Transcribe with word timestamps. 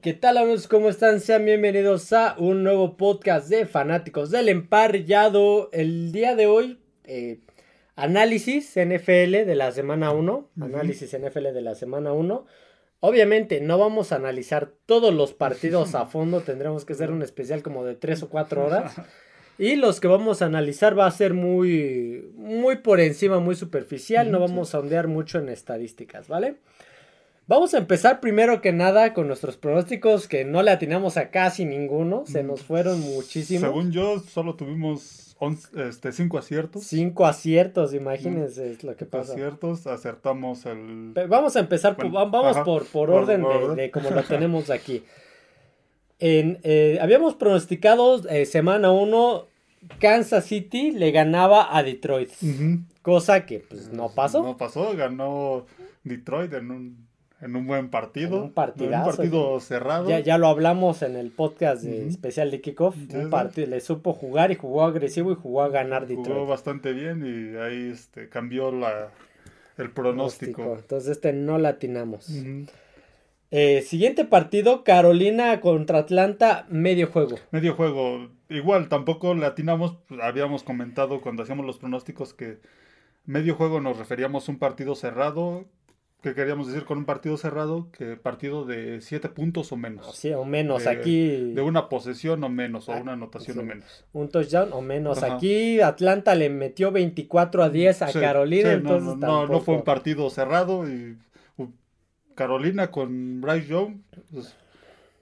¿Qué 0.00 0.14
tal 0.14 0.36
amigos? 0.38 0.68
¿Cómo 0.68 0.90
están? 0.90 1.18
Sean 1.18 1.44
bienvenidos 1.44 2.12
a 2.12 2.36
un 2.38 2.62
nuevo 2.62 2.96
podcast 2.96 3.48
de 3.48 3.66
fanáticos 3.66 4.30
del 4.30 4.48
emparrillado. 4.48 5.70
El 5.72 6.12
día 6.12 6.36
de 6.36 6.46
hoy, 6.46 6.78
eh, 7.02 7.40
análisis 7.96 8.76
NFL 8.76 9.44
de 9.44 9.54
la 9.56 9.72
semana 9.72 10.12
1. 10.12 10.50
Análisis 10.60 11.18
NFL 11.18 11.52
de 11.52 11.62
la 11.62 11.74
semana 11.74 12.12
1. 12.12 12.46
Obviamente 13.00 13.60
no 13.60 13.76
vamos 13.76 14.12
a 14.12 14.16
analizar 14.16 14.70
todos 14.86 15.12
los 15.12 15.34
partidos 15.34 15.96
a 15.96 16.06
fondo, 16.06 16.40
tendremos 16.46 16.84
que 16.84 16.92
hacer 16.92 17.10
un 17.10 17.22
especial 17.22 17.64
como 17.64 17.84
de 17.84 17.96
3 17.96 18.22
o 18.22 18.28
4 18.28 18.66
horas. 18.66 18.94
Y 19.58 19.74
los 19.74 19.98
que 19.98 20.06
vamos 20.06 20.42
a 20.42 20.46
analizar 20.46 20.96
va 20.96 21.06
a 21.06 21.10
ser 21.10 21.34
muy, 21.34 22.30
muy 22.36 22.76
por 22.76 23.00
encima, 23.00 23.40
muy 23.40 23.56
superficial, 23.56 24.30
no 24.30 24.38
vamos 24.38 24.76
a 24.76 24.78
ondear 24.78 25.08
mucho 25.08 25.40
en 25.40 25.48
estadísticas, 25.48 26.28
¿vale? 26.28 26.54
Vamos 27.48 27.72
a 27.72 27.78
empezar 27.78 28.20
primero 28.20 28.60
que 28.60 28.72
nada 28.72 29.14
con 29.14 29.26
nuestros 29.26 29.56
pronósticos 29.56 30.28
que 30.28 30.44
no 30.44 30.62
le 30.62 30.70
atinamos 30.70 31.16
a 31.16 31.30
casi 31.30 31.64
ninguno, 31.64 32.24
se 32.26 32.42
nos 32.42 32.62
fueron 32.62 33.00
muchísimos. 33.00 33.62
Según 33.62 33.90
yo, 33.90 34.20
solo 34.20 34.54
tuvimos 34.54 35.34
11, 35.38 35.88
este, 35.88 36.12
cinco 36.12 36.36
aciertos. 36.36 36.84
Cinco 36.84 37.24
aciertos, 37.24 37.94
imagínense 37.94 38.70
es 38.72 38.84
lo 38.84 38.94
que 38.96 39.06
pasa. 39.06 39.32
aciertos, 39.32 39.86
acertamos 39.86 40.66
el... 40.66 41.14
Vamos 41.28 41.56
a 41.56 41.60
empezar, 41.60 41.96
por- 41.96 42.10
vamos 42.10 42.54
ajá, 42.54 42.64
por, 42.64 42.84
por 42.84 43.08
por 43.08 43.22
orden 43.22 43.42
de, 43.42 43.82
de 43.82 43.90
como 43.90 44.10
lo 44.10 44.22
tenemos 44.24 44.68
aquí. 44.68 45.02
En, 46.18 46.58
eh, 46.64 46.98
habíamos 47.00 47.34
pronosticado 47.34 48.28
eh, 48.28 48.44
semana 48.44 48.90
1, 48.90 49.46
Kansas 50.00 50.44
City 50.44 50.90
le 50.90 51.12
ganaba 51.12 51.74
a 51.74 51.82
Detroit, 51.82 52.30
cosa 53.00 53.46
que 53.46 53.60
pues 53.60 53.90
no 53.90 54.10
pasó. 54.10 54.42
No 54.42 54.56
pasó, 54.58 54.94
ganó 54.96 55.64
Detroit 56.04 56.52
en 56.52 56.70
un, 56.72 57.07
en 57.40 57.54
un 57.56 57.66
buen 57.66 57.88
partido. 57.88 58.38
En 58.38 58.42
un 58.44 58.52
partidazo. 58.52 59.10
un 59.10 59.16
partido 59.16 59.60
cerrado. 59.60 60.08
Ya, 60.08 60.20
ya 60.20 60.38
lo 60.38 60.48
hablamos 60.48 61.02
en 61.02 61.16
el 61.16 61.30
podcast 61.30 61.82
de 61.82 62.08
especial 62.08 62.50
de 62.50 62.60
kickoff. 62.60 62.96
Un 63.14 63.30
partido, 63.30 63.68
le 63.68 63.80
supo 63.80 64.12
jugar 64.12 64.50
y 64.50 64.56
jugó 64.56 64.84
agresivo 64.84 65.32
y 65.32 65.36
jugó 65.36 65.62
a 65.62 65.68
ganar 65.68 66.06
Jugó 66.08 66.22
Detroit. 66.22 66.48
bastante 66.48 66.92
bien 66.92 67.24
y 67.24 67.56
ahí 67.56 67.90
este, 67.92 68.28
cambió 68.28 68.72
la, 68.72 69.10
el 69.76 69.90
pronóstico. 69.90 70.76
Entonces 70.80 71.10
este 71.10 71.32
no 71.32 71.58
latinamos. 71.58 72.28
Ujú. 72.28 72.66
Eh, 73.50 73.80
siguiente 73.82 74.24
partido, 74.26 74.84
Carolina 74.84 75.60
contra 75.60 76.00
Atlanta, 76.00 76.66
medio 76.68 77.06
juego. 77.06 77.36
Medio 77.50 77.74
juego, 77.74 78.28
igual 78.50 78.90
tampoco 78.90 79.34
le 79.34 79.46
atinamos, 79.46 79.96
pues, 80.06 80.20
habíamos 80.22 80.62
comentado 80.64 81.22
cuando 81.22 81.44
hacíamos 81.44 81.64
los 81.64 81.78
pronósticos 81.78 82.34
que 82.34 82.58
medio 83.24 83.54
juego 83.54 83.80
nos 83.80 83.96
referíamos 83.96 84.48
a 84.48 84.52
un 84.52 84.58
partido 84.58 84.94
cerrado. 84.94 85.64
¿Qué 86.20 86.34
queríamos 86.34 86.66
decir 86.66 86.84
con 86.84 86.98
un 86.98 87.04
partido 87.04 87.36
cerrado? 87.36 87.88
Que 87.92 88.16
partido 88.16 88.64
de 88.64 89.00
7 89.00 89.28
puntos 89.28 89.70
o 89.70 89.76
menos. 89.76 90.16
Sí, 90.16 90.32
o 90.32 90.44
menos 90.44 90.82
de, 90.84 90.90
aquí. 90.90 91.52
De 91.54 91.62
una 91.62 91.88
posesión 91.88 92.42
o 92.42 92.48
menos, 92.48 92.88
o 92.88 92.92
Ah, 92.92 92.98
una 93.00 93.12
anotación 93.12 93.54
sí. 93.56 93.60
o 93.60 93.64
menos. 93.64 94.04
Un 94.12 94.28
touchdown 94.28 94.72
o 94.72 94.80
menos. 94.82 95.22
Ajá. 95.22 95.36
Aquí 95.36 95.80
Atlanta 95.80 96.34
le 96.34 96.50
metió 96.50 96.90
24 96.90 97.62
a 97.62 97.70
10 97.70 98.02
a 98.02 98.08
Sí, 98.08 98.18
Carolina, 98.18 98.70
sí, 98.70 98.74
entonces 98.78 99.04
no, 99.04 99.14
no, 99.14 99.16
no, 99.16 99.32
no 99.32 99.38
tampoco. 99.42 99.60
fue 99.64 99.74
un 99.76 99.82
partido 99.84 100.28
cerrado 100.30 100.88
y 100.88 101.18
uh, 101.56 101.66
Carolina 102.34 102.90
con 102.90 103.40
Bryce 103.40 103.68
Young 103.68 103.98
pues, 104.32 104.56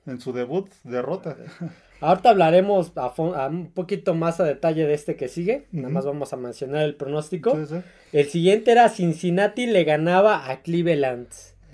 en 0.07 0.21
su 0.21 0.33
debut 0.33 0.69
derrota. 0.85 1.37
Ahorita 2.01 2.29
hablaremos 2.31 2.93
a, 2.97 3.13
un 3.49 3.71
poquito 3.73 4.15
más 4.15 4.39
a 4.39 4.45
detalle 4.45 4.87
de 4.87 4.93
este 4.95 5.17
que 5.17 5.29
sigue. 5.29 5.67
Nada 5.73 5.89
más 5.89 6.05
vamos 6.05 6.33
a 6.33 6.37
mencionar 6.37 6.83
el 6.83 6.95
pronóstico. 6.95 7.57
Sí, 7.57 7.67
sí. 7.67 7.77
El 8.13 8.27
siguiente 8.27 8.73
era 8.73 8.89
Cincinnati 8.91 9.67
le 9.67 9.85
ganaba 9.85 10.51
a 10.51 10.61
Cleveland. 10.61 11.29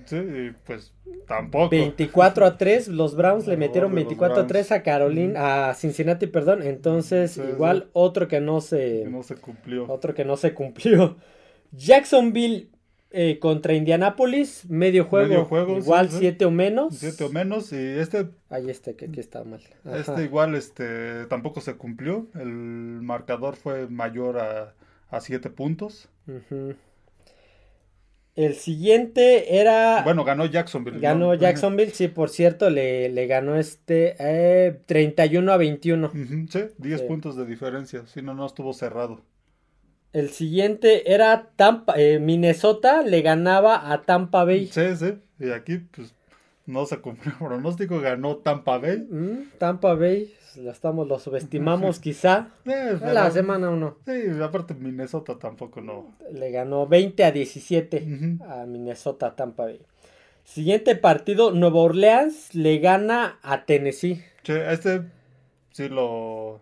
Sí, 0.04 0.52
pues 0.64 0.92
tampoco. 1.26 1.70
24 1.70 2.46
a 2.46 2.56
3, 2.56 2.88
los 2.88 3.16
Browns 3.16 3.46
le 3.48 3.56
metieron 3.56 3.90
de 3.90 3.96
los 3.96 4.04
24 4.04 4.34
a 4.34 4.36
Browns. 4.38 4.48
3 4.48 4.72
a 4.72 4.82
Carolina, 4.84 5.68
a 5.70 5.74
Cincinnati, 5.74 6.26
perdón. 6.28 6.62
Entonces, 6.62 7.32
Sí, 7.32 7.42
igual 7.42 7.88
otro 7.92 8.28
que 8.28 8.40
no 8.40 8.60
se 8.60 9.02
que 9.04 9.10
no 9.10 9.22
se 9.24 9.34
cumplió. 9.36 9.90
otro 9.90 10.14
que 10.14 10.24
no 10.24 10.36
se 10.36 10.54
cumplió. 10.54 11.16
Jacksonville 11.72 12.68
eh, 13.12 13.38
contra 13.38 13.74
Indianapolis, 13.74 14.64
medio 14.68 15.04
juego, 15.04 15.28
Medio 15.28 15.44
juego, 15.44 15.76
igual 15.78 16.06
sí, 16.08 16.14
sí. 16.14 16.18
7 16.20 16.44
o 16.46 16.50
menos. 16.50 16.96
Siete 16.98 17.24
o 17.24 17.28
menos 17.30 17.72
y 17.72 17.76
este 17.76 18.28
Ahí 18.50 18.70
este 18.70 18.96
que 18.96 19.06
aquí 19.06 19.20
está 19.20 19.44
mal. 19.44 19.60
Ajá. 19.84 19.98
este 19.98 20.22
igual 20.24 20.54
este 20.54 21.26
tampoco 21.26 21.60
se 21.60 21.74
cumplió. 21.76 22.26
El 22.34 22.48
marcador 23.02 23.56
fue 23.56 23.86
mayor 23.88 24.38
a, 24.38 24.74
a 25.10 25.20
siete 25.20 25.50
puntos. 25.50 26.08
Ujú. 26.26 26.74
El 28.34 28.54
siguiente 28.54 29.58
era 29.60 30.02
Bueno, 30.04 30.24
ganó 30.24 30.46
Jacksonville. 30.46 30.96
¿no? 30.96 31.02
ganó 31.02 31.34
Jacksonville, 31.34 31.90
sí, 31.92 32.08
por 32.08 32.30
cierto, 32.30 32.70
le, 32.70 33.10
le 33.10 33.26
ganó 33.26 33.56
este 33.56 34.14
eh, 34.18 34.80
31 34.86 35.52
a 35.52 35.56
21. 35.58 36.06
Ujú, 36.06 36.46
Sí, 36.50 36.60
10 36.78 37.00
Sí. 37.00 37.06
puntos 37.06 37.36
de 37.36 37.44
diferencia. 37.44 38.06
Si 38.06 38.22
no, 38.22 38.32
no 38.32 38.46
estuvo 38.46 38.72
cerrado. 38.72 39.20
El 40.12 40.28
siguiente 40.30 41.12
era 41.12 41.50
Tampa, 41.56 41.94
eh, 41.96 42.18
Minnesota 42.18 43.02
le 43.02 43.22
ganaba 43.22 43.92
a 43.92 44.02
Tampa 44.02 44.44
Bay. 44.44 44.66
Sí, 44.66 44.94
sí. 44.96 45.14
Y 45.40 45.50
aquí, 45.50 45.78
pues, 45.78 46.14
no 46.66 46.84
se 46.86 46.98
cumplió 46.98 47.32
el 47.32 47.38
pronóstico. 47.46 48.00
Ganó 48.00 48.36
Tampa 48.36 48.78
Bay. 48.78 48.98
Mm, 49.10 49.50
Tampa 49.58 49.94
Bay, 49.94 50.34
la 50.56 50.72
estamos, 50.72 51.08
lo 51.08 51.18
subestimamos 51.18 51.98
quizá. 52.00 52.48
Eh, 52.66 52.98
En 53.00 53.14
la 53.14 53.22
pero- 53.22 53.30
semana 53.30 53.70
1 53.70 53.96
Sí, 54.06 54.12
aparte 54.42 54.74
Minnesota 54.74 55.38
tampoco 55.38 55.80
no. 55.80 56.14
le 56.32 56.50
ganó 56.50 56.86
20 56.86 57.24
a 57.24 57.32
17 57.32 58.04
Ujú. 58.06 58.44
a 58.44 58.66
Minnesota 58.66 59.28
a 59.28 59.34
Tampa 59.36 59.64
Bay. 59.64 59.80
Siguiente 60.44 60.94
partido, 60.96 61.52
Nueva 61.52 61.80
Orleans 61.80 62.54
le 62.54 62.78
gana 62.80 63.38
a 63.42 63.64
Tennessee. 63.64 64.22
A 64.48 64.72
este 64.72 65.02
sí 65.70 65.88
lo. 65.88 66.60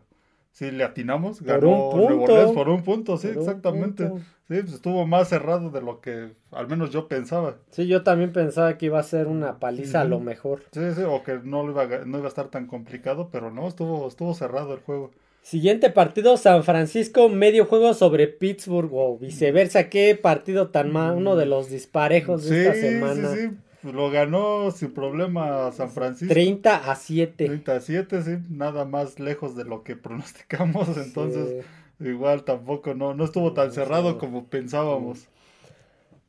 Sí 0.53 0.71
le 0.71 0.85
atinamos. 0.85 1.39
Por 1.39 1.47
Ganó 1.47 1.91
un 1.91 1.97
Nueva 2.01 2.27
punto. 2.27 2.55
Por 2.55 2.69
un 2.69 2.83
punto, 2.83 3.17
sí, 3.17 3.29
Por 3.29 3.37
un 3.37 3.43
exactamente. 3.43 4.07
punto. 4.07 4.25
Sí, 4.49 4.57
pues 4.63 4.73
estuvo 4.75 5.07
más 5.07 5.29
cerrado 5.29 5.71
de 5.71 5.81
lo 5.81 6.01
que 6.01 6.33
al 6.51 6.67
menos 6.67 6.91
yo 6.91 7.07
pensaba. 7.07 7.57
Sí, 7.71 7.87
yo 7.87 8.03
también 8.03 8.33
pensaba 8.33 8.77
que 8.77 8.87
iba 8.87 8.99
a 8.99 9.05
ser 9.05 9.29
una 9.29 9.61
paliza 9.61 10.01
a 10.01 10.05
lo 10.05 10.19
mejor. 10.19 10.65
Sí, 10.73 10.81
sí, 10.95 11.03
o 11.07 11.23
que 11.23 11.39
no, 11.45 11.71
iba 11.71 11.83
a, 11.83 11.87
no 12.05 12.19
iba 12.19 12.27
a 12.27 12.29
estar 12.29 12.49
tan 12.49 12.67
complicado, 12.67 13.29
pero 13.31 13.53
no, 13.53 13.69
estuvo, 13.69 14.09
estuvo 14.09 14.35
cerrado 14.35 14.75
el 14.75 14.81
juego. 14.81 15.13
Siguiente 15.43 15.89
partido, 15.89 16.37
San 16.37 16.65
Francisco, 16.65 17.29
medio 17.29 17.65
juego 17.65 17.95
sobre 17.95 18.27
Pittsburgh 18.27 18.91
o 18.93 19.17
viceversa. 19.19 19.89
Qué 19.89 20.15
partido 20.21 20.69
tan 20.69 20.93
mal, 20.93 21.17
uno 21.17 21.37
de 21.37 21.47
los 21.47 21.71
disparejos 21.71 22.45
de 22.45 22.67
esta 22.67 22.75
semana. 22.75 23.29
sí, 23.35 23.49
sí. 23.49 23.57
Lo 23.83 24.11
ganó 24.11 24.71
sin 24.71 24.93
problema 24.93 25.73
San 25.73 25.91
Francisco. 25.91 26.33
30 26.35 26.91
a 26.91 26.95
7. 26.95 27.47
37, 27.47 28.23
sí, 28.23 28.31
nada 28.51 28.85
más 28.85 29.19
lejos 29.19 29.57
de 29.57 29.65
lo 29.65 29.83
que 29.83 29.97
pronosticamos, 29.97 30.97
entonces 30.97 31.65
igual 31.99 32.45
tampoco 32.45 32.95
no, 32.95 33.15
no 33.15 33.25
estuvo 33.25 33.53
tan 33.53 33.69
No, 33.69 33.73
cerrado 33.75 34.19
como 34.19 34.47
pensábamos. 34.47 35.27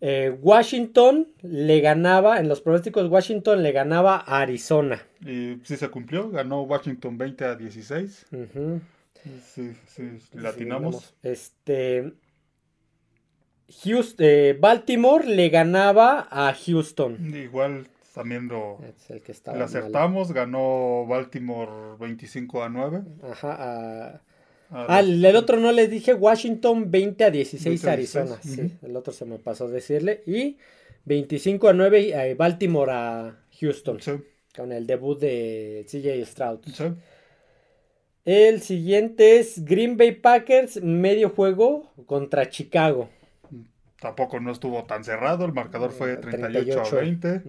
Eh, 0.04 0.36
Washington 0.42 1.28
le 1.44 1.80
ganaba, 1.80 2.40
en 2.40 2.48
los 2.48 2.62
pronósticos, 2.62 3.08
Washington 3.08 3.62
le 3.62 3.72
ganaba 3.72 4.16
a 4.18 4.40
Arizona. 4.42 5.04
Y 5.24 5.58
sí 5.64 5.78
se 5.78 5.90
cumplió, 5.90 6.32
ganó 6.32 6.64
Washington 6.64 7.18
20 7.20 7.46
a 7.46 7.56
16. 7.56 8.26
Ujú. 8.32 8.82
Sí, 9.24 9.74
sí, 9.86 10.18
Sí, 10.18 10.18
latinamos. 10.34 11.14
Este. 11.22 12.14
Houston, 13.84 14.26
eh, 14.28 14.58
Baltimore 14.60 15.26
le 15.26 15.50
ganaba 15.50 16.28
a 16.30 16.54
Houston. 16.54 17.34
Igual 17.36 17.88
también 18.14 18.48
lo 18.48 18.80
Es 18.84 19.10
el 19.10 19.22
que 19.22 19.34
le 19.34 19.40
mal. 19.54 19.62
acertamos, 19.64 20.32
ganó 20.34 21.06
Baltimore 21.08 21.72
25 22.00 22.64
a 22.64 22.70
9. 22.70 23.02
Ajá. 23.24 23.56
a- 23.60 24.22
A 24.74 24.86
Ah, 24.88 25.02
los- 25.02 25.26
el 25.26 25.36
otro 25.36 25.58
no 25.58 25.74
les 25.74 25.90
dije, 25.90 26.14
Washington 26.14 26.90
20 26.90 27.26
a 27.26 27.30
16 27.30 27.82
20 27.84 27.90
a 27.90 27.94
Arizona. 27.94 28.38
16, 28.42 28.72
Sí, 28.72 28.78
el 28.86 28.96
otro 28.96 29.12
se 29.12 29.26
me 29.26 29.38
pasó 29.38 29.68
decirle. 29.68 30.24
Y 30.26 30.58
25 31.04 31.68
a 31.68 31.74
9 31.74 32.12
eh, 32.14 32.36
Baltimore 32.36 32.90
a 32.94 33.38
Houston. 33.60 34.00
Sí, 34.02 34.12
Con 34.56 34.72
el 34.72 34.88
debut 34.88 35.20
de 35.20 35.86
CJ 35.90 36.26
Stroud. 36.26 36.60
sí. 36.74 36.86
El 38.24 38.62
siguiente 38.62 39.40
es 39.40 39.66
Green 39.66 39.98
Bay 39.98 40.12
Packers, 40.14 40.82
medio 40.82 41.30
juego 41.32 41.92
contra 42.06 42.50
Chicago. 42.50 43.10
Tampoco 44.02 44.40
no 44.40 44.52
estuvo 44.52 44.84
tan 44.84 45.04
cerrado, 45.04 45.46
el 45.46 45.54
marcador 45.54 45.92
fue 45.92 46.18
38, 46.18 46.82
a 46.82 46.96
20. 46.96 47.42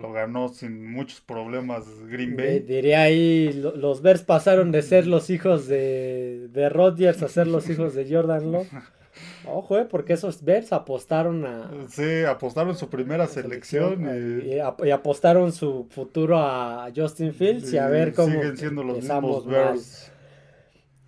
lo 0.00 0.12
ganó 0.12 0.48
sin 0.48 0.90
muchos 0.90 1.20
problemas 1.20 1.84
Green 2.08 2.34
Bay. 2.34 2.60
Diría 2.60 3.02
ahí, 3.02 3.52
los 3.52 4.00
Bears 4.00 4.22
pasaron 4.22 4.72
de 4.72 4.80
ser 4.80 5.06
los 5.06 5.28
hijos 5.28 5.68
de, 5.68 6.48
de 6.48 6.68
Rodgers 6.70 7.22
a 7.22 7.28
ser 7.28 7.46
los 7.46 7.68
hijos 7.68 7.94
de 7.94 8.08
Jordan 8.10 8.52
Love. 8.52 8.68
Ojo, 9.46 9.78
eh, 9.78 9.84
porque 9.84 10.14
esos 10.14 10.42
Bears 10.42 10.72
apostaron 10.72 11.44
a... 11.44 11.70
Sí, 11.88 12.24
apostaron 12.24 12.74
su 12.74 12.88
primera 12.88 13.26
selección. 13.26 14.42
y... 14.42 14.90
apostaron 14.90 15.52
su 15.52 15.86
futuro 15.90 16.38
a 16.38 16.90
Justin 16.96 17.34
Fields 17.34 17.70
y, 17.70 17.76
a 17.76 17.88
ver 17.88 18.14
cómo... 18.14 18.32
Siguen 18.32 18.56
siendo 18.56 18.82
los 18.82 18.96
mismos 18.96 19.46
Bears. 19.46 20.10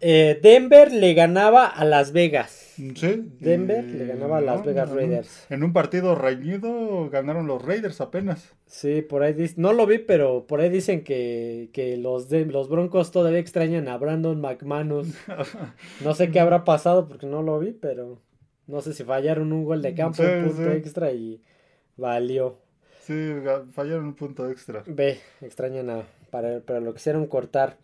Eh, 0.00 0.38
Denver 0.42 0.92
le 0.92 1.14
ganaba 1.14 1.66
a 1.66 1.84
Las 1.84 2.12
Vegas. 2.12 2.74
Sí. 2.76 3.32
Denver 3.40 3.84
le 3.84 4.06
ganaba 4.06 4.38
a 4.38 4.40
Las 4.42 4.64
Vegas 4.64 4.90
Raiders. 4.90 5.46
En 5.48 5.64
un 5.64 5.72
partido 5.72 6.14
reñido 6.14 7.08
ganaron 7.08 7.46
los 7.46 7.64
Raiders 7.64 8.00
apenas. 8.02 8.52
Sí, 8.66 9.00
por 9.00 9.22
ahí 9.22 9.34
no 9.56 9.72
lo 9.72 9.86
vi, 9.86 9.98
pero 9.98 10.46
por 10.46 10.60
ahí 10.60 10.68
dicen 10.68 11.02
que, 11.02 11.98
los, 11.98 12.28
de, 12.28 12.44
los 12.44 12.68
Broncos 12.68 13.10
todavía 13.10 13.38
extrañan 13.38 13.88
a 13.88 13.96
Brandon 13.96 14.38
McManus. 14.40 15.08
no 16.04 16.14
sé 16.14 16.30
qué 16.30 16.40
habrá 16.40 16.64
pasado 16.64 17.08
porque 17.08 17.26
no 17.26 17.42
lo 17.42 17.58
vi, 17.58 17.72
pero 17.72 18.20
no 18.66 18.82
sé 18.82 18.92
si 18.92 19.04
fallaron 19.04 19.52
un 19.52 19.64
gol 19.64 19.80
de 19.80 19.94
campo, 19.94 20.22
un 20.22 20.50
punto 20.50 20.70
extra 20.72 21.12
y 21.12 21.40
valió. 21.96 22.58
Sí, 23.00 23.32
fallaron 23.72 24.06
un 24.06 24.14
punto 24.14 24.50
extra. 24.50 24.82
Ve, 24.86 25.20
extrañan 25.40 25.88
a, 25.88 26.02
para, 26.30 26.60
pero 26.60 26.80
lo 26.80 26.92
quisieron 26.92 27.26
cortar. 27.26 27.78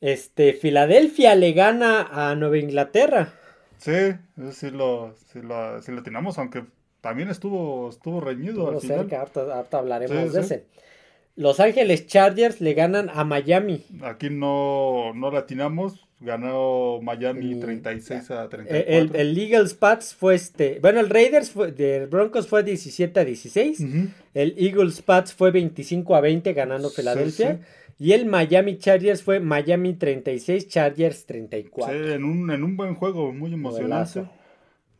Este, 0.00 0.52
Filadelfia 0.52 1.34
le 1.34 1.52
gana 1.52 2.08
a 2.10 2.34
Nueva 2.34 2.58
Inglaterra. 2.58 3.34
Sí, 3.78 4.12
sí 4.52 4.70
lo, 4.70 5.14
sí 5.32 5.40
lo, 5.42 5.80
sí 5.82 5.92
lo 5.92 6.02
tenemos, 6.02 6.38
aunque 6.38 6.64
también 7.00 7.30
estuvo, 7.30 7.88
estuvo 7.90 8.20
reñido 8.20 8.68
al 8.68 8.80
final. 8.80 9.08
cerca, 9.08 9.22
harta, 9.22 9.78
hablaremos 9.78 10.32
de 10.32 10.40
ese. 10.40 10.64
Los 11.36 11.60
Ángeles 11.60 12.08
Chargers 12.08 12.60
le 12.60 12.74
ganan 12.74 13.08
a 13.14 13.22
Miami. 13.22 13.84
Aquí 14.02 14.28
no, 14.28 15.12
no 15.14 15.30
latinamos, 15.30 16.08
ganó 16.18 17.00
Miami 17.00 17.60
36 17.60 18.30
a 18.32 18.48
34. 18.48 18.92
El, 18.92 19.14
el 19.14 19.38
Eagles 19.38 19.74
Pats 19.74 20.14
fue 20.14 20.34
este, 20.34 20.80
bueno, 20.80 20.98
el 20.98 21.08
Raiders 21.08 21.50
fue, 21.50 21.70
de 21.70 22.06
Broncos 22.06 22.48
fue 22.48 22.64
17 22.64 23.20
a 23.20 23.24
16, 23.24 23.84
el 24.34 24.54
Eagles 24.58 25.00
Pats 25.02 25.32
fue 25.32 25.52
25 25.52 26.16
a 26.16 26.20
20 26.20 26.52
ganando 26.54 26.90
Filadelfia. 26.90 27.60
Y 27.98 28.12
el 28.12 28.26
Miami 28.26 28.78
Chargers 28.78 29.22
fue 29.22 29.40
Miami 29.40 29.94
36, 29.94 30.68
Chargers 30.68 31.26
34. 31.26 31.92
Sí, 31.92 32.12
en 32.12 32.24
un, 32.24 32.50
en 32.50 32.62
un 32.62 32.76
buen 32.76 32.94
juego, 32.94 33.32
muy 33.32 33.52
emocionante. 33.52 34.24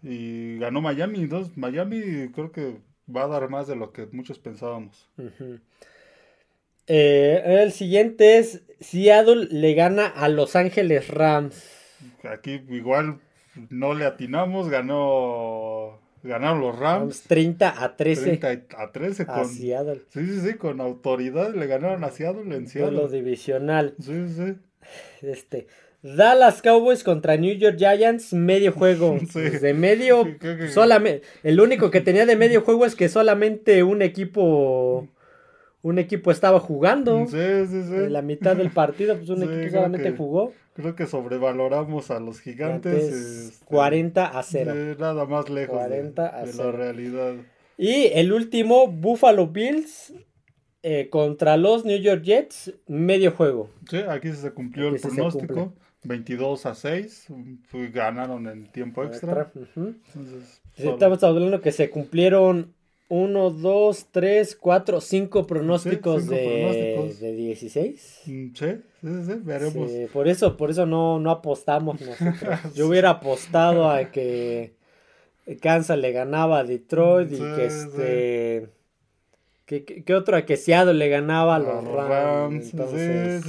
Y 0.03 0.59
ganó 0.59 0.81
Miami. 0.81 1.21
Entonces, 1.21 1.57
Miami 1.57 2.29
creo 2.35 2.51
que 2.51 2.79
va 3.15 3.25
a 3.25 3.29
dar 3.29 3.49
más 3.49 3.69
de 3.69 3.77
lo 3.77 3.93
que 3.93 4.07
muchos 4.07 4.39
pensábamos. 4.41 5.09
Eh, 6.89 7.43
el 7.63 7.73
siguiente 7.73 8.39
es 8.39 8.63
Seattle 8.81 9.47
le 9.51 9.75
gana 9.75 10.07
a 10.07 10.29
Los 10.29 10.57
Ángeles 10.57 11.09
Rams. 11.09 11.65
Aquí 12.25 12.63
igual 12.71 13.21
no 13.71 13.95
le 13.95 14.07
atinamos, 14.07 14.69
ganó 14.69 16.01
Ganaron 16.23 16.61
los 16.61 16.79
Rams. 16.79 17.23
30 17.23 17.83
a 17.83 17.97
13. 17.97 18.37
30 18.39 18.67
a 18.77 18.93
13 18.93 19.27
con, 19.27 19.49
Seattle. 19.49 20.03
Sí, 20.09 20.27
sí, 20.27 20.41
sí, 20.41 20.55
con 20.55 20.81
autoridad 20.81 21.55
le 21.55 21.67
ganaron 21.67 22.05
a 22.05 22.11
Seattle 22.11 22.55
en 22.55 22.69
Seattle. 22.69 22.97
Lo 22.97 23.09
divisional. 23.09 23.95
Sí, 24.01 24.29
sí. 24.29 24.57
Este. 25.23 25.67
Dallas 26.03 26.63
Cowboys 26.63 27.03
contra 27.03 27.37
New 27.37 27.55
York 27.57 27.77
Giants, 27.77 28.33
medio 28.33 28.73
juego. 28.73 29.19
Sí. 29.33 29.41
De 29.41 29.75
medio, 29.75 30.25
solamente. 30.73 31.27
El 31.43 31.61
único 31.61 31.91
que 31.91 32.01
tenía 32.01 32.27
de 32.27 32.37
medio 32.37 32.63
juego 32.63 32.87
es 32.87 32.95
que 32.95 33.09
solamente 33.09 33.83
un 33.83 34.03
equipo. 34.03 35.09
Un 35.83 35.99
equipo 35.99 36.31
estaba 36.31 36.61
jugando. 36.61 37.27
Sí, 37.27 37.37
sí, 37.69 37.83
sí. 37.85 37.95
En 37.95 38.13
la 38.13 38.23
mitad 38.23 38.57
del 38.57 38.71
partido, 38.71 39.17
pues 39.17 39.29
un 39.29 39.43
equipo 39.45 39.71
solamente 39.71 40.13
jugó. 40.13 40.53
Creo 40.75 40.95
que 40.95 41.07
sobrevaloramos 41.07 42.11
a 42.11 42.21
los 42.21 42.41
gigantes. 42.41 43.61
40 43.65 44.25
este, 44.25 44.39
a 44.39 44.43
0. 44.43 44.97
nada 44.99 45.25
más 45.25 45.49
lejos 45.49 45.89
de, 45.89 46.13
la 46.57 46.73
realidad. 46.73 47.35
Y 47.77 48.07
el 48.15 48.33
último, 48.33 48.89
Buffalo 48.89 49.47
Bills 49.47 50.13
eh, 50.83 51.09
contra 51.11 51.57
los 51.57 51.85
New 51.85 51.99
York 51.99 52.23
Jets, 52.23 52.73
medio 52.87 53.33
juego. 53.33 53.71
Sí, 53.91 53.99
aquí 54.09 54.33
se 54.33 54.53
cumplió 54.53 54.89
el 54.89 55.01
pronóstico. 55.01 55.73
22 56.05 56.67
a 56.67 56.75
6, 56.75 57.27
ganaron 57.93 58.47
en 58.47 58.71
tiempo 58.71 59.05
extra. 59.05 59.53
Estamos 60.77 61.23
hablando 61.25 61.61
que 61.61 61.73
se 61.73 61.91
cumplieron 61.91 62.73
1, 63.09 63.51
2, 63.51 64.07
3, 64.11 64.57
4, 64.57 65.01
5 65.01 65.47
pronósticos, 65.47 66.29
de, 66.29 67.17
de 67.21 67.33
16. 67.33 68.23
Mm, 68.27 68.31
sí, 68.31 68.53
sí, 68.55 68.77
sí, 69.01 69.33
veremos. 69.43 69.91
por 70.13 70.29
eso, 70.29 70.57
por 70.57 70.71
eso 70.71 70.85
no, 70.85 71.19
no 71.19 71.31
apostamos 71.31 72.01
nosotros. 72.03 72.75
Yo 72.75 72.87
hubiera 72.89 73.11
apostado 73.11 73.91
a 73.91 74.11
que 74.11 74.75
Kansas 75.61 75.99
le 75.99 76.13
ganaba 76.13 76.59
a 76.61 76.65
Detroit 76.65 77.33
y 77.33 77.39
que 77.39 77.67
este... 77.67 78.69
¿Qué, 79.65 79.85
qué, 79.85 80.15
otro? 80.15 80.35
A 80.35 80.47
que 80.47 80.57
Seattle 80.57 80.95
le 80.95 81.11
ganaba 81.11 81.57
a 81.57 81.59
los, 81.59 81.85
Rams. 81.85 82.73
Entonces, 82.73 83.45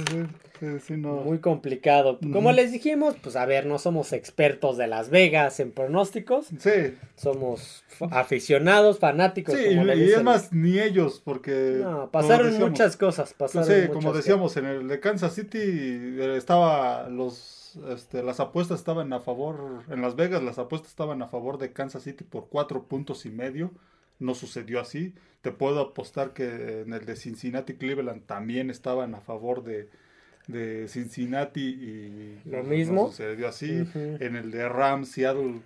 sí, 0.60 0.66
sí, 0.80 0.92
muy 0.94 1.38
complicado. 1.38 2.18
Como 2.32 2.52
les 2.52 2.70
dijimos, 2.72 3.16
pues 3.22 3.34
a 3.36 3.46
ver, 3.46 3.66
no 3.66 3.78
somos 3.78 4.12
expertos 4.12 4.76
de 4.76 4.86
Las 4.86 5.10
Vegas 5.10 5.58
en 5.58 5.72
pronósticos. 5.72 6.46
Sí. 6.58 6.94
Somos 7.16 7.82
aficionados, 8.10 8.98
fanáticos. 8.98 9.54
Sí, 9.54 9.64
y, 9.68 9.78
además 9.78 10.52
ni 10.52 10.78
ellos, 10.78 11.20
porque... 11.24 11.80
No, 11.82 12.10
pasaron 12.10 12.58
muchas 12.58 12.96
cosas. 12.96 13.34
Pasaron 13.34 13.68
sí, 13.68 13.88
como 13.92 14.12
decíamos, 14.12 14.56
en 14.56 14.66
el 14.66 14.88
de 14.88 15.00
Kansas 15.00 15.34
City 15.34 15.58
eh, 15.58 16.34
estaba 16.36 17.08
los... 17.08 17.78
Este, 17.88 18.22
las 18.22 18.40
apuestas 18.40 18.80
estaban 18.80 19.12
a 19.12 19.20
favor, 19.20 19.84
en 19.88 20.02
Las 20.02 20.16
Vegas 20.16 20.42
las 20.42 20.58
apuestas 20.58 20.90
estaban 20.90 21.22
a 21.22 21.28
favor 21.28 21.56
de 21.56 21.72
Kansas 21.72 22.02
City 22.02 22.24
por 22.24 22.48
cuatro 22.48 22.84
puntos 22.84 23.26
y 23.26 23.30
medio. 23.30 23.72
No 24.18 24.34
sucedió 24.34 24.80
así. 24.80 25.14
Te 25.40 25.52
puedo 25.52 25.80
apostar 25.80 26.32
que 26.32 26.82
en 26.82 26.92
el 26.92 27.06
de 27.06 27.16
Cincinnati 27.16 27.74
Cleveland 27.74 28.26
también 28.26 28.70
estaban 28.70 29.14
a 29.14 29.20
favor 29.20 29.64
de, 29.64 29.88
de 30.50 30.88
Cincinnati 30.88 31.60
y 31.60 32.40
lo 32.48 32.62
mismo. 32.62 33.08
sucedió 33.08 33.48
así. 33.48 33.84
En 33.94 34.36
el 34.36 34.50
de 34.50 34.68
Rams 34.68 35.10
Seattle 35.10 35.60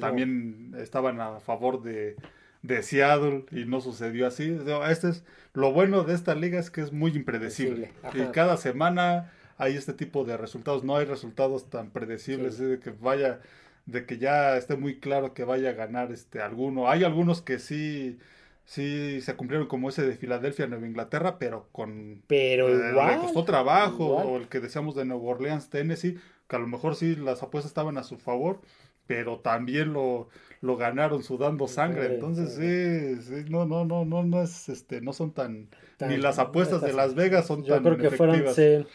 también 0.00 0.74
estaban 0.78 1.20
a 1.20 1.40
favor 1.40 1.82
de, 1.82 2.16
de, 2.62 2.82
Seattle 2.82 3.44
y 3.50 3.64
no 3.64 3.80
sucedió 3.80 4.26
así. 4.26 4.58
Este 4.88 5.10
es 5.10 5.24
lo 5.54 5.72
bueno 5.72 6.04
de 6.04 6.14
esta 6.14 6.34
liga 6.34 6.58
es 6.58 6.70
que 6.70 6.82
es 6.82 6.92
muy 6.92 7.12
impredecible. 7.12 7.92
Y 8.14 8.20
cada 8.32 8.56
semana 8.56 9.32
hay 9.58 9.74
este 9.76 9.92
tipo 9.92 10.24
de 10.24 10.36
resultados. 10.36 10.84
No 10.84 10.96
hay 10.96 11.06
resultados 11.06 11.70
tan 11.70 11.90
predecibles 11.90 12.58
de 12.58 12.78
que 12.78 12.90
vaya 12.90 13.40
de 13.86 14.04
que 14.04 14.18
ya 14.18 14.56
esté 14.56 14.76
muy 14.76 14.98
claro 14.98 15.32
que 15.32 15.44
vaya 15.44 15.70
a 15.70 15.72
ganar 15.72 16.12
este 16.12 16.40
alguno. 16.40 16.90
Hay 16.90 17.04
algunos 17.04 17.40
que 17.40 17.58
sí 17.58 18.18
sí 18.66 19.20
se 19.22 19.34
cumplieron 19.36 19.68
como 19.68 19.88
ese 19.88 20.06
de 20.06 20.16
Filadelfia, 20.16 20.66
Nueva 20.66 20.86
Inglaterra, 20.86 21.38
pero 21.38 21.68
con... 21.72 22.22
Pero 22.26 22.68
eh, 22.68 22.90
igual. 22.90 23.12
Le 23.12 23.20
costó 23.20 23.44
trabajo, 23.44 24.16
o 24.16 24.36
el 24.36 24.48
que 24.48 24.60
decíamos 24.60 24.94
de 24.94 25.06
Nueva 25.06 25.22
Orleans, 25.22 25.70
Tennessee, 25.70 26.18
que 26.48 26.56
a 26.56 26.58
lo 26.58 26.66
mejor 26.66 26.96
sí 26.96 27.16
las 27.16 27.42
apuestas 27.42 27.70
estaban 27.70 27.96
a 27.96 28.02
su 28.02 28.18
favor, 28.18 28.60
pero 29.06 29.38
también 29.38 29.92
lo, 29.92 30.28
lo 30.60 30.76
ganaron 30.76 31.22
sudando 31.22 31.68
sangre. 31.68 32.14
Entonces 32.14 32.54
sí, 32.54 33.22
sí, 33.22 33.44
no, 33.48 33.64
no, 33.64 33.84
no, 33.84 34.04
no, 34.04 34.24
no 34.24 34.42
es, 34.42 34.68
este, 34.68 35.00
no 35.00 35.12
son 35.12 35.30
tan, 35.32 35.68
ni 36.00 36.16
las 36.16 36.38
apuestas 36.38 36.82
de 36.82 36.92
Las 36.92 37.14
Vegas 37.14 37.46
son 37.46 37.64
tan 37.64 37.82
creo 37.82 37.96
que 37.96 38.08
efectivas. 38.08 38.54
Fueron, 38.54 38.86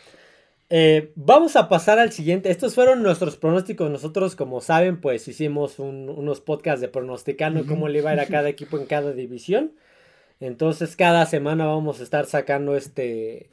eh, 0.74 1.12
vamos 1.16 1.58
a 1.58 1.68
pasar 1.68 2.00
al 2.00 2.14
siguiente. 2.14 2.50
Estos 2.50 2.76
fueron 2.76 3.04
nuestros 3.04 3.36
pronósticos. 3.36 3.92
Nosotros, 3.92 4.38
como 4.38 4.62
saben, 4.62 5.02
pues 5.02 5.28
hicimos 5.28 5.80
unos 5.80 6.40
podcasts 6.40 6.80
de 6.80 6.88
pronosticando 6.88 7.66
cómo 7.66 7.90
le 7.90 8.00
iba 8.00 8.12
a 8.12 8.14
ir 8.14 8.20
a 8.22 8.26
cada 8.26 8.48
equipo 8.48 8.78
en 8.78 8.86
cada 8.86 9.12
división. 9.12 9.74
Entonces, 10.40 10.96
cada 10.96 11.26
semana 11.26 11.66
vamos 11.66 12.00
a 12.00 12.04
estar 12.04 12.26
sacando 12.26 12.78
este, 12.78 13.50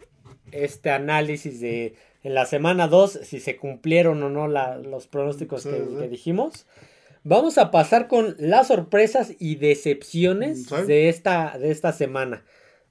este 0.53 0.91
análisis 0.91 1.61
de 1.61 1.97
en 2.23 2.35
la 2.35 2.47
semana 2.47 2.87
2 2.87 3.21
si 3.25 3.41
se 3.41 3.57
cumplieron 3.57 4.23
o 4.23 4.31
no 4.31 4.47
los 4.47 5.09
pronósticos 5.09 5.65
que, 5.65 6.09
dijimos. 6.09 6.67
Vamos 7.25 7.59
a 7.59 7.73
pasar 7.73 8.07
con 8.07 8.37
las 8.39 8.69
sorpresas 8.69 9.33
y 9.41 9.57
decepciones 9.57 10.69
de 10.87 11.09
esta, 11.09 11.59
de 11.59 11.73
esta 11.73 11.93
semana. 11.93 12.45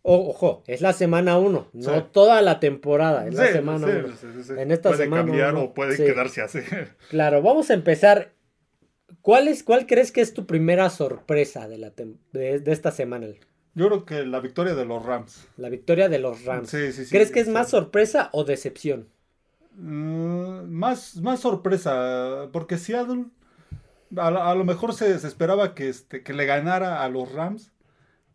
Ojo, 0.10 0.64
es 0.68 0.80
la 0.80 0.94
semana 0.94 1.38
1, 1.38 1.68
no 1.74 2.04
toda 2.06 2.42
la 2.42 2.62
temporada, 2.62 3.28
es 3.28 3.34
la 3.34 3.48
semana 3.52 3.88
1. 3.88 4.62
en 4.62 4.72
esta 4.72 4.90
puede 4.90 5.10
cambiar 5.10 5.56
o 5.56 5.74
puede 5.74 5.98
quedarse 5.98 6.42
así. 6.42 6.60
Claro, 7.10 7.42
vamos 7.42 7.70
a 7.70 7.74
empezar. 7.74 8.32
¿Cuál, 9.22 9.50
es, 9.50 9.64
¿Cuál 9.64 9.86
crees 9.86 10.14
que 10.14 10.22
es 10.22 10.34
tu 10.34 10.46
primera 10.46 10.90
sorpresa 10.90 11.68
de, 11.68 11.78
la 11.78 11.92
de, 12.32 12.62
esta 12.68 12.92
semana? 12.92 13.28
Yo 13.76 13.88
creo 13.88 14.06
que 14.06 14.26
la 14.26 14.40
victoria 14.40 14.76
de 14.76 14.86
los 14.86 15.06
Rams. 15.06 15.46
La 15.58 15.68
victoria 15.68 16.08
de 16.08 16.20
los 16.20 16.46
Rams. 16.46 16.72
¿Crees 17.10 17.32
que 17.32 17.42
es 17.42 17.50
más 17.50 17.70
sorpresa 17.70 18.30
o 18.32 18.46
decepción? 18.46 19.10
Mm, 19.74 20.70
más, 20.70 21.18
más 21.18 21.42
sorpresa, 21.42 22.48
porque 22.54 22.78
Seattle 22.78 23.26
a, 24.16 24.32
lo- 24.32 24.44
a 24.44 24.56
lo 24.56 24.64
mejor 24.64 24.94
se, 24.94 25.20
se 25.20 25.28
esperaba 25.28 25.76
que, 25.76 25.90
este, 25.90 26.24
que 26.24 26.32
le 26.34 26.46
ganara 26.46 27.04
a 27.04 27.10
los 27.10 27.30
Rams, 27.34 27.74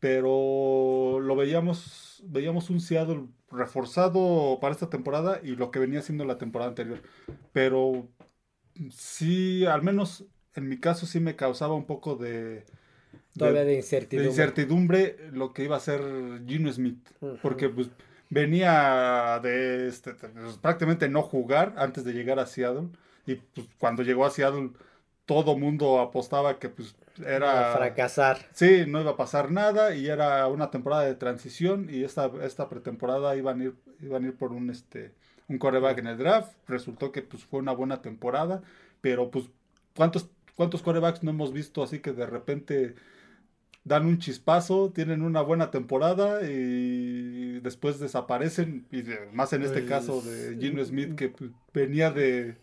pero 0.03 1.21
lo 1.21 1.37
veíamos, 1.37 2.25
veíamos 2.27 2.71
un 2.71 2.81
Seattle 2.81 3.29
reforzado 3.53 4.59
para 4.61 4.75
esta 4.75 4.91
temporada 4.91 5.41
y 5.45 5.55
lo 5.55 5.71
que 5.71 5.79
venía 5.79 6.01
haciendo 6.01 6.25
la 6.25 6.39
temporada 6.39 6.71
anterior. 6.71 7.01
Pero 7.53 8.09
sí, 8.91 9.65
al 9.65 9.83
menos 9.83 10.25
en 10.57 10.69
mi 10.69 10.81
caso 10.81 11.07
sí 11.07 11.21
me 11.21 11.37
causaba 11.37 11.75
un 11.75 11.87
poco 11.87 12.17
de, 12.17 12.65
Todavía 13.39 13.61
de 13.61 13.67
de 13.67 13.77
incertidumbre. 13.77 14.29
incertidumbre 14.29 15.17
lo 15.31 15.53
que 15.53 15.63
iba 15.63 15.77
a 15.77 15.79
hacer 15.79 16.01
Gino 16.49 16.73
Smith. 16.73 17.09
Porque 17.41 17.69
pues 17.69 17.89
venía 18.29 19.39
de 19.41 19.87
este, 19.87 20.15
pues, 20.15 20.59
prácticamente 20.61 21.09
no 21.09 21.23
jugar 21.23 21.75
antes 21.77 22.03
de 22.03 22.13
llegar 22.13 22.41
a 22.41 22.47
Seattle. 22.47 22.89
Y 23.25 23.37
pues 23.37 23.69
cuando 23.79 24.03
llegó 24.03 24.27
a 24.27 24.31
Seattle 24.31 24.71
todo 25.33 25.57
mundo 25.57 26.01
apostaba 26.01 26.59
que 26.59 26.69
pues 26.69 26.95
era... 27.25 27.73
A 27.73 27.77
fracasar. 27.77 28.39
Sí, 28.53 28.85
no 28.87 29.01
iba 29.01 29.13
a 29.13 29.17
pasar 29.17 29.51
nada 29.51 29.95
y 29.95 30.07
era 30.09 30.47
una 30.49 30.71
temporada 30.71 31.05
de 31.05 31.15
transición 31.15 31.89
y 31.91 32.05
esta, 32.05 32.31
esta 32.43 32.69
pretemporada 32.69 33.35
iban 33.37 33.61
a 33.61 33.65
ir, 33.65 33.75
iban 34.01 34.25
a 34.25 34.27
ir 34.29 34.37
por 34.37 34.53
un, 34.53 34.71
este, 34.71 35.15
un 35.49 35.59
coreback 35.59 35.99
en 35.99 36.07
el 36.09 36.19
draft. 36.19 36.53
Resultó 36.69 37.13
que 37.13 37.23
pues 37.23 37.45
fue 37.45 37.61
una 37.61 37.73
buena 37.73 38.03
temporada, 38.03 38.63
pero 39.01 39.31
pues 39.31 39.47
¿cuántos, 39.97 40.29
cuántos 40.55 40.83
corebacks 40.83 41.23
no 41.23 41.31
hemos 41.31 41.53
visto 41.53 41.83
así 41.83 42.01
que 42.01 42.13
de 42.13 42.27
repente 42.27 42.95
dan 43.85 44.07
un 44.07 44.19
chispazo, 44.19 44.93
tienen 44.95 45.23
una 45.23 45.41
buena 45.43 45.71
temporada 45.71 46.41
y 46.49 47.59
después 47.61 47.99
desaparecen? 47.99 48.87
Y 48.93 49.03
más 49.33 49.53
en 49.55 49.63
este 49.63 49.81
Pues, 49.81 49.91
caso 49.91 50.21
de 50.23 50.57
Gino 50.61 50.85
Smith 50.85 51.15
que 51.17 51.31
pues, 51.31 51.51
venía 51.73 52.11
de, 52.11 52.57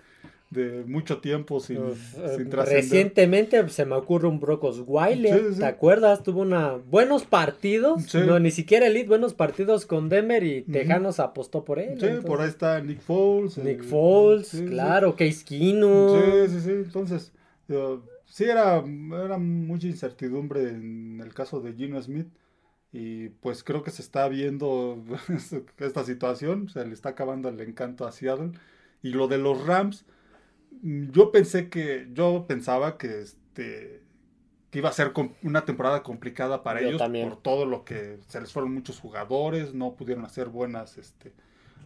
de 0.50 0.84
mucho 0.88 1.20
tiempo 1.20 1.60
sin, 1.60 1.78
Pues, 1.78 2.14
eh, 2.16 2.34
sin 2.38 2.50
trascender. 2.50 2.84
Recientemente 2.84 3.70
se 3.70 3.86
me 3.86 3.94
ocurre 3.96 4.28
un 4.28 4.40
Brock 4.40 4.64
Osweiler, 4.64 5.40
Sí, 5.40 5.54
sí. 5.54 5.60
¿te 5.60 5.66
acuerdas? 5.66 6.24
Tuvo 6.24 6.42
una 6.42 6.74
buenos 6.90 7.26
partidos, 7.26 8.04
Sí. 8.06 8.18
no 8.26 8.40
ni 8.40 8.50
siquiera 8.50 8.88
elite, 8.88 9.08
buenos 9.08 9.36
partidos 9.36 9.86
con 9.86 10.10
Denver 10.10 10.44
y 10.44 10.64
Tejanos 10.64 11.20
apostó 11.20 11.64
por 11.64 11.78
él. 11.78 12.00
Sí, 12.00 12.06
entonces- 12.06 12.26
por 12.26 12.42
ahí 12.42 12.48
está 12.50 12.82
Nick 12.82 13.00
Foles. 13.02 13.58
Nick 13.60 13.82
eh, 13.82 13.84
Foles, 13.84 14.64
claro, 14.68 15.16
Case 15.16 15.46
Keenum. 15.46 16.20
Sí, 16.20 16.54
sí, 16.54 16.62
sí. 16.62 16.72
Entonces, 16.72 17.32
sí 18.26 18.44
era, 18.46 18.84
era 19.24 19.38
mucha 19.38 19.86
incertidumbre 19.88 20.70
en 20.70 21.22
el 21.24 21.34
caso 21.34 21.62
de 21.62 21.74
Gino 21.74 22.02
Smith. 22.02 22.28
Y 22.92 23.30
pues 23.30 23.64
creo 23.64 23.84
que 23.84 23.92
se 23.92 24.02
está 24.02 24.28
viendo 24.30 24.98
esta 25.78 26.04
situación. 26.04 26.70
Se 26.70 26.84
le 26.88 26.94
está 26.96 27.10
acabando 27.10 27.50
el 27.50 27.60
encanto 27.62 28.08
a 28.08 28.12
Seattle. 28.12 28.54
Y 29.04 29.10
lo 29.10 29.28
de 29.28 29.38
los 29.38 29.64
Rams, 29.68 30.06
yo 30.82 31.32
pensé 31.32 31.70
que, 31.70 32.08
yo 32.14 32.46
pensaba 32.48 32.98
que 32.98 33.22
este 33.22 34.04
que 34.70 34.80
iba 34.80 34.90
a 34.90 34.94
ser 34.94 35.12
una 35.42 35.66
temporada 35.66 36.04
complicada 36.04 36.62
para 36.62 36.82
Yo 36.82 36.90
ellos 36.90 37.00
también. 37.00 37.28
por 37.28 37.42
todo 37.42 37.66
lo 37.66 37.84
que 37.86 38.20
se 38.28 38.40
les 38.40 38.52
fueron 38.54 38.72
muchos 38.74 39.00
jugadores, 39.00 39.74
no 39.74 39.96
pudieron 39.96 40.26
hacer 40.26 40.48
buenas, 40.50 40.98
este, 41.00 41.34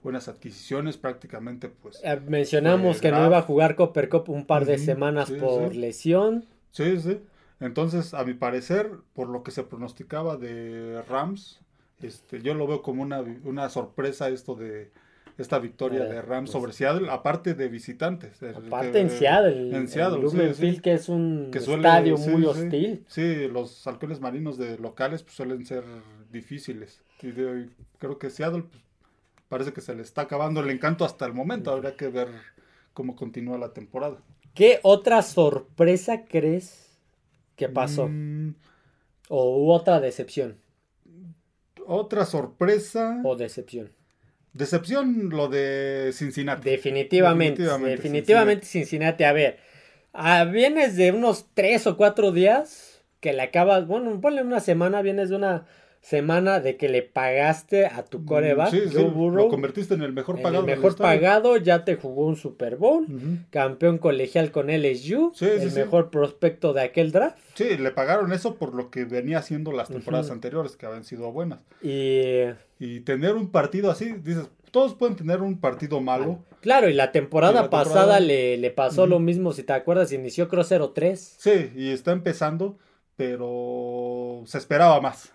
buenas 0.03 0.27
adquisiciones, 0.27 0.97
prácticamente 0.97 1.69
pues 1.69 2.01
Eh, 2.03 2.19
Mencionamos 2.27 3.00
que 3.00 3.12
no 3.12 3.25
iba 3.25 3.38
a 3.38 3.41
jugar 3.41 3.75
Copper 3.75 4.09
Cup 4.09 4.29
un 4.29 4.45
par 4.45 4.65
de 4.65 4.77
semanas 4.77 5.29
sí, 5.29 5.35
por 5.35 5.71
sí. 5.71 5.79
lesión. 5.79 6.45
Sí, 6.71 7.00
sí. 7.00 7.21
Entonces, 7.62 8.13
a 8.13 8.25
mi 8.25 8.33
parecer, 8.33 8.91
por 9.13 9.29
lo 9.29 9.43
que 9.43 9.51
se 9.51 9.63
pronosticaba 9.63 10.35
de 10.35 11.01
Rams, 11.07 11.62
este, 12.01 12.41
yo 12.41 12.53
lo 12.53 12.67
veo 12.67 12.81
como 12.81 13.01
una, 13.01 13.21
una 13.45 13.69
sorpresa 13.69 14.27
esto 14.27 14.55
de 14.55 14.91
esta 15.38 15.58
victoria 15.60 16.04
de 16.06 16.22
Rams 16.22 16.50
pues- 16.50 16.62
sobre 16.62 16.74
Seattle, 16.74 17.10
aparte 17.10 17.54
de 17.56 17.68
visitantes. 17.68 18.42
el 18.44 18.56
Aparte 18.56 18.92
que- 18.92 19.00
en 19.02 19.10
Seattle, 19.10 19.75
En 19.75 19.88
Seattle, 19.88 20.22
el 20.22 20.30
sí, 20.30 20.36
Lumen 20.38 20.54
sí. 20.56 20.62
Field, 20.62 20.82
que 20.82 20.94
es 20.94 21.10
un 21.10 21.50
Que 21.52 21.60
suele- 21.60 21.82
estadio 21.88 22.18
sí, 22.18 22.30
muy 22.30 22.46
hostil. 22.46 23.06
Sí, 23.08 23.48
los 23.48 23.86
halcones 23.88 24.20
marinos 24.20 24.58
de 24.58 24.78
locales 24.78 25.24
pues, 25.24 25.36
suelen 25.36 25.66
ser 25.66 25.84
difíciles. 26.32 27.02
Y 27.22 27.32
de- 27.32 27.70
creo 28.00 28.20
que 28.20 28.30
Seattle 28.30 28.63
pues, 28.63 28.84
parece 29.50 29.74
que 29.74 29.82
se 29.82 29.96
le 29.96 30.02
está 30.04 30.22
acabando 30.22 30.62
el 30.62 30.70
encanto 30.70 31.06
hasta 31.06 31.25
el 31.25 31.34
momento. 31.34 31.72
Habrá 31.72 31.96
que 31.96 32.08
ver 32.10 32.28
cómo 32.94 33.16
continúa 33.16 33.58
la 33.58 33.74
temporada. 33.74 34.18
¿Qué 34.54 34.80
otra 34.84 35.22
sorpresa 35.24 36.25
crees 36.25 37.00
que 37.56 37.70
pasó? 37.70 38.08
Mm, 38.08 38.54
¿O 39.30 39.58
hubo 39.58 39.74
otra 39.74 40.00
decepción? 40.00 40.58
otra 41.86 42.25
sorpresa. 42.25 43.20
¿O 43.25 43.36
decepción? 43.36 43.90
Decepción 44.53 45.29
lo 45.29 45.50
de 45.50 46.12
Cincinnati. 46.13 46.69
Definitivamente, 46.69 47.63
definitivamente, 47.63 47.95
Definitivamente 47.95 48.65
Cincinnati. 48.65 49.24
A 49.24 49.33
ver, 49.33 49.60
vienes 50.51 50.95
de 50.95 51.12
unos 51.12 51.48
tres 51.53 51.88
o 51.88 51.98
cuatro 51.98 52.31
días 52.31 53.03
que 53.19 53.33
le 53.33 53.41
acabas, 53.41 53.88
bueno, 53.88 54.19
ponle 54.22 54.43
una 54.43 54.60
semana, 54.60 55.01
vienes 55.01 55.29
de 55.29 55.38
una 55.38 55.65
semana 56.03 56.60
de 56.60 56.75
que 56.75 56.89
le 56.89 57.01
pagaste 57.01 57.86
a 57.86 58.03
tu 58.03 58.25
coreback, 58.25 58.72
Sí, 58.72 58.81
sí, 58.89 58.93
Joe 58.93 59.05
Burrow, 59.05 59.45
lo 59.45 59.48
convertiste 59.48 59.93
en 59.93 60.01
el 60.01 60.12
mejor 60.12 60.36
en 60.36 60.43
pagado. 60.43 60.65
el 60.65 60.75
mejor 60.75 60.98
pagado, 60.98 61.55
ya 61.55 61.86
te 61.86 61.95
jugó 61.95 62.25
un 62.27 62.36
Super 62.36 62.75
Bowl, 62.75 63.07
campeón 63.51 63.98
colegial 64.00 64.51
con 64.51 64.69
LSU, 64.69 65.31
Sí, 65.33 65.45
el 65.45 65.72
mejor 65.72 66.10
prospecto 66.12 66.74
de 66.74 66.81
aquel 66.81 67.13
draft. 67.13 67.38
Sí, 67.55 67.77
le 67.77 67.91
pagaron 67.91 68.33
eso 68.33 68.55
por 68.55 68.75
lo 68.75 68.91
que 68.91 69.05
venía 69.05 69.38
haciendo 69.39 69.72
las 69.72 69.88
temporadas 69.88 70.29
anteriores, 70.29 70.75
que 70.75 70.86
habían 70.86 71.05
sido 71.05 71.31
buenas. 71.31 71.60
Y 71.81 72.43
Y 72.79 73.00
tener 73.00 73.36
un 73.36 73.50
partido 73.50 73.89
así, 73.89 74.12
dices, 74.12 74.50
todos 74.72 74.95
pueden 74.95 75.15
tener 75.15 75.41
un 75.41 75.57
partido 75.62 76.01
malo. 76.01 76.39
claro, 76.60 76.89
y 76.89 76.93
la 76.93 77.13
temporada 77.13 77.53
Y 77.53 77.55
la 77.55 77.62
temporada- 77.69 77.89
pasada 77.91 78.19
le, 78.19 78.57
le 78.57 78.72
pasó 78.72 79.07
lo 79.07 79.19
mismo, 79.19 79.53
si 79.53 79.63
te 79.63 79.72
acuerdas, 79.72 80.12
inició 80.12 80.50
creo 80.50 80.63
0-3. 80.65 81.15
Sí, 81.39 81.72
y 81.77 81.91
está 81.91 82.12
empezando, 82.12 82.77
pero 83.15 84.43
se 84.45 84.57
esperaba 84.57 85.00
más. 85.01 85.31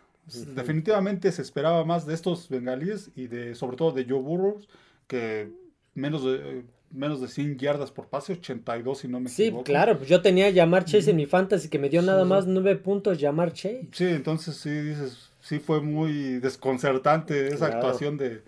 Definitivamente 0.54 1.32
se 1.32 1.42
esperaba 1.42 1.84
más 1.84 2.06
de 2.06 2.14
estos 2.14 2.48
bengalíes 2.48 3.10
y 3.16 3.26
de 3.28 3.54
sobre 3.54 3.76
todo 3.76 3.92
de 3.92 4.04
Joe 4.08 4.20
Burrow, 4.20 4.58
que 5.06 5.50
menos 5.94 6.24
de, 6.24 6.64
menos 6.90 7.20
de 7.20 7.28
100 7.28 7.58
yardas 7.58 7.90
por 7.90 8.06
pase, 8.08 8.34
82 8.34 8.98
si 8.98 9.08
no 9.08 9.20
me 9.20 9.28
Sí, 9.28 9.44
equivoco. 9.44 9.64
claro, 9.64 9.96
pues 9.98 10.08
yo 10.08 10.22
tenía 10.22 10.48
Yamar 10.50 10.84
Chase 10.84 11.10
en 11.10 11.16
mi 11.16 11.26
fantasy 11.26 11.68
que 11.68 11.78
me 11.78 11.88
dio 11.88 12.00
Sí, 12.00 12.06
nada 12.06 12.22
sí. 12.24 12.28
más 12.28 12.46
nueve 12.46 12.76
puntos 12.76 13.18
Yamar 13.18 13.52
Chase. 13.52 13.88
Sí, 13.92 14.04
entonces 14.04 14.56
sí 14.56 14.70
dices, 14.70 15.30
sí 15.40 15.58
fue 15.58 15.80
muy 15.80 16.38
desconcertante 16.40 17.48
esa 17.48 17.66
Claro. 17.66 17.74
actuación 17.76 18.16
de, 18.16 18.42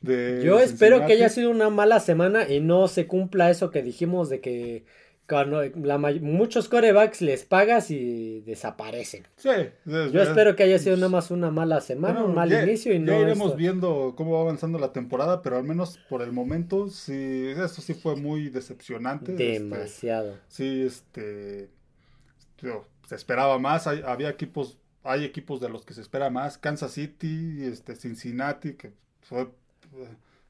de 0.00 0.42
Yo 0.44 0.58
espero 0.58 1.04
que 1.06 1.12
haya 1.12 1.28
sido 1.28 1.50
una 1.50 1.70
mala 1.70 2.00
semana 2.00 2.48
y 2.48 2.60
no 2.60 2.88
se 2.88 3.06
cumpla 3.06 3.50
eso 3.50 3.70
que 3.70 3.82
dijimos 3.82 4.28
de 4.30 4.40
que 4.40 4.84
la 5.28 5.96
muchos 5.98 6.68
corebacks 6.68 7.22
les 7.22 7.44
pagas 7.44 7.90
y 7.90 8.40
desaparecen. 8.42 9.26
Sí, 9.36 9.48
es- 9.48 10.12
Yo 10.12 10.22
es- 10.22 10.28
espero 10.28 10.56
que 10.56 10.64
haya 10.64 10.78
sido 10.78 10.96
nada 10.96 11.08
más 11.08 11.30
una 11.30 11.50
mala 11.50 11.80
semana, 11.80 12.14
Bueno, 12.14 12.28
un 12.28 12.34
mal 12.34 12.50
ya- 12.50 12.62
inicio 12.64 12.92
y 12.92 12.98
ya 12.98 13.04
no 13.06 13.20
iremos 13.22 13.46
esto. 13.48 13.56
viendo 13.56 14.12
cómo 14.16 14.32
va 14.32 14.40
avanzando 14.42 14.78
la 14.78 14.92
temporada, 14.92 15.40
pero 15.40 15.56
al 15.56 15.64
menos 15.64 15.98
por 16.10 16.20
el 16.22 16.32
momento 16.32 16.88
sí, 16.90 17.46
eso 17.56 17.80
sí 17.80 17.94
fue 17.94 18.16
muy 18.16 18.50
decepcionante. 18.50 19.32
este, 19.32 19.52
demasiado. 19.60 20.36
sí, 20.48 20.82
este, 20.82 21.70
se 23.08 23.14
esperaba 23.14 23.58
más, 23.58 23.86
hay- 23.86 24.02
había 24.04 24.28
equipos, 24.28 24.78
hay 25.02 25.24
equipos 25.24 25.60
de 25.60 25.68
los 25.68 25.84
que 25.84 25.94
se 25.94 26.00
espera 26.00 26.30
más, 26.30 26.58
Kansas 26.58 26.92
City, 26.92 27.64
este, 27.64 27.96
Cincinnati, 27.96 28.74
que 28.74 28.92
fue, 29.22 29.48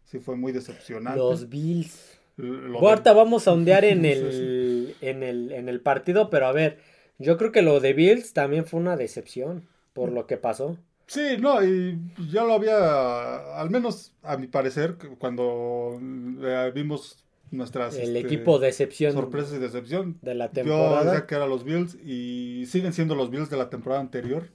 sí 0.04 0.18
fue 0.18 0.36
muy 0.36 0.52
decepcionante. 0.52 1.18
Los 1.18 1.48
Bills. 1.48 2.18
Lo 2.36 2.72
Bueno, 2.80 2.88
ahorita 2.88 3.10
de- 3.10 3.16
vamos 3.16 3.46
a 3.48 3.52
ondear 3.58 3.84
en 3.84 4.04
el, 4.04 4.94
en 5.00 5.22
el 5.22 5.52
en 5.52 5.68
el 5.68 5.80
partido, 5.80 6.30
pero 6.30 6.46
a 6.46 6.52
ver, 6.52 6.78
yo 7.18 7.36
creo 7.36 7.52
que 7.52 7.62
lo 7.62 7.80
de 7.80 7.92
Bills 7.92 8.32
también 8.32 8.64
fue 8.64 8.80
una 8.80 8.96
decepción 8.96 9.66
por 9.92 10.10
lo 10.12 10.26
que 10.26 10.36
pasó. 10.38 10.76
Sí, 11.06 11.36
no, 11.38 11.62
y 11.62 11.98
ya 12.30 12.44
lo 12.44 12.54
había, 12.54 13.58
al 13.60 13.68
menos 13.68 14.14
a 14.22 14.36
mi 14.38 14.46
parecer, 14.46 14.96
cuando 15.18 15.98
eh, 16.42 16.72
vimos 16.74 17.18
nuestras 17.50 17.96
El 17.96 18.16
este, 18.16 18.20
equipo 18.20 18.58
decepción 18.58 19.12
sorpresas 19.12 19.52
y 19.52 19.58
decepción, 19.58 20.16
de 20.22 20.34
la 20.34 20.46
yo 20.46 20.52
temporada. 20.52 21.04
decía 21.04 21.26
que 21.26 21.34
eran 21.34 21.50
los 21.50 21.64
Bills 21.64 21.96
y 22.02 22.64
siguen 22.66 22.94
siendo 22.94 23.14
los 23.14 23.28
Bills 23.30 23.50
de 23.50 23.58
la 23.58 23.68
temporada 23.68 24.00
anterior. 24.00 24.48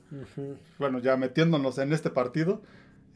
Bueno, 0.79 0.97
ya 0.97 1.15
metiéndonos 1.15 1.77
en 1.77 1.93
este 1.93 2.09
partido. 2.09 2.63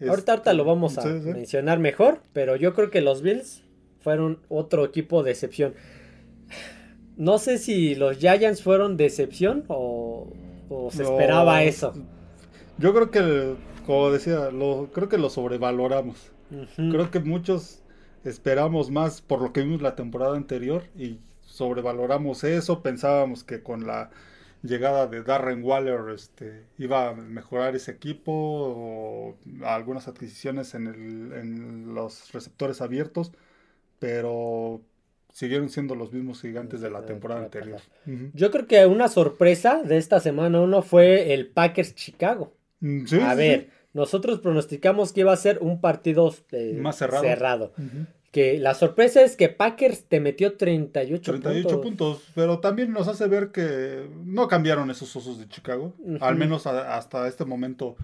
Ahorita, 0.08 0.34
ahorita 0.34 0.54
lo 0.54 0.66
vamos 0.66 1.00
a 1.00 1.02
Sí, 1.02 1.10
sí. 1.24 1.30
mencionar 1.32 1.80
mejor, 1.80 2.22
pero 2.34 2.56
yo 2.58 2.76
creo 2.76 2.92
que 2.92 3.02
los 3.02 3.24
Bills 3.24 3.64
fueron 4.02 4.40
otro 4.50 4.86
equipo 4.86 5.24
de 5.24 5.32
excepción. 5.32 5.74
No 7.16 7.38
sé 7.38 7.58
si 7.58 7.96
los 7.96 8.18
Giants 8.18 8.64
fueron 8.64 8.98
de 8.98 9.06
excepción 9.06 9.66
o, 9.68 10.38
o 10.70 10.92
se 10.92 11.04
No, 11.04 11.10
esperaba 11.12 11.64
eso. 11.64 11.94
Yo 12.78 12.94
creo 12.94 13.12
que, 13.12 13.56
como 13.86 14.12
decía, 14.12 14.52
lo, 14.52 14.92
creo 14.94 15.10
que 15.10 15.18
lo 15.18 15.30
sobrevaloramos. 15.30 16.32
Creo 16.90 17.12
que 17.12 17.20
muchos 17.20 17.84
esperamos 18.24 18.92
más 18.92 19.22
por 19.22 19.42
lo 19.42 19.54
que 19.54 19.62
vimos 19.64 19.82
la 19.82 19.96
temporada 19.96 20.36
anterior 20.38 20.84
y 20.96 21.20
sobrevaloramos 21.42 22.44
eso. 22.44 22.82
Pensábamos 22.84 23.44
que 23.44 23.64
con 23.64 23.88
la 23.88 24.12
llegada 24.64 25.08
de 25.08 25.24
Darren 25.24 25.64
Waller 25.64 26.10
este, 26.14 26.66
iba 26.78 27.10
a 27.10 27.14
mejorar 27.16 27.76
ese 27.76 27.92
equipo 27.92 28.32
o 28.34 29.38
algunas 29.64 30.08
adquisiciones 30.08 30.76
en, 30.76 30.88
el- 30.88 31.34
en 31.34 31.94
los 31.96 32.32
receptores 32.34 32.82
abiertos, 32.82 33.32
pero 34.02 34.82
siguieron 35.32 35.70
siendo 35.70 35.94
los 35.96 36.12
mismos 36.12 36.42
gigantes 36.42 36.82
de 36.82 36.90
la 36.90 37.06
temporada 37.06 37.44
anterior. 37.44 37.80
Yo 38.34 38.50
creo 38.50 38.66
que 38.66 38.86
una 38.88 39.08
sorpresa 39.08 39.82
de 39.84 39.98
esta 39.98 40.20
semana 40.20 40.60
uno 40.60 40.82
fue 40.82 41.34
el 41.34 41.48
Packers 41.48 41.94
Chicago. 41.94 42.52
Mm, 42.80 43.06
sí, 43.06 43.20
a 43.20 43.32
sí, 43.32 43.38
ver, 43.38 43.60
sí. 43.62 43.68
nosotros 43.94 44.40
pronosticamos 44.40 45.14
que 45.14 45.22
iba 45.22 45.32
a 45.32 45.38
ser 45.38 45.60
un 45.62 45.80
partido 45.80 46.34
eh, 46.52 46.76
Más 46.82 46.98
cerrado. 46.98 47.72
Que 48.32 48.58
la 48.60 48.74
sorpresa 48.74 49.22
es 49.22 49.36
que 49.36 49.50
Packers 49.50 50.06
te 50.06 50.20
metió 50.20 50.58
38, 50.58 51.32
38 51.34 51.68
puntos. 51.68 51.82
puntos, 52.18 52.32
pero 52.34 52.60
también 52.60 52.92
nos 52.92 53.08
hace 53.08 53.28
ver 53.28 53.52
que 53.52 54.10
no 54.26 54.48
cambiaron 54.48 54.90
esos 54.90 55.14
osos 55.16 55.38
de 55.38 55.48
Chicago. 55.48 55.94
Al 56.22 56.36
menos 56.38 56.66
a- 56.66 56.96
hasta 56.98 57.28
este 57.28 57.46
momento 57.46 57.96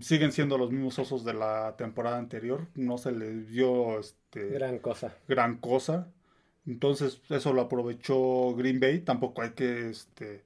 siguen 0.00 0.32
siendo 0.32 0.56
los 0.58 0.70
mismos 0.70 0.98
osos 0.98 1.24
de 1.24 1.34
la 1.34 1.74
temporada 1.76 2.18
anterior. 2.18 2.66
No 2.74 2.98
se 2.98 3.12
les 3.12 3.48
dio 3.48 3.98
este, 4.00 4.48
Gran 4.48 4.78
cosa. 4.78 5.14
gran 5.28 5.56
cosa. 5.58 6.08
Entonces, 6.66 7.20
eso 7.28 7.52
lo 7.52 7.62
aprovechó 7.62 8.54
Green 8.54 8.78
Bay. 8.80 9.00
Tampoco 9.00 9.42
hay 9.42 9.50
que, 9.50 9.90
este, 9.90 10.42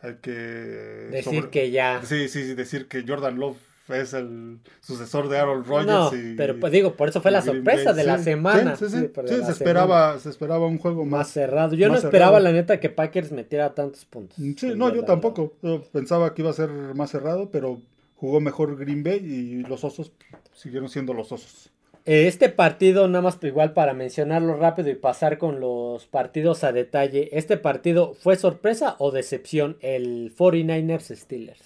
hay 0.00 0.14
que 0.22 0.30
Decir 0.30 1.34
sobre- 1.40 1.50
que 1.50 1.70
ya. 1.70 2.00
Sí, 2.04 2.28
sí, 2.28 2.44
sí, 2.44 2.54
decir 2.54 2.86
que 2.88 3.04
Jordan 3.06 3.38
Love 3.38 3.56
es 3.88 4.12
el 4.12 4.58
sucesor 4.80 5.28
de 5.28 5.38
Aaron 5.38 5.64
Rodgers. 5.64 5.86
No, 5.86 6.14
y- 6.14 6.36
pero 6.36 6.60
pues, 6.60 6.72
digo, 6.72 6.94
por 6.94 7.08
eso 7.08 7.20
fue 7.20 7.30
la 7.30 7.40
Green 7.40 7.56
sorpresa 7.56 7.90
Bay. 7.92 7.96
de 7.96 8.04
la 8.04 8.18
Sí, 8.18 8.24
semana. 8.24 8.76
Sí, 8.76 8.84
se, 8.84 8.90
semana. 8.90 9.48
esperaba, 9.50 10.18
se 10.20 10.28
esperaba 10.30 10.66
un 10.66 10.78
juego 10.78 11.04
Más 11.04 11.10
más. 11.20 11.30
cerrado. 11.30 11.74
Yo 11.74 11.88
no 11.88 11.94
esperaba, 11.96 12.36
cerrado. 12.36 12.44
la 12.44 12.52
neta, 12.52 12.78
que 12.80 12.90
Packers 12.90 13.32
metiera 13.32 13.74
tantos 13.74 14.04
puntos. 14.04 14.36
Sí, 14.36 14.72
no, 14.76 14.94
yo 14.94 15.04
tampoco. 15.04 15.54
Yo 15.62 15.82
pensaba 15.90 16.34
que 16.34 16.42
iba 16.42 16.50
a 16.50 16.54
ser 16.54 16.70
más 16.70 17.10
cerrado, 17.10 17.50
pero 17.50 17.80
jugó 18.18 18.40
mejor 18.40 18.76
Green 18.76 19.02
Bay 19.04 19.18
y 19.24 19.62
los 19.62 19.84
osos 19.84 20.12
siguieron 20.52 20.88
siendo 20.88 21.14
los 21.14 21.30
osos. 21.32 21.70
Eh, 22.04 22.26
Este 22.26 22.48
partido, 22.48 23.06
nada 23.06 23.22
más 23.22 23.38
igual 23.42 23.72
para 23.74 23.94
mencionarlo 23.94 24.56
rápido 24.56 24.90
y 24.90 24.94
pasar 24.96 25.38
con 25.38 25.60
los 25.60 26.06
partidos 26.06 26.64
a 26.64 26.72
detalle. 26.72 27.28
¿Este 27.32 27.56
partido 27.56 28.14
fue 28.14 28.36
sorpresa 28.36 28.96
o 28.98 29.12
decepción? 29.12 29.76
El 29.80 30.34
49ers 30.36 31.14
Steelers. 31.16 31.62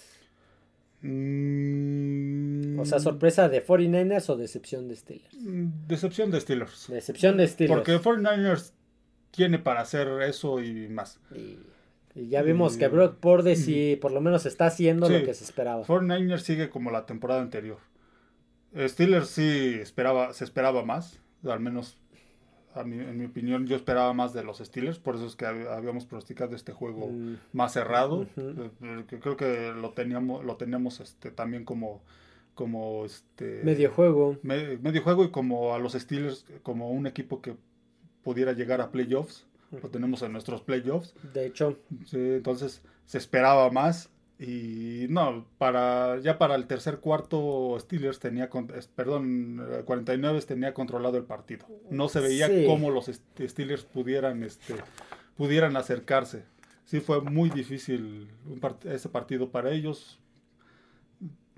Mm, 1.00 2.78
O 2.78 2.84
sea, 2.84 3.00
sorpresa 3.00 3.48
de 3.48 3.64
49ers 3.64 4.28
o 4.30 4.36
decepción 4.36 4.88
de 4.88 4.96
Steelers. 4.96 5.34
mm, 5.34 5.86
Decepción 5.88 6.30
de 6.30 6.40
Steelers. 6.40 6.86
Decepción 6.88 7.36
de 7.36 7.48
Steelers. 7.48 7.78
Porque 7.78 7.98
49ers 7.98 8.72
tiene 9.30 9.58
para 9.58 9.80
hacer 9.80 10.08
eso 10.22 10.60
y 10.60 10.88
más. 10.88 11.18
Y, 11.34 11.58
y 12.14 12.28
ya 12.28 12.42
vimos 12.42 12.76
Y- 12.76 12.78
que 12.80 12.88
Brock 12.88 13.16
Purdy 13.16 13.56
sí, 13.56 13.96
por 14.00 14.12
lo 14.12 14.20
menos 14.20 14.44
está 14.46 14.66
haciendo 14.66 15.08
lo 15.08 15.24
que 15.24 15.34
se 15.34 15.44
esperaba. 15.44 15.84
49ers 15.84 16.40
sigue 16.42 16.68
como 16.70 16.90
la 16.90 17.06
temporada 17.06 17.40
anterior. 17.42 17.78
Steelers 18.76 19.28
sí 19.28 19.76
esperaba, 19.80 20.32
se 20.32 20.44
esperaba 20.44 20.84
más, 20.84 21.20
al 21.44 21.60
menos 21.60 21.98
a 22.74 22.84
mi- 22.84 22.96
en 22.98 23.18
mi 23.18 23.26
opinión 23.26 23.66
yo 23.66 23.76
esperaba 23.76 24.14
más 24.14 24.32
de 24.32 24.42
los 24.44 24.58
Steelers, 24.58 24.98
por 24.98 25.16
eso 25.16 25.26
es 25.26 25.36
que 25.36 25.44
hab- 25.44 25.68
habíamos 25.68 26.06
pronosticado 26.06 26.56
este 26.56 26.72
juego 26.72 27.08
Mm. 27.08 27.36
más 27.52 27.74
cerrado. 27.74 28.26
Eh, 28.38 28.70
eh, 28.82 29.04
creo 29.20 29.36
que 29.36 29.72
lo 29.78 29.90
teníamos, 29.90 30.42
lo 30.44 30.56
teníamos 30.56 31.00
este, 31.00 31.30
también 31.30 31.64
como, 31.66 32.02
como 32.54 33.04
este 33.04 33.60
Medio 33.62 33.90
juego. 33.90 34.38
me- 34.42 34.78
medio 34.78 35.02
juego 35.02 35.24
y 35.24 35.30
como 35.30 35.74
a 35.74 35.78
los 35.78 35.92
Steelers 35.92 36.46
como 36.62 36.90
un 36.90 37.06
equipo 37.06 37.42
que 37.42 37.56
pudiera 38.22 38.52
llegar 38.52 38.80
a 38.80 38.90
playoffs. 38.90 39.46
Lo 39.80 39.88
tenemos 39.88 40.22
en 40.22 40.32
nuestros 40.32 40.60
playoffs. 40.62 41.14
De 41.32 41.46
hecho, 41.46 41.78
Sí, 42.06 42.16
entonces 42.18 42.82
se 43.06 43.18
esperaba 43.18 43.70
más 43.70 44.10
y 44.38 45.06
no, 45.08 45.46
para 45.58 46.18
ya 46.20 46.36
para 46.38 46.56
el 46.56 46.66
tercer 46.66 46.98
cuarto 46.98 47.76
Steelers 47.78 48.18
tenía, 48.18 48.50
perdón, 48.96 49.64
eh, 49.70 49.82
49 49.84 50.40
tenía 50.42 50.74
controlado 50.74 51.16
el 51.16 51.24
partido. 51.24 51.66
No 51.90 52.08
se 52.08 52.20
veía 52.20 52.48
Sí. 52.48 52.64
cómo 52.66 52.90
los 52.90 53.06
Steelers 53.06 53.84
pudieran, 53.84 54.42
este, 54.42 54.74
pudieran 55.36 55.76
acercarse. 55.76 56.44
Sí 56.84 57.00
fue 57.00 57.20
muy 57.20 57.48
difícil 57.50 58.28
un 58.46 58.60
part- 58.60 58.84
ese 58.90 59.08
partido 59.08 59.50
para 59.50 59.70
ellos. 59.70 60.18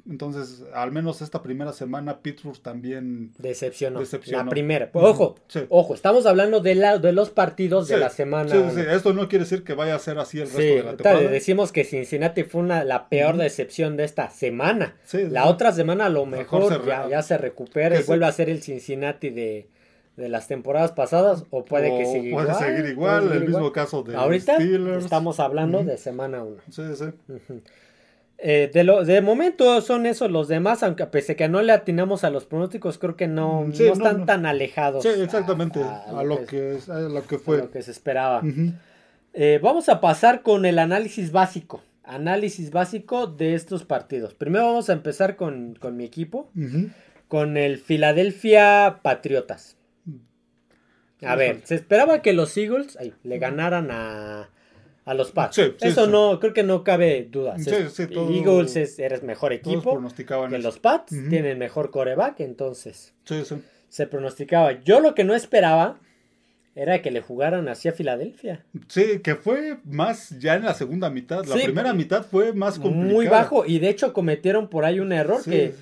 Entonces, 0.09 0.63
al 0.75 0.93
menos 0.93 1.23
esta 1.23 1.43
primera 1.43 1.73
semana 1.73 2.19
Pittsburgh 2.21 2.59
también 2.61 3.33
decepcionó. 3.39 4.01
Decepcionó. 4.01 4.45
La 4.45 4.51
primera. 4.51 4.91
Ojo, 4.93 5.37
Sí. 5.49 5.61
ojo, 5.71 5.95
estamos 5.95 6.27
hablando 6.27 6.61
de, 6.61 6.75
la, 6.75 6.99
de 6.99 7.13
los 7.13 7.31
partidos 7.31 7.89
de 7.89 7.97
la 7.97 8.11
semana. 8.11 8.51
sí, 8.51 8.63
sí, 8.75 8.83
Esto 8.87 9.15
no 9.15 9.29
quiere 9.29 9.45
decir 9.47 9.65
que 9.65 9.73
vaya 9.73 9.95
a 9.95 9.99
ser 9.99 10.19
así 10.19 10.39
el 10.41 10.45
resto 10.47 10.59
de 10.61 10.83
la 10.83 10.91
temporada. 10.97 11.31
decimos 11.31 11.73
que 11.73 11.85
Cincinnati 11.85 12.43
fue 12.45 12.61
una, 12.61 12.85
la 12.85 13.09
peor 13.09 13.39
decepción 13.39 13.97
de 13.97 14.05
esta 14.05 14.29
semana. 14.29 14.95
Sí, 15.05 15.23
la 15.31 15.47
otra 15.47 15.73
semana 15.73 16.05
a 16.07 16.09
lo 16.11 16.27
Mejor 16.27 16.61
mejor, 16.65 16.73
se 16.75 16.79
re- 16.81 16.87
ya, 16.87 17.09
ya 17.09 17.23
se 17.23 17.39
recupera 17.39 17.99
y 17.99 18.03
vuelve 18.03 18.27
a 18.27 18.33
ser 18.33 18.51
el 18.51 18.63
Cincinnati 18.63 19.31
de, 19.31 19.69
de 20.19 20.29
las 20.29 20.49
temporadas 20.49 20.93
pasadas 20.93 21.45
o 21.49 21.65
puede 21.65 21.89
que 21.97 22.05
siga 22.05 22.35
puede 22.35 22.49
igual. 22.51 22.59
seguir 22.59 22.77
puede 22.81 22.91
igual, 22.91 23.23
seguir 23.23 23.37
el 23.43 23.49
mismo 23.49 23.73
caso 23.73 24.03
de 24.03 24.17
Ahorita 24.17 24.57
Steelers. 24.57 25.05
estamos 25.05 25.41
hablando 25.41 25.83
de 25.83 25.97
semana 25.97 26.45
1. 26.45 26.57
Sí, 26.71 26.83
sí. 26.95 27.07
De, 28.73 28.85
lo, 28.85 29.05
de 29.05 29.21
momento 29.23 29.81
son 29.81 30.05
esos 30.07 30.31
los 30.31 30.49
demás, 30.49 30.83
aunque 30.83 31.07
pese 31.07 31.35
que 31.35 31.49
no 31.49 31.63
le 31.63 31.73
atinamos 31.73 32.25
a 32.25 32.31
los 32.31 32.45
pronósticos, 32.45 32.99
creo 32.99 33.17
que 33.17 33.27
no, 33.27 33.63
Mm, 33.63 33.73
sí, 33.73 33.85
no 33.87 33.93
están 33.95 34.19
no. 34.21 34.25
tan 34.27 34.45
alejados. 34.47 35.03
Sí, 35.03 35.09
exactamente. 35.09 35.81
a- 35.83 36.19
A, 36.21 36.25
lo 36.25 36.45
que, 36.45 36.77
es- 36.77 36.89
a 36.91 36.99
lo 37.01 37.27
que 37.27 37.37
a 37.37 37.39
fue. 37.39 37.59
lo 37.59 37.71
que 37.71 37.83
se 37.83 37.91
esperaba. 37.91 38.43
Eh, 39.33 39.59
vamos 39.63 39.89
a 39.89 40.01
pasar 40.01 40.43
con 40.43 40.65
el 40.67 40.79
análisis 40.79 41.33
básico. 41.33 41.83
Análisis 42.05 42.71
básico 42.71 43.27
de 43.27 43.55
estos 43.55 43.85
partidos. 43.85 44.35
Primero 44.35 44.67
vamos 44.67 44.91
a 44.91 44.93
empezar 44.93 45.37
con, 45.37 45.75
con 45.81 45.97
mi 45.97 46.05
equipo, 46.05 46.51
con 47.29 47.57
el 47.57 47.79
Philadelphia 47.79 49.01
Patriotas. 49.03 49.77
A 51.23 51.35
ver, 51.37 51.63
se 51.65 51.77
esperaba 51.77 52.21
que 52.21 52.35
los 52.35 52.55
Eagles 52.59 52.99
ay, 53.01 53.15
le 53.23 53.39
ganaran 53.39 53.89
a, 53.91 54.51
a 55.07 55.13
los 55.15 55.33
Pats. 55.33 55.57
Sí, 55.57 55.63
sí, 55.79 55.89
Eso 55.89 56.07
sí. 56.07 56.11
no, 56.11 56.41
creo 56.41 56.53
que 56.55 56.63
no 56.63 56.83
cabe 56.83 57.29
duda. 57.31 57.59
Sí, 57.59 57.71
Es- 57.71 57.93
sí, 57.93 58.07
todo- 58.07 58.31
Eagles 58.33 58.75
es, 58.77 58.99
eres 58.99 59.23
mejor 59.23 59.53
equipo 59.53 60.01
que 60.49 60.59
los 60.59 60.79
Pats, 60.79 61.13
Ujú. 61.13 61.29
tienen 61.29 61.59
mejor 61.59 61.91
coreback, 61.91 62.41
entonces 62.41 63.13
Sí, 63.25 63.45
sí. 63.45 63.57
se 63.89 64.07
pronosticaba. 64.07 64.83
Yo 64.83 65.01
lo 65.01 65.15
que 65.15 65.25
no 65.25 65.35
esperaba 65.35 65.99
era 66.75 67.03
que 67.03 67.11
le 67.11 67.21
jugaran 67.21 67.69
así 67.69 67.89
a 67.89 67.93
Filadelfia. 67.93 68.65
Sí, 68.89 69.21
que 69.23 69.37
fue 69.37 69.77
más 69.85 70.31
ya 70.41 70.55
en 70.55 70.65
la 70.65 70.75
segunda 70.75 71.09
mitad. 71.11 71.45
La 71.45 71.55
primera 71.55 71.93
mitad 71.93 72.25
fue 72.25 72.53
más 72.53 72.79
complicada. 72.79 73.13
muy 73.13 73.27
bajo 73.29 73.65
y 73.67 73.79
de 73.79 73.91
hecho 73.91 74.13
cometieron 74.13 74.69
por 74.69 74.85
ahí 74.85 74.99
un 75.01 75.13
error 75.13 75.43
que 75.45 75.75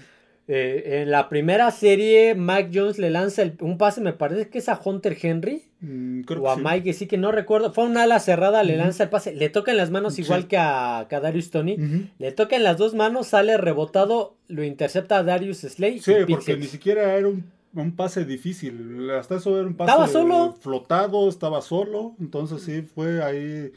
eh, 0.48 1.00
en 1.02 1.10
la 1.10 1.28
primera 1.28 1.70
serie 1.70 2.34
Mac 2.34 2.70
Jones 2.74 2.98
le 2.98 3.10
lanza 3.10 3.42
el- 3.42 3.56
un 3.60 3.78
pase 3.78 4.00
me 4.00 4.12
parece 4.12 4.48
que 4.48 4.58
es 4.58 4.68
a 4.68 4.80
Hunter 4.84 5.16
Henry. 5.20 5.62
Mm, 5.80 6.22
creo 6.22 6.40
o 6.40 6.44
que 6.44 6.50
a 6.50 6.54
sí. 6.56 6.60
Mike 6.64 6.92
sí 6.92 7.06
que 7.06 7.16
no 7.16 7.32
recuerdo. 7.32 7.72
Fue 7.72 7.84
una 7.84 8.02
ala 8.02 8.18
cerrada 8.20 8.62
le 8.64 8.76
lanza 8.76 9.04
el 9.04 9.08
pase. 9.10 9.34
Le 9.34 9.48
toca 9.50 9.70
en 9.70 9.76
las 9.76 9.90
manos 9.90 10.18
igual 10.18 10.48
que 10.48 10.56
a, 10.58 11.06
que 11.08 11.14
a 11.16 11.20
Darius 11.20 11.50
Tony 11.50 11.76
le 12.18 12.32
toca 12.32 12.56
en 12.56 12.64
las 12.64 12.76
dos 12.76 12.94
manos 12.94 13.28
sale 13.28 13.56
rebotado 13.56 14.36
lo 14.48 14.64
intercepta 14.64 15.18
a 15.18 15.22
Darius 15.22 15.58
Slay 15.58 16.00
Sí, 16.00 16.12
porque 16.28 16.56
ni 16.56 16.66
siquiera 16.66 17.14
era 17.16 17.28
un, 17.28 17.44
un 17.74 17.96
pase 17.96 18.24
difícil. 18.24 19.08
Hasta 19.10 19.36
eso 19.36 19.56
era 19.58 19.66
un 19.66 19.74
pase 19.74 19.90
Estaba 19.90 20.08
solo. 20.08 20.56
flotado, 20.60 21.28
estaba 21.28 21.62
solo. 21.62 22.14
Entonces 22.20 22.62
sí 22.62 22.82
fue 22.82 23.22
ahí 23.22 23.70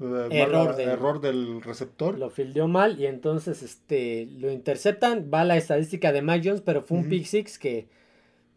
Error 0.00 0.76
de- 0.76 0.84
error 0.84 1.20
del 1.20 1.60
receptor. 1.62 2.18
lo 2.18 2.30
fildeó 2.30 2.68
mal 2.68 3.00
y 3.00 3.06
entonces 3.06 3.62
este 3.62 4.28
lo 4.38 4.50
interceptan 4.50 5.28
va 5.32 5.44
la 5.44 5.56
estadística 5.56 6.12
de 6.12 6.22
Mac 6.22 6.42
Jones 6.44 6.60
pero 6.60 6.82
fue 6.82 6.98
un 6.98 7.08
pick 7.08 7.24
six 7.24 7.58
que 7.58 7.88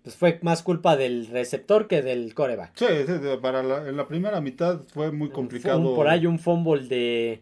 pues 0.04 0.16
fue 0.16 0.40
más 0.44 0.62
culpa 0.64 0.96
del 0.96 1.28
receptor 1.28 1.88
que 1.88 2.02
del 2.02 2.34
coreback 2.34 2.72
Sí, 2.76 2.86
sí, 3.08 3.14
para 3.42 3.64
la, 3.64 3.88
en 3.88 3.98
la 3.98 4.08
primera 4.08 4.40
mitad 4.42 4.82
fue 4.94 5.12
muy 5.12 5.30
complicado. 5.30 5.80
Un- 5.80 5.96
por 5.96 6.08
ahí 6.08 6.26
un 6.26 6.40
fumble 6.40 6.88
de, 6.88 7.42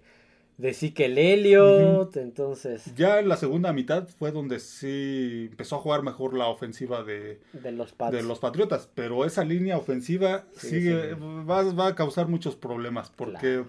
de 0.57 0.69
Ezekiel 0.69 1.17
Elliott, 1.17 2.17
entonces, 2.17 2.93
Ya 2.95 3.19
en 3.19 3.29
la 3.29 3.37
segunda 3.37 3.71
mitad 3.71 4.07
fue 4.07 4.31
donde 4.33 4.59
sí 4.59 5.47
empezó 5.51 5.77
a 5.77 5.79
jugar 5.79 6.03
mejor 6.03 6.33
la 6.37 6.47
ofensiva 6.47 7.01
de, 7.03 7.39
de 7.53 7.71
los 7.71 7.95
de 8.11 8.23
los 8.23 8.39
Patriotas. 8.39 8.89
Pero 8.93 9.23
esa 9.25 9.45
línea 9.45 9.77
ofensiva 9.77 10.43
Sí, 10.57 10.67
sigue, 10.69 11.11
sí. 11.13 11.19
Va, 11.49 11.63
va 11.73 11.87
a 11.87 11.95
causar 11.95 12.27
muchos 12.27 12.57
problemas. 12.57 13.09
Porque 13.09 13.59
eh, 13.59 13.63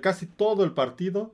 casi 0.00 0.26
todo 0.26 0.64
el 0.64 0.72
partido 0.72 1.32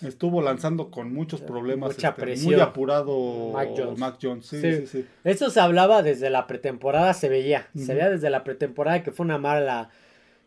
estuvo 0.00 0.42
lanzando 0.42 0.90
con 0.90 1.12
muchos 1.12 1.40
problemas. 1.40 1.94
Mucha 1.94 2.08
este, 2.10 2.20
presión. 2.22 2.52
Muy 2.54 2.60
apurado 2.60 3.50
Mac 3.52 3.68
Jones. 3.76 3.98
Mac 3.98 4.18
Jones. 4.20 4.46
Sí, 4.46 4.60
Sí. 4.60 4.72
sí, 4.78 4.86
sí. 4.86 5.06
Eso 5.24 5.50
se 5.50 5.60
hablaba 5.60 6.02
desde 6.02 6.30
la 6.30 6.46
pretemporada, 6.46 7.14
se 7.14 7.28
veía, 7.28 7.68
se 7.76 7.94
veía 7.94 8.10
desde 8.10 8.30
la 8.30 8.44
pretemporada 8.44 9.02
que 9.02 9.12
fue 9.12 9.24
una 9.24 9.38
mala, 9.38 9.90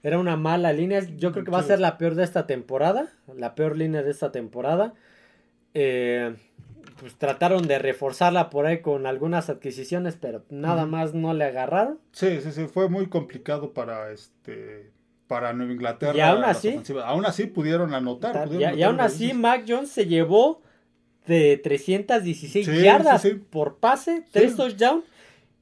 era 0.03 0.19
una 0.19 0.35
mala 0.35 0.73
línea, 0.73 1.01
yo 1.17 1.31
creo 1.31 1.45
que 1.45 1.51
va 1.51 1.59
a 1.59 1.63
ser 1.63 1.79
la 1.79 1.97
peor 1.97 2.15
de 2.15 2.23
esta 2.23 2.47
temporada, 2.47 3.11
la 3.35 3.55
peor 3.55 3.77
línea 3.77 4.03
de 4.03 4.11
esta 4.11 4.31
temporada. 4.31 4.93
Eh, 5.73 6.35
pues 6.99 7.15
trataron 7.15 7.67
de 7.67 7.77
reforzarla 7.77 8.49
por 8.49 8.65
ahí 8.65 8.81
con 8.81 9.05
algunas 9.05 9.49
adquisiciones, 9.49 10.17
pero 10.19 10.43
nada 10.49 10.85
más 10.85 11.13
no 11.13 11.33
le 11.33 11.43
agarraron. 11.43 11.99
Sí, 12.13 12.39
sí, 12.41 12.51
sí, 12.53 12.67
fue 12.67 12.87
muy 12.87 13.07
complicado 13.07 13.73
para 13.73 14.11
este 14.11 14.91
para 15.35 15.51
Nueva 15.53 15.73
Inglaterra. 15.73 16.17
Y 16.17 16.21
aún 16.21 16.43
así- 16.45 16.79
aún 17.03 17.25
así 17.25 17.45
pudieron 17.47 17.93
anotar. 17.93 18.45
Y, 18.47 18.49
pudieron 18.53 18.79
y 18.79 18.83
aún 18.83 18.93
anotar 18.95 19.07
así. 19.07 19.33
Mac 19.33 19.65
Jones 19.67 19.89
se 19.91 20.05
llevó 20.05 20.61
de 21.27 21.57
316 21.61 22.65
Sí, 22.65 22.81
yardas 22.83 23.21
sí, 23.21 23.31
sí. 23.31 23.41
por 23.49 23.77
pase, 23.77 24.23
tres 24.31 24.55
touchdowns 24.55 25.03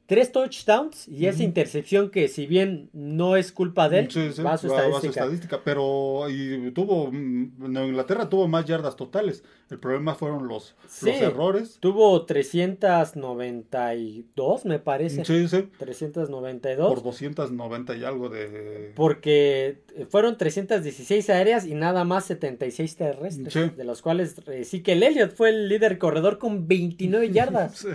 tres 0.05 0.31
touchdowns 0.31 1.07
y 1.07 1.27
esa 1.27 1.43
intercepción 1.43 2.09
que 2.09 2.27
si 2.27 2.45
bien 2.45 2.89
no 2.93 3.35
es 3.37 3.51
culpa 3.51 3.89
de 3.89 3.99
él, 3.99 4.11
Sí, 4.11 4.31
sí, 4.33 4.41
va 4.41 4.53
a 4.53 4.57
su 4.57 4.67
va- 4.67 4.87
va 4.89 4.97
a 4.97 5.01
su 5.01 5.07
estadística. 5.07 5.61
pero 5.63 6.29
y 6.29 6.71
tuvo 6.71 7.09
Nueva 7.11 7.87
Inglaterra 7.87 8.29
tuvo 8.29 8.47
más 8.47 8.65
yardas 8.65 8.95
totales. 8.95 9.43
El 9.69 9.79
problema 9.79 10.13
fueron 10.13 10.47
los, 10.47 10.75
Sí. 10.87 11.07
los 11.07 11.15
errores. 11.21 11.77
Tuvo 11.79 12.25
392, 12.25 14.65
me 14.65 14.79
parece. 14.79 15.25
Sí, 15.25 15.47
sí, 15.47 15.69
392. 15.79 16.93
por 16.93 17.03
290 17.03 17.95
y 17.95 18.03
algo 18.03 18.29
de 18.29 18.91
Porque 18.95 19.81
fueron 20.09 20.37
316 20.37 21.29
aéreas 21.29 21.65
y 21.65 21.73
nada 21.75 22.03
más 22.03 22.25
76 22.25 22.95
terrestres. 22.95 23.53
Sí. 23.53 23.71
De 23.75 23.83
los 23.83 24.01
cuales 24.01 24.35
eh, 24.47 24.63
sí 24.63 24.81
que 24.83 24.93
el 24.93 25.03
Elliot 25.03 25.33
fue 25.35 25.49
el 25.49 25.69
líder 25.69 25.97
corredor 25.97 26.37
con 26.37 26.67
29 26.67 27.29
yardas. 27.31 27.85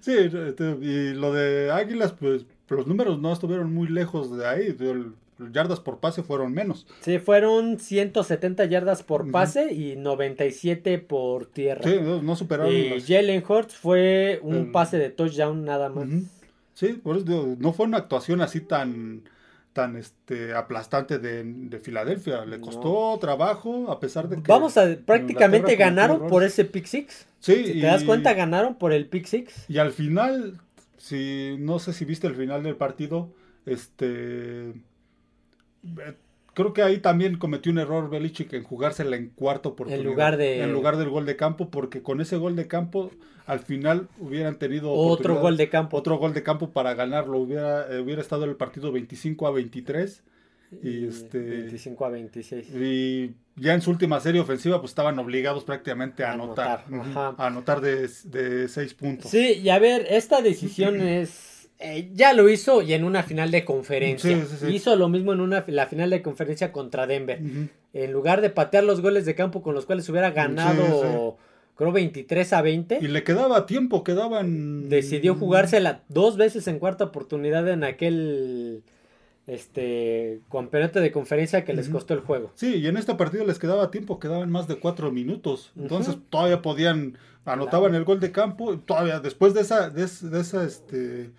Sí, 0.00 0.12
este, 0.16 0.76
y 0.80 1.14
lo 1.14 1.32
de 1.32 1.65
Águilas, 1.70 2.12
pues 2.12 2.44
los 2.68 2.86
números 2.86 3.20
no 3.20 3.32
estuvieron 3.32 3.72
muy 3.72 3.88
lejos 3.88 4.36
de 4.36 4.46
ahí. 4.46 4.76
El- 4.80 5.12
yardas 5.52 5.80
por 5.80 5.98
pase 5.98 6.22
fueron 6.22 6.52
menos. 6.54 6.86
Sí, 7.02 7.18
fueron 7.18 7.78
170 7.78 8.64
yardas 8.64 9.02
por 9.02 9.30
pase 9.30 9.70
y 9.74 9.94
97 9.96 10.98
por 10.98 11.44
tierra. 11.46 11.82
Sí, 11.84 11.96
no, 12.02 12.22
no 12.22 12.36
superaron 12.36 12.72
y 12.72 13.00
Jalen 13.02 13.44
Hurts 13.46 13.74
fue 13.76 14.40
un 14.42 14.54
El- 14.56 14.70
pase 14.72 14.96
de 14.98 15.10
touchdown 15.10 15.62
nada 15.64 15.90
más. 15.90 16.08
Sí, 16.72 16.94
por 16.94 17.16
eso 17.16 17.24
digo, 17.26 17.54
no 17.58 17.72
fue 17.74 17.84
una 17.86 17.98
actuación 17.98 18.40
así 18.40 18.60
tan 18.60 19.22
tan 19.74 19.94
este 19.96 20.54
aplastante 20.54 21.18
de, 21.18 21.44
de 21.44 21.78
Filadelfia. 21.80 22.46
Le 22.46 22.56
No. 22.56 22.64
costó 22.64 23.18
trabajo 23.20 23.90
a 23.92 24.00
pesar 24.00 24.26
de 24.30 24.36
que 24.36 24.42
Vamos 24.50 24.78
a 24.78 24.86
prácticamente 25.04 25.76
ganaron 25.76 26.28
por 26.28 26.44
ese 26.44 26.64
pick 26.64 26.86
six. 26.86 27.26
Sí, 27.40 27.56
Si 27.62 27.70
y- 27.72 27.80
te 27.82 27.86
das 27.86 28.04
cuenta, 28.04 28.32
ganaron 28.32 28.76
por 28.76 28.94
el 28.94 29.06
pick 29.06 29.26
six. 29.26 29.66
Y 29.68 29.76
al 29.76 29.92
final, 29.92 30.58
si 31.06 31.56
no 31.58 31.78
sé 31.78 31.92
si 31.92 32.04
viste 32.04 32.26
el 32.26 32.34
final 32.34 32.62
del 32.64 32.74
partido, 32.76 33.28
este 33.64 34.70
eh, 34.70 36.14
creo 36.54 36.72
que 36.72 36.82
ahí 36.82 36.98
también 36.98 37.36
cometió 37.38 37.70
un 37.70 37.78
error 37.78 38.10
Belichick 38.10 38.52
en 38.54 38.64
jugársela 38.64 39.16
en 39.16 39.28
cuarta 39.28 39.68
oportunidad. 39.68 40.04
lugar 40.04 40.36
de- 40.36 40.62
en 40.62 40.72
lugar 40.72 40.96
del 40.96 41.10
gol 41.10 41.26
de 41.26 41.36
campo, 41.36 41.70
porque 41.70 42.02
con 42.02 42.20
ese 42.20 42.36
gol 42.36 42.56
de 42.56 42.66
campo 42.66 43.10
al 43.46 43.60
final 43.60 44.08
hubieran 44.18 44.58
tenido 44.58 44.90
Otro 44.92 45.36
gol 45.40 45.56
de 45.56 45.68
campo. 45.68 45.96
otro 45.96 46.16
gol 46.18 46.34
de 46.34 46.42
campo 46.42 46.70
para 46.70 46.94
ganarlo. 46.94 47.38
Hubiera, 47.38 47.86
eh, 47.94 48.00
hubiera 48.00 48.20
estado 48.20 48.44
el 48.44 48.56
partido 48.56 48.90
25 48.90 49.46
a 49.46 49.52
23. 49.52 50.22
Y 50.82 51.06
este 51.06 51.38
25 51.38 52.04
a 52.04 52.08
26. 52.10 52.66
y 52.74 53.30
ya 53.56 53.72
en 53.74 53.80
su 53.82 53.90
última 53.90 54.20
serie 54.20 54.40
ofensiva, 54.40 54.80
pues 54.80 54.90
estaban 54.90 55.18
obligados 55.18 55.64
prácticamente 55.64 56.24
a 56.24 56.30
A 56.30 56.32
anotar. 56.34 56.84
A 57.14 57.46
anotar 57.46 57.80
de, 57.80 58.08
de 58.24 58.68
seis 58.68 58.92
puntos. 58.94 59.30
Sí, 59.30 59.60
y 59.62 59.68
a 59.70 59.78
ver, 59.78 60.06
esta 60.10 60.42
decisión 60.42 61.00
es. 61.00 61.68
eh, 61.78 62.10
ya 62.14 62.32
lo 62.32 62.48
hizo 62.48 62.82
y 62.82 62.92
en 62.94 63.04
una 63.04 63.22
final 63.22 63.50
de 63.50 63.64
conferencia. 63.64 64.36
Sí, 64.36 64.42
sí, 64.50 64.56
sí. 64.66 64.74
Hizo 64.74 64.96
lo 64.96 65.08
mismo 65.08 65.32
en 65.32 65.40
una, 65.40 65.64
la 65.68 65.86
final 65.86 66.10
de 66.10 66.20
conferencia 66.22 66.72
contra 66.72 67.06
Denver. 67.06 67.40
En 67.94 68.12
lugar 68.12 68.40
de 68.42 68.50
patear 68.50 68.84
los 68.84 69.00
goles 69.00 69.24
de 69.24 69.34
campo 69.34 69.62
con 69.62 69.74
los 69.74 69.86
cuales 69.86 70.06
hubiera 70.10 70.30
ganado, 70.32 71.38
creo, 71.76 71.92
23 71.92 72.52
a 72.52 72.60
20, 72.62 72.98
Y 73.00 73.08
le 73.08 73.22
quedaba 73.24 73.64
tiempo, 73.66 74.04
quedaban. 74.04 74.88
decidió 74.90 75.34
jugársela 75.36 76.02
dos 76.08 76.36
veces 76.36 76.66
en 76.68 76.78
cuarta 76.78 77.04
oportunidad 77.04 77.66
en 77.70 77.84
aquel 77.84 78.82
este 79.46 80.40
campeonato 80.50 81.00
de 81.00 81.12
conferencia 81.12 81.64
que 81.64 81.72
les 81.72 81.88
costó 81.88 82.14
el 82.14 82.20
juego. 82.20 82.50
Sí, 82.54 82.76
y 82.76 82.86
en 82.88 82.96
este 82.96 83.14
partido 83.14 83.44
les 83.44 83.58
quedaba 83.58 83.90
tiempo, 83.90 84.18
quedaban 84.18 84.50
más 84.50 84.66
de 84.68 84.76
cuatro 84.80 85.12
minutos. 85.12 85.72
Entonces 85.76 86.16
todavía 86.30 86.62
podían, 86.62 87.16
anotaban 87.44 87.94
el 87.94 88.04
gol 88.04 88.18
de 88.20 88.32
campo, 88.32 88.76
todavía 88.80 89.20
después 89.20 89.54
de 89.54 89.60
esa, 89.60 89.88
de, 89.90 90.02
es- 90.04 90.28
de 90.28 90.40
esa, 90.40 90.64
este, 90.64 91.30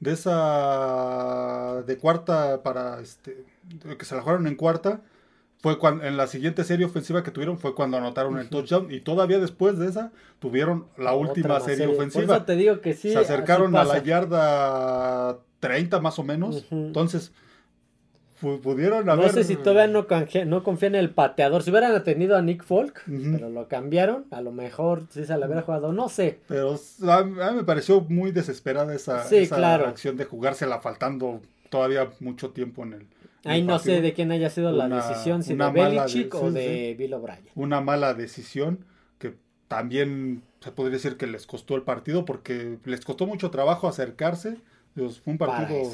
de 0.00 0.12
esa, 0.12 1.82
de 1.86 1.96
cuarta 1.98 2.62
para, 2.62 3.00
este, 3.00 3.44
que 3.98 4.04
se 4.04 4.14
la 4.14 4.20
jugaron 4.22 4.46
en 4.46 4.56
cuarta, 4.56 5.00
fue 5.62 5.78
cuando, 5.78 6.04
en 6.04 6.16
la 6.18 6.26
siguiente 6.26 6.62
serie 6.64 6.84
ofensiva 6.86 7.22
que 7.22 7.30
tuvieron 7.30 7.58
fue 7.58 7.74
cuando 7.74 7.96
anotaron 7.96 8.38
el 8.38 8.50
touchdown 8.50 8.92
y 8.92 9.00
todavía 9.00 9.38
después 9.38 9.78
de 9.78 9.88
esa 9.88 10.12
tuvieron 10.38 10.86
la 10.98 11.14
última 11.14 11.58
serie 11.60 11.86
Por 11.86 11.96
ofensiva. 11.96 12.36
eso 12.36 12.44
te 12.44 12.56
digo 12.56 12.80
que 12.82 12.92
sí. 12.92 13.10
se 13.12 13.18
acercaron 13.18 13.74
a 13.74 13.84
la 13.84 14.02
yarda 14.02 15.38
30 15.60 16.00
más 16.00 16.18
o 16.18 16.22
menos. 16.22 16.66
Entonces, 16.70 17.32
pudieron 18.40 19.08
haber... 19.08 19.26
No 19.26 19.32
sé 19.32 19.44
si 19.44 19.56
todavía 19.56 19.86
no, 19.86 20.62
confía 20.62 20.88
en 20.88 20.94
el 20.94 21.10
pateador. 21.10 21.62
Si 21.62 21.70
hubieran 21.70 22.02
tenido 22.04 22.36
a 22.36 22.42
Nick 22.42 22.64
Folk, 22.64 23.02
pero 23.06 23.48
lo 23.50 23.68
cambiaron, 23.68 24.26
a 24.30 24.40
lo 24.40 24.52
mejor 24.52 25.04
si 25.10 25.24
se 25.24 25.36
la 25.36 25.46
hubiera 25.46 25.62
jugado, 25.62 25.92
no 25.92 26.08
sé. 26.08 26.40
Pero 26.48 26.78
a, 27.08 27.22
mí 27.24 27.56
me 27.56 27.64
pareció 27.64 28.00
muy 28.02 28.32
desesperada 28.32 28.94
esa, 28.94 29.24
Sí, 29.24 29.36
esa 29.36 29.56
claro. 29.56 29.86
acción 29.86 30.16
de 30.16 30.24
jugársela 30.24 30.80
faltando 30.80 31.40
todavía 31.70 32.10
mucho 32.20 32.50
tiempo 32.50 32.82
en 32.84 32.92
el. 32.94 33.06
Ahí 33.44 33.62
no 33.62 33.78
sé 33.78 34.00
de 34.00 34.12
quién 34.12 34.32
haya 34.32 34.50
sido 34.50 34.72
la 34.72 34.88
decisión, 34.88 35.42
si 35.42 35.54
de 35.54 35.70
Belichick 35.70 36.32
de- 36.32 36.38
o 36.38 36.48
sí, 36.48 36.54
de 36.54 36.96
Bill 36.98 37.14
O'Brien. 37.14 37.40
Una 37.54 37.80
mala 37.80 38.12
decisión 38.14 38.84
que 39.18 39.34
también 39.68 40.42
se 40.60 40.72
podría 40.72 40.94
decir 40.94 41.16
que 41.16 41.26
les 41.28 41.46
costó 41.46 41.76
el 41.76 41.82
partido 41.82 42.24
porque 42.24 42.78
les 42.84 43.04
costó 43.04 43.26
mucho 43.26 43.50
trabajo 43.50 43.88
acercarse. 43.88 44.56
Pues, 44.96 45.20
fue 45.20 45.32
un 45.32 45.38
partido 45.38 45.92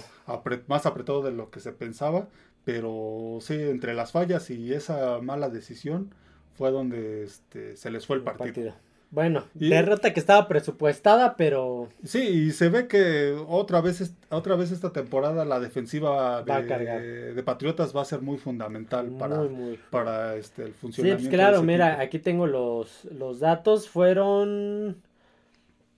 más 0.68 0.86
apretado 0.86 1.22
de 1.22 1.32
lo 1.32 1.50
que 1.50 1.60
se 1.60 1.72
pensaba. 1.72 2.28
Pero 2.64 3.38
sí, 3.40 3.54
entre 3.54 3.92
las 3.92 4.12
fallas 4.12 4.48
y 4.50 4.72
esa 4.72 5.20
mala 5.20 5.48
decisión 5.50 6.14
fue 6.54 6.70
donde 6.70 7.24
este, 7.24 7.76
se 7.76 7.90
les 7.90 8.06
fue 8.06 8.16
el 8.16 8.22
partido. 8.22 8.44
Partido. 8.46 8.74
Bueno, 9.10 9.44
Y- 9.58 9.68
derrota 9.68 10.14
que 10.14 10.20
estaba 10.20 10.48
presupuestada, 10.48 11.36
pero 11.36 11.88
Sí, 12.04 12.20
y 12.20 12.50
se 12.52 12.68
ve 12.70 12.86
que 12.86 13.36
otra 13.48 13.80
vez, 13.82 14.14
otra 14.30 14.54
vez 14.56 14.70
esta 14.70 14.90
temporada 14.92 15.44
la 15.44 15.60
defensiva 15.60 16.42
de, 16.44 17.34
de 17.34 17.42
Patriotas 17.42 17.94
va 17.94 18.02
a 18.02 18.06
ser 18.06 18.22
muy 18.22 18.38
fundamental 18.38 19.08
para, 19.18 19.36
muy, 19.38 19.48
muy. 19.50 19.80
para 19.90 20.36
este, 20.36 20.62
el 20.62 20.68
Sí, 20.68 20.78
funcionamiento. 20.80 21.18
pues 21.24 21.30
de 21.30 21.36
claro, 21.36 21.62
mira, 21.62 21.88
equipo. 21.88 22.02
aquí 22.04 22.18
tengo 22.20 22.46
los, 22.46 23.04
los 23.06 23.40
datos. 23.40 23.88
Fueron. 23.88 24.96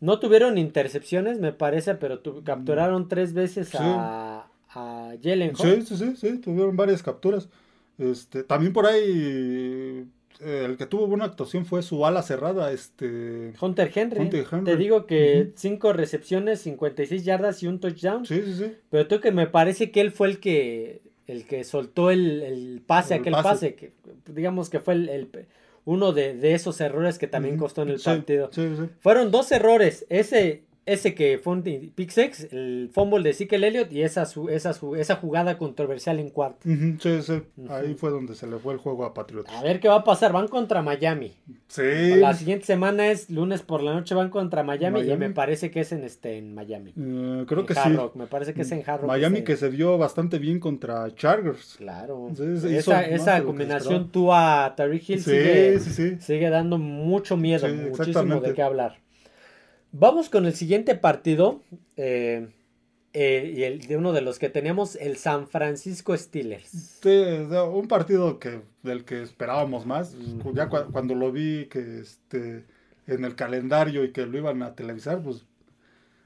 No 0.01 0.19
tuvieron 0.19 0.59
intercepciones, 0.59 1.39
me 1.39 1.53
parece, 1.53 1.95
pero 1.95 2.19
tu- 2.21 2.43
capturaron 2.45 3.09
tres 3.09 3.33
veces 3.33 3.69
Sí. 3.69 3.79
a, 3.81 4.47
a 4.71 5.13
Jalen. 5.23 5.57
Sí, 5.57 5.83
sí, 5.83 5.97
sí, 5.97 6.17
sí, 6.17 6.39
tuvieron 6.39 6.77
varias 6.77 7.03
capturas. 7.03 7.49
Este, 7.99 8.43
también 8.43 8.73
por 8.73 8.87
ahí 8.87 10.05
eh, 10.41 10.63
el 10.67 10.77
que 10.77 10.87
tuvo 10.87 11.07
buena 11.07 11.25
actuación 11.27 11.65
fue 11.65 11.83
su 11.83 12.05
ala 12.05 12.23
cerrada, 12.23 12.73
este. 12.73 13.53
Hunter 13.61 13.91
Henry. 13.95 14.21
Hunter 14.21 14.47
Henry. 14.51 14.65
Te 14.65 14.77
digo 14.77 15.07
que 15.07 15.43
Ujú. 15.49 15.53
5 15.55 15.93
recepciones, 15.93 16.61
56 16.63 17.25
yardas 17.25 17.63
y 17.63 17.69
un 17.69 17.79
touchdown. 17.79 18.27
Sí, 18.27 18.43
sí, 18.45 18.55
sí. 18.55 18.73
Pero 18.91 19.07
tú 19.07 19.21
que 19.21 19.31
me 19.31 19.47
parece 19.47 19.91
que 19.93 20.01
él 20.01 20.11
fue 20.11 20.29
el 20.29 20.41
que 20.41 21.03
el 21.29 21.47
que 21.47 21.65
soltó 21.65 22.11
el, 22.11 22.43
el 22.43 22.83
pase, 22.87 23.15
El 23.15 23.21
aquel 23.21 23.33
pase. 23.33 23.49
pase, 23.49 23.75
que 23.77 23.93
digamos 24.27 24.69
que 24.69 24.81
fue 24.81 24.95
el, 24.95 25.09
el- 25.09 25.29
uno 25.85 26.13
de, 26.13 26.35
de 26.35 26.55
esos 26.55 26.81
errores 26.81 27.19
que 27.19 27.27
también 27.27 27.57
costó 27.59 27.83
en 27.83 27.91
el 27.91 27.99
Sí, 27.99 28.05
partido. 28.07 28.51
Sí, 28.53 28.75
sí. 28.77 28.89
Fueron 29.01 29.31
dos 29.31 29.53
errores, 29.53 30.07
ese 30.09 30.63
ese 30.87 31.15
que 31.15 31.39
fue 31.39 31.55
un 31.55 31.65
el 31.67 32.91
fumble 32.93 33.23
de 33.23 33.31
Ezekiel 33.31 33.65
Elliott 33.65 33.93
y 33.93 34.03
esa 34.03 34.27
su, 34.27 34.49
esa 34.49 34.73
su, 34.73 34.97
esa 34.97 35.17
jugada 35.17 35.57
controversial 35.57 36.19
en 36.19 36.31
cuarto. 36.31 36.61
Sí, 36.63 37.23
sí. 37.23 37.43
Ahí 37.69 37.95
fue 37.95 38.11
donde 38.11 38.35
se 38.35 38.47
le 38.47 38.59
fue 38.59 38.75
el 38.75 38.79
juego 38.79 39.05
a 39.05 39.15
Patriotas. 39.15 39.55
A 39.55 39.63
ver 39.63 39.81
qué 39.81 39.89
va 39.89 39.97
a 39.97 40.05
pasar, 40.05 40.33
van 40.33 40.49
contra 40.49 40.83
Miami. 40.83 41.33
Sí. 41.69 42.17
La 42.17 42.35
siguiente 42.35 42.67
semana 42.67 43.11
es 43.11 43.31
lunes 43.31 43.63
por 43.63 43.83
la 43.83 43.95
noche 43.95 44.15
van 44.15 44.29
contra 44.31 44.63
Miami, 44.63 45.01
y 45.01 45.17
me 45.17 45.31
parece 45.31 45.71
que 45.71 45.81
es 45.81 45.93
en 45.93 46.05
este 46.05 46.37
en 46.39 46.55
Miami. 46.55 46.91
Eh, 46.91 47.45
creo 47.47 47.61
En 47.61 47.67
que 47.67 47.79
Hard 47.79 47.91
sí. 47.91 47.97
Rock, 47.97 48.17
me 48.17 48.27
parece 48.27 48.53
que 48.53 48.63
es 48.63 48.73
en 48.73 48.83
Hard 48.87 49.01
Rock. 49.03 49.09
Miami 49.09 49.43
que 49.43 49.57
se 49.57 49.69
vio 49.69 49.97
bastante 49.97 50.39
bien 50.39 50.61
contra 50.61 51.15
Chargers. 51.15 51.77
Claro. 51.79 52.31
Esa 52.65 53.05
esa 53.07 53.43
combinación 53.43 54.11
tú 54.11 54.33
a 54.33 54.75
Tariq 54.77 55.09
Hill 55.11 55.23
sigue, 55.23 55.81
sigue 56.21 56.51
dando 56.51 56.79
mucho 56.79 57.37
miedo, 57.37 57.67
muchísimo 57.69 58.41
de 58.41 58.53
qué 58.53 58.63
hablar. 58.63 59.04
Vamos 59.97 60.29
con 60.29 60.45
el 60.47 60.55
siguiente 60.55 60.95
partido. 60.97 61.61
eh, 61.97 62.49
eh, 63.17 63.55
y 63.57 63.63
el 63.63 63.79
de 63.87 63.97
uno 63.97 64.13
de 64.13 64.23
los 64.23 64.41
que 64.41 64.49
tenemos, 64.49 64.97
el 64.97 65.17
San 65.19 65.47
Francisco 65.47 66.17
Steelers. 66.17 66.99
Sí, 67.01 67.09
un 67.73 67.87
partido 67.87 68.41
que 68.41 68.63
del 68.83 69.05
que 69.05 69.23
esperábamos 69.23 69.87
más. 69.87 70.17
Ya 70.53 70.69
cua- 70.69 70.91
cuando 70.91 71.15
lo 71.15 71.31
vi 71.31 71.67
que 71.67 72.01
este 72.01 72.65
en 73.07 73.25
el 73.25 73.37
calendario 73.37 74.03
y 74.03 74.11
que 74.11 74.27
lo 74.27 74.37
iban 74.37 74.63
a 74.65 74.75
televisar, 74.75 75.21
pues 75.23 75.45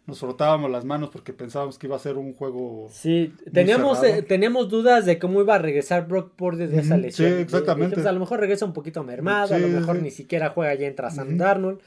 nos 0.06 0.18
frotábamos 0.20 0.70
las 0.70 0.86
manos 0.86 1.10
porque 1.10 1.34
pensábamos 1.34 1.76
que 1.78 1.88
iba 1.88 1.96
a 1.96 1.98
ser 1.98 2.16
un 2.16 2.32
juego. 2.32 2.88
Sí, 2.90 3.34
teníamos, 3.52 4.02
eh, 4.02 4.22
teníamos 4.22 4.70
dudas 4.70 5.04
de 5.04 5.18
cómo 5.18 5.42
iba 5.42 5.56
a 5.56 5.58
regresar 5.58 6.08
Brock 6.08 6.32
Purdy 6.36 6.68
de 6.68 6.78
esa 6.80 6.96
lesión. 6.96 7.28
sí, 7.28 7.34
exactamente. 7.42 7.90
dijimos, 7.96 8.06
a 8.08 8.12
lo 8.12 8.20
mejor 8.20 8.40
regresa 8.40 8.64
un 8.64 8.72
poquito 8.72 9.04
mermado, 9.04 9.54
a 9.54 9.58
lo 9.58 9.68
mejor 9.68 9.96
sí. 9.96 10.02
ni 10.04 10.10
siquiera 10.10 10.48
juega 10.48 10.74
y 10.74 10.84
entra 10.86 11.10
Sam. 11.10 11.36
Darnold. 11.36 11.80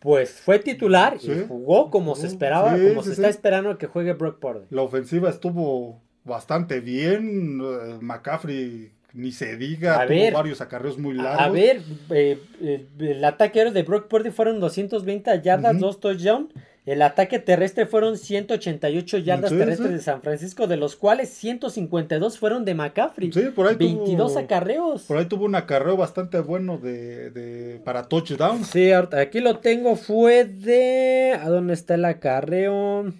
Pues 0.00 0.30
fue 0.40 0.58
titular 0.60 1.16
y 1.20 1.44
jugó 1.48 1.90
como 1.90 2.14
se 2.14 2.28
esperaba, 2.28 2.76
sí, 2.76 2.88
como 2.88 3.02
sí, 3.02 3.08
se 3.08 3.14
está 3.14 3.28
esperando 3.28 3.76
que 3.78 3.86
juegue 3.86 4.12
Brock 4.12 4.38
Purdy. 4.38 4.66
La 4.70 4.82
ofensiva 4.82 5.28
estuvo 5.28 6.00
bastante 6.24 6.80
bien. 6.80 7.60
eh, 7.60 7.98
McCaffrey 8.00 8.92
ni 9.14 9.32
se 9.32 9.56
diga, 9.56 10.00
A 10.00 10.06
tuvo 10.06 10.16
ver. 10.16 10.32
varios 10.34 10.60
acarreos 10.60 10.98
muy 10.98 11.14
largos. 11.14 11.40
A 11.40 11.48
ver, 11.48 11.80
eh, 12.10 12.40
eh, 12.60 12.86
el 13.00 13.24
ataque 13.24 13.70
de 13.70 13.82
Brock 13.82 14.06
Purdy 14.06 14.30
fueron 14.30 14.60
220 14.60 15.40
yardas, 15.42 15.78
dos 15.80 15.98
touchdowns. 15.98 16.52
El 16.88 17.02
ataque 17.02 17.38
terrestre 17.38 17.84
fueron 17.86 18.16
188 18.16 19.18
yardas 19.18 19.50
Sí, 19.50 19.58
terrestres 19.58 19.88
sí. 19.88 19.94
de 19.94 20.00
San 20.00 20.22
Francisco, 20.22 20.66
de 20.66 20.76
los 20.78 20.96
cuales 20.96 21.28
152 21.28 22.38
fueron 22.38 22.64
de 22.64 22.74
McCaffrey. 22.74 23.30
Sí, 23.30 23.42
por 23.54 23.66
ahí 23.66 23.76
tuvo- 23.76 23.98
22 24.04 24.36
acarreos. 24.38 25.02
Por 25.02 25.18
ahí 25.18 25.26
tuvo 25.26 25.44
un 25.44 25.54
acarreo 25.54 25.96
bastante 25.98 26.40
bueno 26.40 26.78
de, 26.78 27.30
de- 27.30 27.78
para 27.84 28.04
touchdowns. 28.08 28.68
Sí, 28.68 28.90
aquí 28.92 29.40
lo 29.40 29.58
tengo, 29.58 29.96
fue 29.96 30.44
de... 30.46 31.38
¿A 31.38 31.48
dónde 31.50 31.74
está 31.74 31.94
el 31.96 32.04
acarreo? 32.06 33.12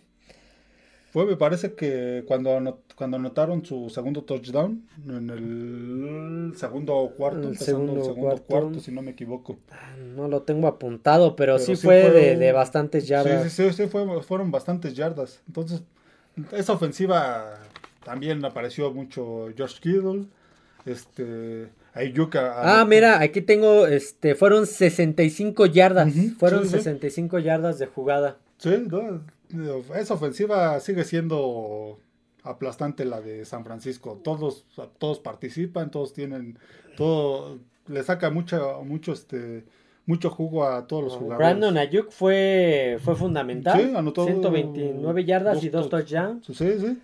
Fue, 1.10 1.26
me 1.26 1.36
parece 1.36 1.74
que 1.74 2.24
cuando, 2.26 2.50
anot- 2.58 2.87
cuando 2.98 3.16
anotaron 3.16 3.64
su 3.64 3.88
segundo 3.90 4.22
touchdown, 4.24 4.84
en 5.06 5.30
el 5.30 6.56
segundo 6.56 7.12
cuarto, 7.16 7.38
El 7.42 7.44
empezando 7.52 7.64
segundo 7.78 8.00
el 8.00 8.02
segundo 8.06 8.26
cuarto. 8.28 8.44
cuarto. 8.46 8.80
si 8.80 8.90
no 8.90 9.02
me 9.02 9.12
equivoco. 9.12 9.56
No 10.16 10.26
lo 10.26 10.42
tengo 10.42 10.66
apuntado, 10.66 11.36
pero, 11.36 11.54
Pero 11.54 11.64
sí, 11.64 11.76
sí 11.76 11.86
fue, 11.86 12.02
fue 12.02 12.10
de, 12.10 12.32
un- 12.34 12.40
de 12.40 12.52
bastantes 12.52 13.06
yardas. 13.06 13.44
Sí, 13.44 13.50
sí, 13.50 13.70
sí, 13.70 13.84
sí, 13.84 13.88
fue- 13.88 14.20
fueron 14.24 14.50
bastantes 14.50 14.94
yardas. 14.94 15.40
Entonces, 15.46 15.82
esa 16.50 16.72
ofensiva 16.72 17.60
también 18.04 18.44
apareció 18.44 18.92
mucho 18.92 19.46
George 19.56 19.76
Kittle, 19.80 20.24
este, 20.84 21.68
Ayuk 21.94 22.34
a- 22.36 22.80
Ah, 22.80 22.84
mira, 22.84 23.20
aquí 23.20 23.42
tengo, 23.42 23.86
este, 23.86 24.34
fueron 24.34 24.66
65 24.66 25.66
yardas. 25.66 26.08
Ujú, 26.14 26.30
fueron 26.38 26.62
sí, 26.64 26.70
sí. 26.70 26.76
65 26.78 27.38
yardas 27.38 27.78
de 27.78 27.86
jugada. 27.86 28.38
Sí, 28.58 28.70
no, 28.88 29.22
esa 29.94 30.14
ofensiva 30.14 30.78
sigue 30.80 31.04
siendo 31.04 31.98
aplastante 32.48 33.04
la 33.04 33.20
de 33.20 33.44
San 33.44 33.64
Francisco. 33.64 34.20
Todos, 34.24 34.64
todos 34.98 35.18
participan, 35.20 35.90
todos 35.90 36.12
tienen, 36.12 36.58
todo, 36.96 37.58
le 37.86 38.02
saca 38.02 38.30
mucho, 38.30 38.82
mucho, 38.84 39.12
este, 39.12 39.64
mucho 40.06 40.30
jugo 40.30 40.64
a 40.64 40.86
todos 40.86 41.04
los 41.04 41.12
jugadores. 41.14 41.38
Brandon 41.38 41.76
Ayuk 41.78 42.10
fue, 42.10 42.98
fue 43.04 43.14
fundamental. 43.14 43.80
Sí, 43.80 43.94
anotó 43.94 44.24
129 44.24 45.24
yardas 45.24 45.54
dos 45.56 45.64
y 45.64 45.68
dos 45.68 45.86
touch- 45.86 45.90
touchdowns. 45.90 46.46
Sí, 46.46 46.54
sí. 46.78 46.98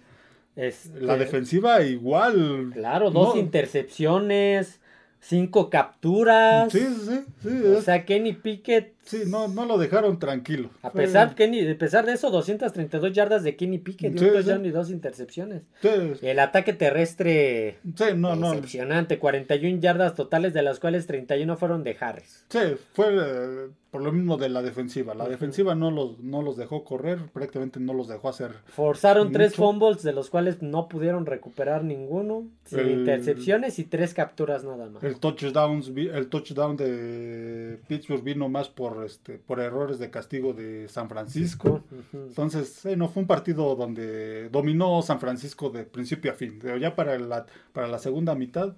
Este, 0.57 1.01
La 1.01 1.17
defensiva 1.17 1.83
igual. 1.83 2.71
Claro, 2.73 3.11
dos 3.11 3.35
No, 3.35 3.41
intercepciones, 3.41 4.81
cinco 5.21 5.69
capturas. 5.69 6.71
Sí, 6.73 6.79
sí, 6.81 7.07
sí. 7.09 7.25
sí, 7.43 7.67
O 7.77 7.81
sea, 7.83 8.05
Kenny 8.05 8.33
Pickett, 8.35 8.94
sí, 9.05 9.23
no, 9.27 9.49
no 9.49 9.65
lo 9.67 9.79
dejaron 9.79 10.19
tranquilo. 10.19 10.71
a 10.83 10.91
pesar, 10.93 11.35
Kenny, 11.35 11.69
a 11.69 11.79
pesar 11.79 12.05
de 12.07 12.13
eso, 12.13 12.31
232 12.31 13.13
yardas 13.13 13.43
de 13.43 13.57
Kenny 13.57 13.79
Pickett, 13.79 14.19
Sí, 14.19 14.25
un 14.25 14.31
sí. 14.31 14.37
touchdown 14.37 14.67
y 14.67 14.71
dos 14.71 14.91
intercepciones. 14.91 15.63
Sí, 15.83 15.89
El 16.23 16.39
ataque 16.39 16.73
terrestre 16.73 17.79
sí, 17.97 18.05
no, 18.17 18.35
no. 18.37 18.51
Decepcionante, 18.53 19.19
41 19.19 19.81
yardas 19.81 20.15
totales, 20.15 20.53
de 20.55 20.63
las 20.63 20.81
cuales 20.81 21.07
31 21.07 21.57
fueron 21.57 21.85
de 21.85 21.97
Harris. 21.99 22.45
Sí, 22.49 22.59
fue 22.93 23.07
eh, 23.11 23.69
por 23.91 24.03
lo 24.03 24.11
mismo 24.13 24.37
de 24.37 24.49
la 24.49 24.63
defensiva. 24.63 25.15
La 25.15 25.29
defensiva 25.29 25.75
no 25.75 25.91
los, 25.91 26.19
no 26.21 26.43
los 26.43 26.57
dejó 26.57 26.85
correr, 26.85 27.19
prácticamente 27.33 27.79
no 27.81 27.95
los 27.95 28.09
dejó 28.09 28.29
hacer. 28.29 28.51
Forzaron 28.67 29.31
tres 29.33 29.55
fumbles, 29.55 30.03
de 30.03 30.13
los 30.13 30.31
cuales 30.31 30.63
no 30.63 30.89
pudieron 30.89 31.27
recuperar 31.27 31.85
ninguno, 31.85 32.49
sin 32.65 32.81
El- 32.81 32.91
intercepciones 32.91 33.79
y 33.79 33.85
tres 33.85 34.15
capturas 34.15 34.65
nada 34.65 34.87
más. 34.91 35.03
El 35.05 35.19
touchdown, 35.21 35.83
el 35.97 36.27
touchdown 36.29 36.77
de 36.77 37.79
Pittsburgh 37.87 38.23
vino 38.25 38.49
más 38.49 38.69
por 38.69 38.94
este 39.03 39.39
por 39.39 39.59
errores 39.61 39.99
de 39.99 40.11
castigo 40.11 40.53
de 40.53 40.87
San 40.89 41.09
Francisco. 41.09 41.83
Entonces, 42.13 42.85
eh, 42.87 42.97
no 42.97 43.09
fue 43.09 43.23
un 43.23 43.27
partido 43.27 43.75
donde 43.75 44.49
dominó 44.51 45.03
San 45.03 45.19
Francisco 45.19 45.71
de 45.71 45.85
principio 45.85 46.31
a 46.31 46.35
fin. 46.35 46.61
Ya 46.81 46.95
para 46.95 47.19
la, 47.19 47.47
para 47.73 47.89
la 47.89 47.99
segunda 47.99 48.35
mitad, 48.35 48.75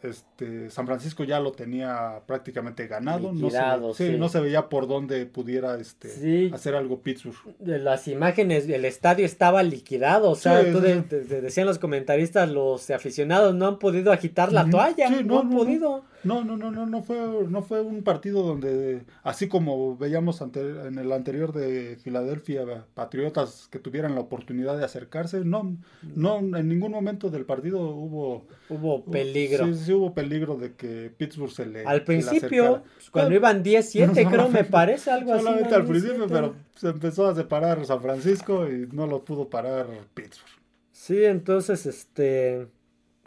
este, 0.00 0.70
San 0.70 0.86
Francisco 0.86 1.24
ya 1.24 1.40
lo 1.40 1.50
tenía 1.50 2.20
prácticamente 2.24 2.86
ganado. 2.86 3.32
Liquidado, 3.32 3.88
no, 3.88 3.94
se, 3.94 4.06
sí, 4.06 4.12
sí. 4.12 4.18
no 4.18 4.28
se 4.28 4.38
veía 4.40 4.68
por 4.68 4.86
dónde 4.86 5.26
pudiera 5.26 5.76
este, 5.80 6.08
Sí. 6.08 6.50
hacer 6.54 6.76
algo 6.76 7.00
Pittsburgh. 7.00 7.34
De 7.58 7.80
las 7.80 8.06
imágenes, 8.06 8.68
el 8.68 8.84
estadio 8.84 9.26
estaba 9.26 9.64
liquidado, 9.64 10.30
o 10.30 10.36
sea, 10.36 10.60
tú 10.70 10.78
de- 10.80 11.02
decían 11.02 11.66
los 11.66 11.80
comentaristas, 11.80 12.48
los 12.48 12.88
aficionados 12.90 13.56
no 13.56 13.66
han 13.66 13.80
podido 13.80 14.12
agitar 14.12 14.52
la 14.52 14.70
toalla, 14.70 15.10
no, 15.10 15.22
no, 15.22 15.40
han 15.40 15.50
no. 15.50 15.56
podido. 15.56 15.88
No, 15.90 16.04
no, 16.24 16.44
no, 16.44 16.56
no, 16.56 16.84
no 16.86 17.02
fue, 17.02 17.16
no 17.48 17.62
fue 17.62 17.80
un 17.80 18.02
partido 18.02 18.42
donde, 18.42 19.04
así 19.22 19.48
como 19.48 19.96
veíamos 19.96 20.42
ante- 20.42 20.60
en 20.86 20.98
el 20.98 21.12
anterior 21.12 21.52
de 21.52 21.96
Filadelfia, 22.02 22.86
Patriotas 22.94 23.68
que 23.70 23.78
tuvieran 23.78 24.14
la 24.14 24.20
oportunidad 24.22 24.76
de 24.76 24.84
acercarse, 24.84 25.44
no, 25.44 25.76
no, 26.16 26.38
en 26.38 26.68
ningún 26.68 26.92
momento 26.92 27.30
del 27.30 27.44
partido 27.46 27.80
hubo 27.90 28.46
Hubo 28.68 29.04
peligro. 29.04 29.66
Sí, 29.66 29.74
sí 29.86 29.92
hubo 29.92 30.12
peligro 30.12 30.56
de 30.56 30.74
que 30.74 31.10
Pittsburgh 31.16 31.52
se 31.52 31.66
le 31.66 31.84
Al 31.84 31.98
se 31.98 32.00
le 32.00 32.04
principio, 32.04 32.82
pues, 32.94 33.10
cuando 33.10 33.34
iban 33.34 33.62
10-7, 33.62 34.26
creo, 34.28 34.48
me 34.48 34.64
parece 34.64 35.10
algo 35.10 35.32
así. 35.32 35.44
Solamente 35.44 35.74
al 35.74 35.86
principio, 35.86 36.26
10-7. 36.26 36.28
pero 36.28 36.54
se 36.74 36.88
empezó 36.88 37.26
a 37.28 37.34
separar 37.34 37.84
San 37.86 38.02
Francisco 38.02 38.68
y 38.68 38.88
no 38.92 39.06
lo 39.06 39.24
pudo 39.24 39.48
parar 39.48 39.86
Pittsburgh. 40.14 40.58
Sí, 40.92 41.24
entonces, 41.24 41.86
este... 41.86 42.66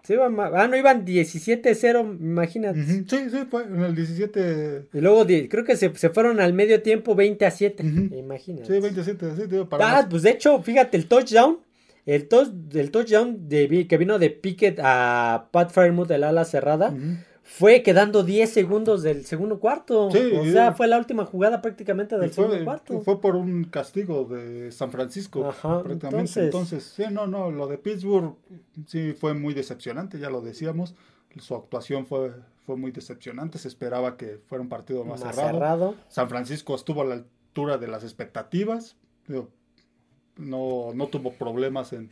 Sí, 0.04 0.16
ah, 0.20 0.68
no, 0.68 0.76
iban 0.78 1.06
17-0, 1.06 2.18
imagínate. 2.20 2.80
Ujú, 2.80 2.92
Sí, 3.08 3.30
sí, 3.30 3.38
fue 3.50 3.64
en 3.64 3.82
el 3.84 3.96
17, 3.96 4.88
Y 4.94 5.00
luego 5.02 5.26
creo 5.26 5.64
que 5.64 5.76
se, 5.78 5.94
se 5.96 6.10
fueron 6.10 6.40
al 6.40 6.54
medio 6.54 6.82
tiempo 6.82 7.14
20 7.16 7.46
a 7.46 7.52
7. 7.52 7.84
Ujú. 7.86 8.16
Imagínate. 8.16 8.66
sí, 8.74 8.80
27, 8.80 9.36
sí, 9.36 9.44
digo, 9.50 9.70
para 9.70 9.88
Ah, 9.88 9.92
más- 10.02 10.08
pues 10.10 10.24
de 10.24 10.32
hecho, 10.32 10.62
fíjate, 10.62 10.98
el 10.98 11.08
touchdown. 11.08 11.60
El, 12.08 12.28
touch, 12.28 12.50
el 12.74 12.90
touchdown 12.90 13.48
de, 13.48 13.86
que 13.88 13.98
vino 13.98 14.18
de 14.18 14.32
Pickett 14.32 14.80
a 14.82 15.50
Pat 15.52 15.72
Fairmouth, 15.72 16.10
el 16.10 16.24
ala 16.24 16.46
cerrada, 16.46 16.90
Ujú. 16.90 17.18
Fue 17.54 17.84
quedando 17.84 18.24
10 18.24 18.50
segundos 18.52 19.04
del 19.04 19.26
segundo 19.26 19.60
cuarto. 19.60 20.10
Sí, 20.10 20.32
o 20.36 20.44
sea, 20.46 20.72
fue 20.72 20.88
la 20.88 20.98
última 20.98 21.26
jugada 21.26 21.62
prácticamente 21.62 22.18
del 22.18 22.32
segundo 22.32 22.64
cuarto. 22.64 23.02
fue 23.02 23.20
por 23.20 23.36
un 23.36 23.66
castigo 23.66 24.24
de 24.24 24.72
San 24.72 24.90
Francisco, 24.90 25.50
Ajá, 25.50 25.84
prácticamente. 25.84 26.20
entonces- 26.40 26.44
Entonces, 26.46 26.84
sí, 26.84 27.04
no, 27.12 27.28
no, 27.28 27.52
lo 27.52 27.68
de 27.68 27.78
Pittsburgh 27.78 28.36
sí 28.88 29.14
fue 29.14 29.34
muy 29.34 29.54
decepcionante, 29.54 30.18
ya 30.18 30.30
lo 30.30 30.40
decíamos. 30.42 30.96
Su 31.40 31.56
actuación 31.56 32.06
fue, 32.06 32.32
fue 32.66 32.78
muy 32.78 32.92
decepcionante, 32.92 33.58
se 33.58 33.68
esperaba 33.68 34.16
que 34.18 34.40
fuera 34.48 34.62
un 34.62 34.70
partido 34.70 35.04
más, 35.04 35.24
más 35.24 35.36
cerrado. 35.36 35.54
cerrado. 35.58 35.96
San 36.08 36.30
Francisco 36.30 36.74
estuvo 36.74 37.02
a 37.02 37.06
la 37.06 37.16
altura 37.16 37.78
de 37.78 37.88
las 37.88 38.04
expectativas, 38.04 38.96
digo, 39.28 39.50
no, 40.38 40.92
no 40.94 41.08
tuvo 41.08 41.34
problemas 41.34 41.92
en 41.94 42.10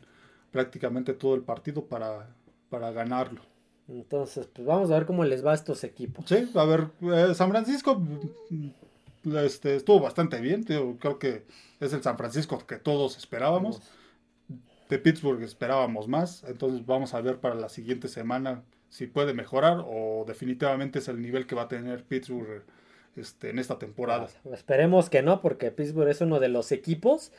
prácticamente 0.52 1.14
todo 1.14 1.36
el 1.36 1.42
partido 1.42 1.86
para, 1.86 2.28
para 2.70 2.92
ganarlo. 2.92 3.42
Entonces, 3.90 4.48
pues 4.54 4.68
vamos 4.68 4.92
a 4.92 4.94
ver 4.94 5.06
cómo 5.06 5.24
les 5.24 5.46
va 5.46 5.52
a 5.52 5.56
estos 5.56 5.84
equipos. 5.84 6.26
Sí, 6.28 6.50
a 6.54 6.66
ver, 6.66 6.88
eh, 7.02 7.34
San 7.34 7.50
Francisco 7.50 8.00
mm, 8.00 9.36
este, 9.38 9.76
estuvo 9.76 10.00
bastante 10.00 10.40
bien. 10.40 10.64
creo 10.64 11.20
que 11.20 11.44
es 11.80 11.94
el 11.94 12.04
San 12.04 12.18
Francisco 12.18 12.60
que 12.66 12.78
todos 12.78 13.18
esperábamos. 13.18 13.82
De 14.90 14.98
Pittsburgh 14.98 15.42
esperábamos 15.44 16.08
más. 16.08 16.44
Entonces 16.48 16.86
vamos 16.86 17.14
a 17.14 17.22
ver 17.22 17.38
para 17.38 17.56
la 17.56 17.70
siguiente 17.70 18.08
semana 18.08 18.64
si 18.90 19.08
puede 19.08 19.34
mejorar 19.34 19.84
o 19.86 20.26
definitivamente 20.28 21.00
es 21.00 21.08
el 21.08 21.22
nivel 21.22 21.46
que 21.46 21.56
va 21.56 21.64
a 21.64 21.68
tener 21.68 22.04
Pittsburgh 22.04 22.64
este, 23.16 23.50
en 23.50 23.60
esta 23.60 23.78
temporada. 23.78 24.28
Esperemos 24.52 25.10
que 25.10 25.22
no, 25.22 25.42
porque 25.42 25.72
Pittsburgh 25.72 26.10
es 26.10 26.22
uno 26.22 26.40
de 26.40 26.50
los 26.50 26.72
equipos. 26.72 27.32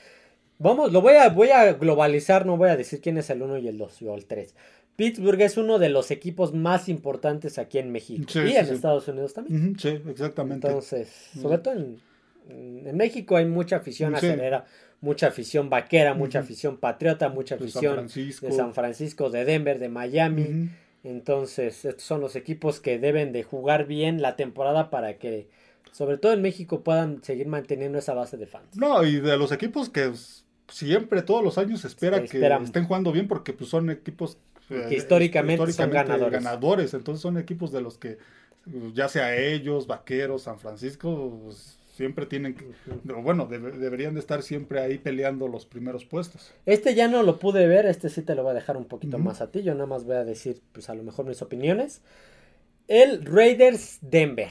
Vamos, 0.58 0.92
lo 0.92 1.00
voy 1.00 1.14
a, 1.14 1.30
voy 1.30 1.50
a 1.50 1.72
globalizar, 1.72 2.44
no 2.44 2.56
voy 2.56 2.68
a 2.68 2.76
decir 2.76 3.00
quién 3.00 3.16
es 3.18 3.30
el 3.30 3.42
1 3.42 3.58
y 3.58 3.68
el 3.68 3.78
2 3.78 4.02
o 4.02 4.14
el 4.14 4.26
3. 4.26 4.54
Pittsburgh 5.00 5.40
es 5.40 5.56
uno 5.56 5.78
de 5.78 5.88
los 5.88 6.10
equipos 6.10 6.52
más 6.52 6.88
importantes 6.90 7.58
aquí 7.58 7.78
en 7.78 7.90
México 7.90 8.24
Sí, 8.28 8.40
y 8.40 8.48
sí, 8.50 8.56
en 8.56 8.66
sí. 8.66 8.72
Estados 8.74 9.08
Unidos 9.08 9.32
también. 9.32 9.76
Sí, 9.78 9.98
exactamente. 10.08 10.66
Entonces, 10.66 11.08
sobre 11.40 11.56
todo 11.58 11.74
en, 11.74 11.96
en 12.86 12.96
México 12.96 13.36
hay 13.36 13.46
mucha 13.46 13.76
afición 13.76 14.10
Sí. 14.18 14.26
acelera, 14.26 14.66
mucha 15.00 15.28
afición 15.28 15.70
vaquera, 15.70 16.12
mucha 16.12 16.40
afición 16.40 16.76
patriota, 16.76 17.30
mucha 17.30 17.56
De 17.56 17.60
San 17.60 17.68
afición 17.68 17.94
Francisco. 17.94 18.46
de 18.46 18.52
San 18.52 18.74
Francisco, 18.74 19.30
de 19.30 19.44
Denver, 19.46 19.78
de 19.78 19.88
Miami. 19.88 20.68
Entonces, 21.02 21.84
estos 21.86 22.02
son 22.04 22.20
los 22.20 22.36
equipos 22.36 22.78
que 22.80 22.98
deben 22.98 23.32
de 23.32 23.42
jugar 23.42 23.86
bien 23.86 24.20
la 24.20 24.36
temporada 24.36 24.90
para 24.90 25.16
que, 25.16 25.48
sobre 25.92 26.18
todo 26.18 26.34
en 26.34 26.42
México, 26.42 26.82
puedan 26.82 27.24
seguir 27.24 27.46
manteniendo 27.46 27.96
esa 27.98 28.12
base 28.12 28.36
de 28.36 28.46
fans. 28.46 28.76
No, 28.76 29.02
y 29.04 29.18
de 29.20 29.38
los 29.38 29.50
equipos 29.50 29.88
que 29.88 30.12
siempre, 30.68 31.22
todos 31.22 31.42
los 31.42 31.56
años, 31.56 31.80
se 31.80 31.86
espera 31.86 32.22
que 32.22 32.46
estén 32.62 32.84
jugando 32.84 33.12
bien 33.12 33.28
porque 33.28 33.54
pues, 33.54 33.70
son 33.70 33.88
equipos 33.88 34.36
eh, 34.70 34.86
Que 34.88 34.96
históricamente 34.96 35.72
son 35.72 35.90
ganadores. 35.90 36.32
ganadores. 36.32 36.94
Entonces 36.94 37.20
son 37.20 37.36
equipos 37.38 37.72
de 37.72 37.80
los 37.80 37.98
que, 37.98 38.18
uh, 38.66 38.92
ya 38.94 39.08
sea 39.08 39.36
ellos, 39.36 39.86
Vaqueros, 39.86 40.42
San 40.42 40.58
Francisco, 40.58 41.40
pues, 41.44 41.76
siempre 41.94 42.24
tienen 42.24 42.54
que, 42.54 42.64
bueno, 43.22 43.46
debe- 43.46 43.72
deberían 43.72 44.14
de 44.14 44.20
estar 44.20 44.42
siempre 44.42 44.80
ahí 44.80 44.96
peleando 44.96 45.48
los 45.48 45.66
primeros 45.66 46.06
puestos. 46.06 46.54
Este 46.64 46.94
ya 46.94 47.08
no 47.08 47.22
lo 47.22 47.38
pude 47.38 47.66
ver, 47.66 47.84
este 47.84 48.08
sí 48.08 48.22
te 48.22 48.34
lo 48.34 48.42
voy 48.42 48.52
a 48.52 48.54
dejar 48.54 48.78
un 48.78 48.86
poquito 48.86 49.18
más 49.18 49.42
a 49.42 49.50
ti, 49.50 49.62
yo 49.62 49.74
nada 49.74 49.86
más 49.86 50.04
voy 50.04 50.16
a 50.16 50.24
decir, 50.24 50.62
pues 50.72 50.88
a 50.88 50.94
lo 50.94 51.02
mejor 51.02 51.26
mis 51.26 51.42
opiniones. 51.42 52.00
El 52.88 53.24
Raiders 53.24 53.98
Denver. 54.00 54.48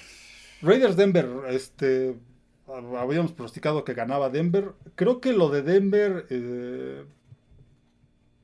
Raiders 0.61 0.95
Denver, 0.95 1.27
este, 1.49 2.15
habíamos 2.97 3.31
pronosticado 3.31 3.83
que 3.83 3.93
ganaba 3.95 4.29
Denver. 4.29 4.73
Creo 4.95 5.19
que 5.19 5.33
lo 5.33 5.49
de 5.49 5.61
Denver, 5.63 6.25
eh, 6.29 7.03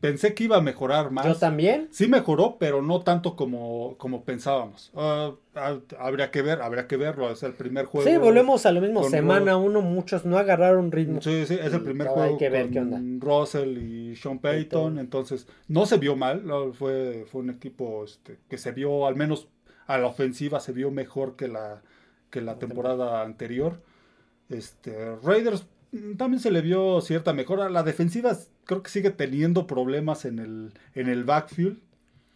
pensé 0.07 0.33
que 0.33 0.43
iba 0.45 0.57
a 0.57 0.61
mejorar 0.61 1.11
más. 1.11 1.25
Yo 1.25 1.35
también. 1.35 1.87
Sí 1.91 2.07
mejoró, 2.07 2.57
pero 2.59 2.81
no 2.81 3.01
tanto 3.01 3.35
como, 3.35 3.95
como 3.97 4.23
pensábamos. 4.23 4.91
Ah, 4.95 5.31
ah, 5.55 5.77
habría 5.99 6.31
que 6.31 6.41
ver, 6.41 6.61
habría 6.61 6.87
que 6.87 6.97
verlo. 6.97 7.31
Es 7.31 7.43
el 7.43 7.53
primer 7.53 7.85
juego. 7.85 8.09
Sí, 8.09 8.17
volvemos 8.17 8.65
a 8.65 8.71
lo 8.71 8.81
mismo. 8.81 9.03
Semana 9.09 9.53
Ro- 9.53 9.59
uno, 9.59 9.81
muchos 9.81 10.25
no 10.25 10.37
agarraron 10.37 10.91
ritmo. 10.91 11.21
Sí, 11.21 11.45
sí, 11.45 11.55
es 11.61 11.73
el 11.73 11.81
primer 11.81 12.07
juego 12.07 12.23
hay 12.23 12.37
que 12.37 12.49
ver 12.49 12.63
con 12.63 12.71
qué 12.71 12.79
onda. 12.79 13.01
Russell 13.19 13.77
y 13.77 14.15
Sean 14.15 14.39
Payton, 14.39 14.99
entonces 14.99 15.47
no 15.67 15.85
se 15.85 15.97
vio 15.97 16.15
mal, 16.15 16.43
fue, 16.73 17.25
fue 17.31 17.41
un 17.41 17.49
equipo 17.49 18.03
este, 18.05 18.39
que 18.49 18.57
se 18.57 18.71
vio, 18.71 19.07
al 19.07 19.15
menos 19.15 19.47
a 19.87 19.97
la 19.97 20.07
ofensiva, 20.07 20.59
se 20.59 20.71
vio 20.71 20.91
mejor 20.91 21.35
que 21.35 21.47
la, 21.47 21.81
que 22.29 22.41
la 22.41 22.57
temporada 22.57 23.21
anterior. 23.21 23.81
Este, 24.49 25.15
Raiders 25.23 25.65
también 26.17 26.39
se 26.39 26.51
le 26.51 26.61
vio 26.61 26.99
cierta 27.01 27.33
mejora, 27.33 27.69
la 27.69 27.83
defensiva 27.83 28.37
creo 28.65 28.83
que 28.83 28.89
sigue 28.89 29.11
teniendo 29.11 29.65
problemas 29.67 30.25
en 30.25 30.39
el, 30.39 30.71
en 30.93 31.07
el 31.07 31.23
backfield, 31.23 31.79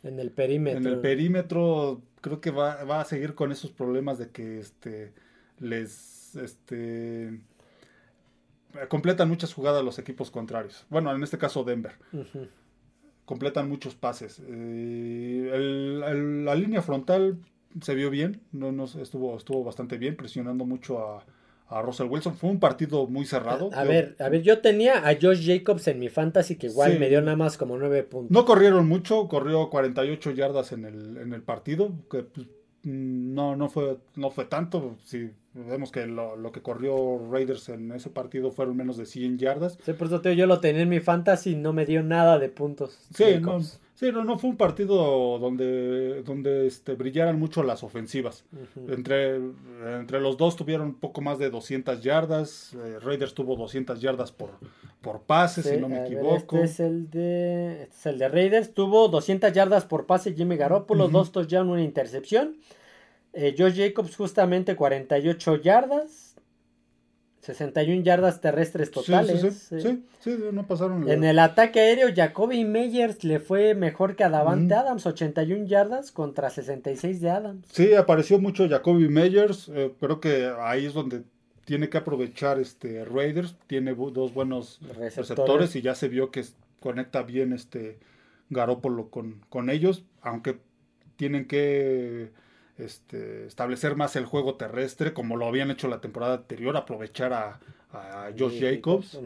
En 0.04 0.20
el 0.20 0.32
perímetro. 0.32 0.80
en 0.80 0.88
el 0.88 1.00
perímetro 1.00 2.02
creo 2.22 2.40
que 2.42 2.52
va, 2.52 2.84
va 2.86 3.02
a 3.02 3.06
seguir 3.06 3.34
con 3.36 3.52
esos 3.52 3.72
problemas 3.72 4.18
de 4.18 4.30
que 4.30 4.60
este 4.60 5.14
les 5.60 6.36
este 6.36 7.40
completan 8.88 9.28
muchas 9.30 9.54
jugadas 9.54 9.84
los 9.84 9.98
equipos 10.00 10.30
contrarios. 10.32 10.86
Bueno, 10.90 11.14
en 11.14 11.24
este 11.24 11.38
caso 11.38 11.64
Denver. 11.64 11.94
Completan 13.26 13.68
muchos 13.70 13.96
pases. 13.96 14.42
Eh, 14.48 15.52
el- 15.54 16.04
el- 16.06 16.46
la 16.46 16.56
línea 16.56 16.82
frontal 16.82 17.38
se 17.82 17.94
vio 17.96 18.10
bien, 18.10 18.42
no, 18.52 18.72
no 18.72 18.86
estuvo, 18.86 19.38
estuvo 19.38 19.64
bastante 19.64 19.98
bien, 19.98 20.16
presionando 20.16 20.66
mucho 20.66 21.00
a, 21.00 21.26
a 21.70 21.82
Russell 21.82 22.08
Wilson. 22.08 22.36
Fue 22.36 22.50
un 22.50 22.60
partido 22.60 23.08
muy 23.08 23.26
cerrado. 23.26 23.70
A 23.74 23.84
Yo- 23.84 23.90
ver, 23.90 24.16
a 24.20 24.30
ver, 24.30 24.42
yo 24.42 24.60
tenía 24.60 25.08
a 25.08 25.14
Josh 25.22 25.46
Jacobs 25.46 25.88
en 25.88 26.00
mi 26.00 26.10
fantasy 26.10 26.56
que 26.56 26.68
igual 26.68 26.94
Sí. 26.94 27.00
me 27.00 27.10
dio 27.10 27.22
nada 27.22 27.38
más 27.38 27.58
como 27.58 27.78
nueve 27.78 28.04
puntos. 28.04 28.32
No 28.32 28.46
corrieron 28.46 28.88
mucho, 28.88 29.28
corrió 29.28 29.70
48 29.70 30.32
yardas 30.32 30.72
en 30.72 30.86
el, 30.86 31.18
en 31.18 31.34
el 31.34 31.42
partido, 31.44 31.92
que 32.10 32.24
pues, 32.24 32.48
no, 32.84 33.56
no, 33.56 33.70
fue, 33.70 33.98
no 34.16 34.32
fue 34.32 34.46
tanto. 34.46 34.96
Si 35.04 35.30
vemos 35.54 35.92
que 35.92 36.06
lo, 36.08 36.36
lo 36.38 36.52
que 36.52 36.62
corrió 36.62 37.20
Raiders 37.30 37.70
en 37.70 37.92
ese 37.92 38.10
partido 38.10 38.52
fueron 38.52 38.78
menos 38.78 38.98
de 38.98 39.06
100 39.06 39.38
yardas. 39.38 39.78
Sí, 39.84 39.94
por 39.94 40.08
eso 40.08 40.22
yo 40.32 40.46
lo 40.48 40.60
tenía 40.60 40.82
en 40.84 40.90
mi 40.90 41.00
fantasy 41.00 41.52
y 41.52 41.56
no 41.56 41.74
me 41.74 41.86
dio 41.86 42.02
nada 42.04 42.40
de 42.40 42.50
puntos. 42.50 42.98
Sí, 43.14 43.24
no, 43.42 43.48
Jacobs. 43.52 43.80
Sí, 44.00 44.12
no, 44.14 44.24
no 44.24 44.38
fue 44.40 44.50
un 44.52 44.56
partido 44.56 45.38
donde, 45.40 46.24
donde 46.24 46.68
este, 46.68 46.94
brillaran 46.96 47.38
mucho 47.38 47.64
las 47.64 47.84
ofensivas. 47.84 48.46
Entre, 48.88 49.36
entre 49.36 50.22
los 50.22 50.38
dos 50.38 50.56
tuvieron 50.56 50.88
un 50.88 50.94
poco 50.96 51.20
más 51.22 51.38
de 51.38 51.50
200 51.50 52.02
yardas. 52.02 52.74
eh, 52.76 53.00
Raiders 53.02 53.34
tuvo 53.34 53.58
200 53.58 54.00
yardas 54.00 54.32
por, 54.32 54.52
por 55.02 55.24
pase, 55.24 55.62
Sí, 55.64 55.70
si 55.72 55.78
no 55.78 55.90
me 55.90 56.00
ver, 56.00 56.06
equivoco. 56.08 56.58
este 56.58 56.64
es 56.64 56.80
el 56.80 57.10
de 57.10 57.84
este 57.84 57.96
es 57.98 58.06
el 58.06 58.20
de 58.20 58.30
Raiders. 58.30 58.74
Tuvo 58.74 59.10
200 59.10 59.52
yardas 59.52 59.84
por 59.86 60.06
pase 60.06 60.34
Jimmy 60.34 60.56
Garoppolo, 60.56 61.06
Ujú. 61.06 61.14
dos 61.14 61.32
touchdowns, 61.34 61.70
una 61.70 61.84
intercepción. 61.84 62.56
Eh, 63.34 63.54
Josh 63.58 63.76
Jacobs 63.78 64.16
justamente 64.16 64.76
48 64.76 65.58
yardas, 65.58 66.29
61 67.54 68.04
yardas 68.04 68.42
terrestres 68.42 68.92
totales. 68.92 69.42
sí, 69.42 69.52
sí, 69.52 69.82
sí, 69.82 70.04
sí, 70.20 70.38
no 70.52 70.66
pasaron. 70.68 71.10
En 71.10 71.24
el 71.24 71.40
ataque 71.40 71.80
aéreo, 71.80 72.10
Jacoby 72.16 72.64
Meyers 72.66 73.24
le 73.24 73.40
fue 73.40 73.74
mejor 73.76 74.16
que 74.16 74.24
a 74.24 74.30
Davante 74.30 74.74
Ujú. 74.74 74.82
Adams, 74.84 75.06
81 75.06 75.66
yardas 75.68 76.12
contra 76.12 76.50
66 76.50 77.22
de 77.22 77.30
Adams. 77.30 77.66
Sí, 77.72 77.94
apareció 77.94 78.40
mucho 78.40 78.68
Jacoby 78.70 79.10
Meyers. 79.10 79.70
eh, 79.74 79.92
creo 80.00 80.20
que 80.20 80.52
ahí 80.60 80.86
es 80.86 80.94
donde 80.94 81.24
tiene 81.66 81.90
que 81.90 81.98
aprovechar 82.00 82.60
este 82.60 83.06
Raiders. 83.06 83.56
Tiene 83.68 83.94
dos 83.94 84.34
buenos 84.34 84.80
Receptores. 84.82 85.16
receptores 85.18 85.76
y 85.76 85.82
ya 85.82 85.96
se 85.96 86.08
vio 86.08 86.32
que 86.32 86.44
conecta 86.80 87.22
bien 87.24 87.54
este 87.54 88.00
Garópolo 88.50 89.10
con, 89.10 89.42
con 89.50 89.70
ellos, 89.70 90.04
aunque 90.22 90.58
tienen 91.18 91.46
que 91.46 92.32
este, 92.80 93.46
establecer 93.46 93.96
más 93.96 94.16
el 94.16 94.26
juego 94.26 94.56
terrestre, 94.56 95.14
como 95.14 95.36
lo 95.36 95.46
habían 95.48 95.70
hecho 95.72 95.88
la 95.88 96.02
temporada 96.02 96.36
anterior, 96.36 96.76
aprovechar 96.76 97.34
a, 97.34 97.60
a 97.92 98.30
Josh 98.38 98.60
Jacobs. 98.60 99.20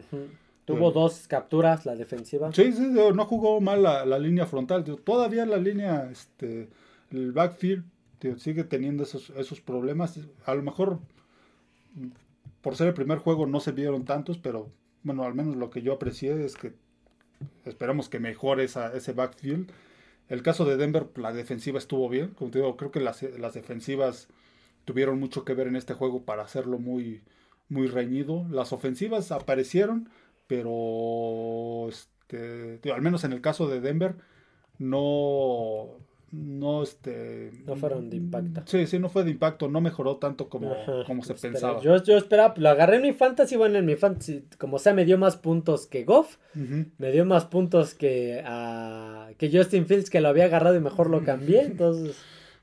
Tuvo 0.64 0.92
dos 0.92 1.26
capturas 1.28 1.84
la 1.86 1.94
defensiva. 1.94 2.52
Sí, 2.52 2.72
sí, 2.72 2.90
no 3.14 3.24
jugó 3.26 3.60
mal 3.60 3.82
la, 3.82 4.04
la 4.04 4.18
línea 4.18 4.46
frontal. 4.46 4.84
Todavía 4.84 5.44
la 5.46 5.58
línea, 5.58 6.08
este, 6.10 6.68
el 7.10 7.32
backfield 7.32 7.84
sigue 8.38 8.64
teniendo 8.64 9.02
esos, 9.02 9.30
esos 9.30 9.60
problemas. 9.60 10.18
A 10.46 10.54
lo 10.54 10.62
mejor 10.62 10.98
por 12.62 12.76
ser 12.76 12.88
el 12.88 12.94
primer 12.94 13.18
juego 13.18 13.46
no 13.46 13.60
se 13.60 13.72
vieron 13.72 14.06
tantos, 14.06 14.38
pero 14.38 14.70
bueno, 15.02 15.24
al 15.24 15.34
menos 15.34 15.56
lo 15.56 15.68
que 15.68 15.82
yo 15.82 15.92
aprecié 15.92 16.44
es 16.44 16.56
que 16.56 16.72
esperamos 17.66 18.08
que 18.08 18.18
mejore 18.18 18.64
esa, 18.64 18.94
ese 18.96 19.12
backfield. 19.12 19.70
El 20.28 20.42
caso 20.42 20.64
de 20.64 20.76
Denver, 20.76 21.08
la 21.16 21.32
defensiva 21.32 21.78
estuvo 21.78 22.08
bien. 22.08 22.28
Como 22.30 22.50
te 22.50 22.58
digo, 22.58 22.76
creo 22.76 22.90
que 22.90 23.00
las, 23.00 23.22
las 23.22 23.54
defensivas 23.54 24.28
tuvieron 24.84 25.18
mucho 25.18 25.44
que 25.44 25.54
ver 25.54 25.66
en 25.66 25.76
este 25.76 25.94
juego 25.94 26.24
para 26.24 26.42
hacerlo 26.42 26.78
muy, 26.78 27.22
muy 27.68 27.86
reñido. 27.86 28.46
Las 28.50 28.72
ofensivas 28.72 29.32
aparecieron, 29.32 30.08
pero 30.46 31.88
este, 31.88 32.80
al 32.92 33.02
menos 33.02 33.24
en 33.24 33.32
el 33.32 33.40
caso 33.40 33.68
de 33.68 33.80
Denver, 33.80 34.16
no, 34.78 35.98
no, 36.34 36.82
este, 36.82 37.52
No 37.66 37.76
fueron 37.76 38.10
de 38.10 38.16
impacto. 38.16 38.62
Sí, 38.66 38.86
sí, 38.86 38.98
no 38.98 39.08
fue 39.08 39.24
de 39.24 39.30
impacto, 39.30 39.68
no 39.68 39.80
mejoró 39.80 40.16
tanto 40.16 40.48
como, 40.48 40.72
Ajá, 40.72 41.04
como 41.06 41.22
se 41.22 41.34
espera, 41.34 41.52
pensaba. 41.52 41.80
Yo, 41.80 42.02
yo 42.02 42.16
esperaba, 42.16 42.54
lo 42.56 42.68
agarré 42.68 42.96
en 42.96 43.02
mi 43.02 43.12
fantasy, 43.12 43.56
bueno, 43.56 43.78
en 43.78 43.86
mi 43.86 43.96
fantasy, 43.96 44.44
como 44.58 44.78
sea, 44.78 44.94
me 44.94 45.04
dio 45.04 45.16
más 45.16 45.36
puntos 45.36 45.86
que 45.86 46.04
Goff, 46.04 46.38
me 46.54 47.12
dio 47.12 47.24
más 47.24 47.44
puntos 47.44 47.94
que, 47.94 48.42
a 48.44 49.30
que 49.38 49.50
Justin 49.50 49.86
Fields, 49.86 50.10
que 50.10 50.20
lo 50.20 50.28
había 50.28 50.46
agarrado 50.46 50.76
y 50.76 50.80
mejor 50.80 51.08
lo 51.08 51.24
cambié, 51.24 51.62
entonces 51.66 52.16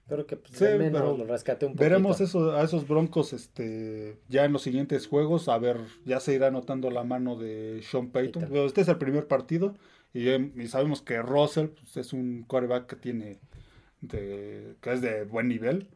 creo 0.08 0.26
que 0.26 0.36
pues, 0.36 0.54
Sí, 0.54 0.66
menos 0.78 1.18
lo 1.18 1.26
rescaté 1.26 1.66
un 1.66 1.74
poquito. 1.74 1.84
Veremos 1.84 2.20
eso, 2.20 2.52
a 2.52 2.64
esos 2.64 2.88
broncos 2.88 3.32
este, 3.32 4.18
ya 4.28 4.44
en 4.46 4.52
los 4.52 4.62
siguientes 4.62 5.08
juegos. 5.08 5.48
A 5.48 5.58
ver, 5.58 5.78
ya 6.06 6.20
se 6.20 6.34
irá 6.34 6.52
notando 6.52 6.90
la 6.92 7.04
mano 7.04 7.38
de 7.38 7.82
Sean 7.84 8.10
Payton. 8.10 8.50
Este 8.54 8.82
es 8.82 8.90
el 8.90 8.98
primer 8.98 9.28
partido 9.28 9.76
y, 10.14 10.30
em, 10.30 10.52
y 10.60 10.68
sabemos 10.68 11.02
que 11.02 11.22
Russell 11.22 11.68
pues, 11.68 11.98
es 11.98 12.14
un 12.14 12.44
quarterback 12.44 12.88
que 12.88 12.96
tiene 12.98 13.40
de- 14.02 14.76
que 14.82 14.94
es 14.94 15.02
de 15.02 15.24
buen 15.26 15.48
nivel. 15.48 15.90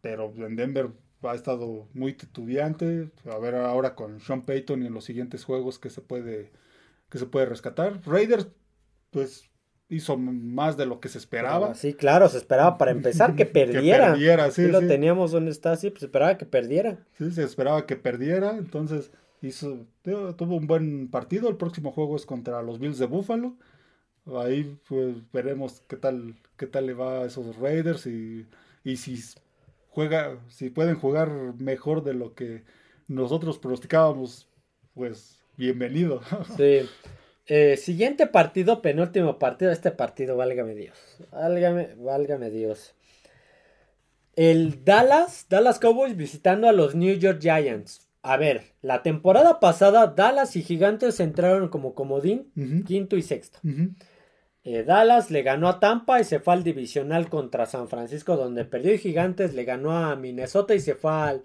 Pero 0.00 0.32
en 0.36 0.56
Denver 0.56 0.90
ha 1.22 1.34
estado 1.34 1.88
muy 1.92 2.14
titubeante. 2.14 3.10
A 3.30 3.38
ver 3.38 3.54
ahora 3.54 3.94
con 3.94 4.20
Sean 4.20 4.42
Payton 4.42 4.82
y 4.82 4.86
en 4.86 4.94
los 4.94 5.04
siguientes 5.04 5.44
juegos 5.44 5.78
que 5.78 5.90
se 5.90 6.00
puede, 6.00 6.50
que 7.10 7.18
se 7.18 7.26
puede 7.26 7.46
rescatar. 7.46 8.00
Raiders, 8.06 8.48
pues 9.10 9.44
hizo 9.88 10.16
más 10.16 10.76
de 10.76 10.86
lo 10.86 11.00
que 11.00 11.08
se 11.08 11.18
esperaba. 11.18 11.74
Sí, 11.74 11.94
claro, 11.94 12.28
se 12.28 12.38
esperaba 12.38 12.78
para 12.78 12.92
empezar 12.92 13.34
que 13.34 13.44
perdiera. 13.46 14.12
perdiera, 14.12 14.50
sí, 14.50 14.68
lo 14.68 14.80
sí. 14.80 14.88
teníamos 14.88 15.32
donde 15.32 15.50
está, 15.50 15.76
sí, 15.76 15.90
pues 15.90 16.04
esperaba 16.04 16.38
que 16.38 16.46
perdiera. 16.46 16.98
Sí, 17.18 17.30
se 17.32 17.42
esperaba 17.44 17.86
que 17.86 17.96
perdiera, 17.96 18.56
entonces 18.56 19.10
hizo, 19.42 19.86
tuvo 20.02 20.34
tuvo 20.36 20.56
un 20.56 20.66
buen 20.66 21.08
partido. 21.10 21.48
El 21.48 21.56
próximo 21.56 21.92
juego 21.92 22.16
es 22.16 22.24
contra 22.24 22.62
los 22.62 22.78
Bills 22.78 22.98
de 22.98 23.06
Buffalo. 23.06 23.56
Ahí 24.26 24.78
pues 24.88 25.16
veremos 25.32 25.82
qué 25.88 25.96
tal, 25.96 26.36
qué 26.60 26.66
tal 26.66 26.84
le 26.84 26.92
va 26.92 27.22
a 27.22 27.24
esos 27.24 27.56
Raiders 27.56 28.06
y, 28.06 28.44
y 28.84 28.98
si 28.98 29.18
juega, 29.88 30.38
si 30.48 30.68
pueden 30.68 30.94
jugar 30.94 31.30
mejor 31.58 32.04
de 32.04 32.12
lo 32.12 32.34
que 32.34 32.64
nosotros 33.08 33.58
pronosticábamos, 33.58 34.46
pues 34.92 35.42
bienvenido. 35.56 36.20
Sí. 36.58 36.86
Eh, 37.46 37.78
siguiente 37.78 38.26
partido, 38.26 38.82
penúltimo 38.82 39.38
partido. 39.38 39.72
Este 39.72 39.90
partido, 39.90 40.36
válgame 40.36 40.74
Dios. 40.74 40.96
Válgame, 41.32 41.94
válgame 41.96 42.50
Dios. 42.50 42.94
El 44.36 44.84
Dallas, 44.84 45.46
Dallas 45.48 45.78
Cowboys 45.78 46.14
visitando 46.14 46.68
a 46.68 46.72
los 46.72 46.94
New 46.94 47.16
York 47.16 47.40
Giants. 47.40 48.06
A 48.22 48.36
ver, 48.36 48.64
la 48.82 49.02
temporada 49.02 49.60
pasada 49.60 50.08
Dallas 50.08 50.54
y 50.56 50.62
Gigantes 50.62 51.20
entraron 51.20 51.70
como 51.70 51.94
comodín, 51.94 52.52
quinto 52.86 53.16
y 53.16 53.22
sexto. 53.22 53.58
Ujú. 53.64 53.94
Eh, 54.74 54.84
Dallas 54.84 55.30
le 55.30 55.42
ganó 55.42 55.68
a 55.68 55.80
Tampa 55.80 56.20
y 56.20 56.24
se 56.24 56.38
fue 56.40 56.54
al 56.54 56.62
divisional 56.64 57.28
contra 57.28 57.66
San 57.66 57.88
Francisco 57.88 58.36
donde 58.36 58.64
perdió 58.64 58.92
y 58.94 58.98
Gigantes 58.98 59.54
le 59.54 59.64
ganó 59.64 59.92
a 59.96 60.14
Minnesota 60.16 60.74
y 60.74 60.80
se 60.80 60.94
fue 60.94 61.12
al 61.12 61.42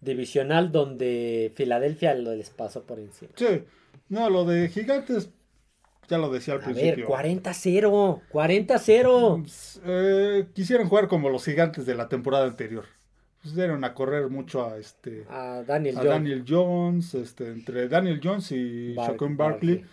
divisional 0.00 0.72
donde 0.72 1.52
Filadelfia 1.54 2.14
lo 2.14 2.34
les 2.34 2.50
pasó 2.50 2.82
por 2.82 2.98
encima. 2.98 3.32
Sí, 3.36 3.62
no, 4.08 4.28
lo 4.30 4.44
de 4.44 4.68
Gigantes, 4.68 5.30
ya 6.08 6.18
lo 6.18 6.30
decía 6.30 6.54
al 6.54 6.60
A 6.60 6.64
principio. 6.64 7.08
ver, 7.08 7.26
40-0, 7.42 8.20
40-0. 8.32 9.80
Eh, 9.86 10.46
quisieran 10.54 10.88
jugar 10.88 11.08
como 11.08 11.30
los 11.30 11.44
gigantes 11.44 11.86
de 11.86 11.94
la 11.94 12.08
temporada 12.08 12.44
anterior. 12.46 12.84
Pues 13.42 13.54
dieron 13.54 13.84
a 13.84 13.92
correr 13.92 14.28
mucho 14.30 14.64
a 14.66 14.78
este 14.78 15.24
A 15.28 15.62
Daniel 15.66 15.96
a 15.96 16.00
Jones. 16.00 16.10
Daniel 16.12 16.44
Jones, 16.48 17.14
este, 17.14 17.48
entre 17.48 17.88
Daniel 17.88 18.20
Jones 18.22 18.50
y 18.52 18.94
Bar- 18.94 19.16
Barkley. 19.36 19.84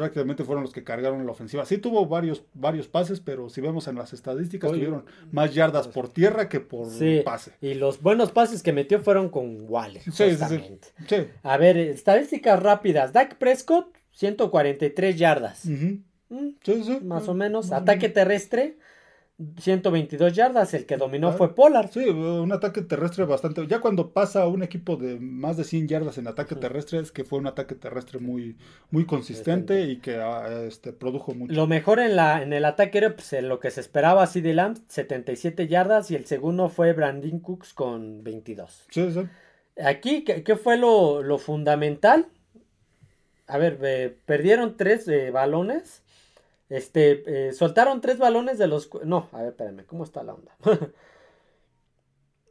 Prácticamente 0.00 0.44
fueron 0.44 0.64
los 0.64 0.72
que 0.72 0.82
cargaron 0.82 1.24
la 1.26 1.32
ofensiva. 1.32 1.64
Sí 1.64 1.78
tuvo 1.78 2.06
varios, 2.06 2.42
varios 2.54 2.88
pases, 2.88 3.20
pero 3.20 3.48
si 3.50 3.60
vemos 3.60 3.86
en 3.88 3.96
las 3.96 4.12
estadísticas, 4.12 4.70
Oye. 4.70 4.80
tuvieron 4.80 5.04
más 5.32 5.54
yardas 5.54 5.88
por 5.88 6.08
tierra 6.08 6.48
que 6.48 6.60
por 6.60 6.88
Sí, 6.90 7.22
pase. 7.24 7.52
y 7.60 7.74
los 7.74 8.00
buenos 8.02 8.32
pases 8.32 8.62
que 8.62 8.72
metió 8.72 9.00
fueron 9.00 9.28
con 9.28 9.56
Waller. 9.68 10.02
Sí, 10.02 10.30
justamente. 10.30 10.88
Sí, 11.08 11.16
A 11.42 11.56
ver, 11.56 11.76
estadísticas 11.76 12.60
rápidas. 12.62 13.12
Dak 13.12 13.36
Prescott, 13.36 13.94
143 14.12 15.16
yardas. 15.18 15.64
Ujú. 15.66 15.98
Mm, 16.30 16.50
Sí, 16.64 16.82
sí. 16.84 16.98
más 17.02 17.28
o 17.28 17.34
menos. 17.34 17.72
Ataque 17.72 18.08
terrestre, 18.08 18.78
122 19.58 20.34
yardas. 20.34 20.74
El 20.74 20.86
que 20.86 20.96
dominó 20.96 21.28
Ah, 21.28 21.32
fue 21.32 21.54
Pollard. 21.54 21.90
Sí, 21.90 22.00
un 22.08 22.52
ataque 22.52 22.82
terrestre 22.82 23.24
bastante. 23.24 23.66
Ya 23.66 23.80
cuando 23.80 24.12
pasa 24.12 24.46
un 24.46 24.62
equipo 24.62 24.96
de 24.96 25.18
más 25.18 25.56
de 25.56 25.64
100 25.64 25.88
yardas 25.88 26.18
en 26.18 26.26
ataque 26.26 26.54
terrestre, 26.54 26.98
es 26.98 27.10
que 27.12 27.24
fue 27.24 27.38
un 27.38 27.46
ataque 27.46 27.74
terrestre 27.74 28.18
muy, 28.18 28.56
muy 28.90 29.06
consistente 29.06 29.82
y 29.82 29.96
que 29.96 30.16
ah, 30.16 30.64
este, 30.66 30.92
produjo 30.92 31.34
mucho. 31.34 31.52
Lo 31.54 31.66
mejor 31.66 32.00
en, 32.00 32.16
la, 32.16 32.42
en 32.42 32.52
el 32.52 32.64
ataque 32.64 32.98
era 32.98 33.14
pues, 33.14 33.32
en 33.32 33.48
lo 33.48 33.60
que 33.60 33.70
se 33.70 33.80
esperaba 33.80 34.26
CD 34.26 34.52
Lamb, 34.54 34.76
77 34.88 35.68
yardas. 35.68 36.10
Y 36.10 36.16
el 36.16 36.26
segundo 36.26 36.68
fue 36.68 36.92
Brandon 36.92 37.40
Cooks 37.40 37.72
con 37.72 38.22
22. 38.22 38.86
Sí, 38.90 39.10
sí. 39.12 39.20
Aquí, 39.82 40.24
¿qué, 40.24 40.42
qué 40.42 40.56
fue 40.56 40.76
lo, 40.76 41.22
lo 41.22 41.38
fundamental? 41.38 42.26
A 43.46 43.58
ver, 43.58 43.78
eh, 43.82 44.16
perdieron 44.26 44.76
tres 44.76 45.08
eh, 45.08 45.30
balones. 45.30 46.02
Este, 46.70 47.48
eh, 47.48 47.52
soltaron 47.52 48.00
tres 48.00 48.18
balones 48.18 48.56
de 48.56 48.68
los... 48.68 48.88
No, 49.04 49.28
a 49.32 49.38
ver, 49.42 49.48
espérame, 49.48 49.84
¿cómo 49.86 50.04
está 50.04 50.22
la 50.22 50.34
onda? 50.34 50.52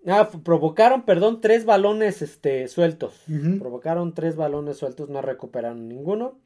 ah, 0.08 0.30
provocaron, 0.44 1.04
perdón, 1.04 1.42
tres 1.42 1.66
balones 1.66 2.22
este, 2.22 2.68
sueltos. 2.68 3.24
Provocaron 3.60 4.14
tres 4.14 4.36
balones 4.36 4.78
sueltos, 4.78 5.10
no 5.10 5.22
recuperaron 5.22 5.88
ninguno. 5.88 6.38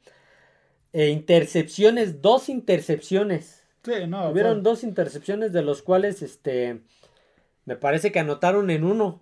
E 0.92 1.10
intercepciones, 1.10 2.22
dos 2.22 2.48
intercepciones. 2.48 3.64
Sí, 3.82 3.92
no. 4.08 4.28
Tuvieron 4.30 4.54
fue- 4.54 4.62
dos 4.62 4.84
intercepciones 4.84 5.52
de 5.52 5.62
los 5.62 5.82
cuales, 5.82 6.22
este, 6.22 6.80
me 7.64 7.76
parece 7.76 8.12
que 8.12 8.20
anotaron 8.20 8.70
en 8.70 8.84
uno. 8.84 9.20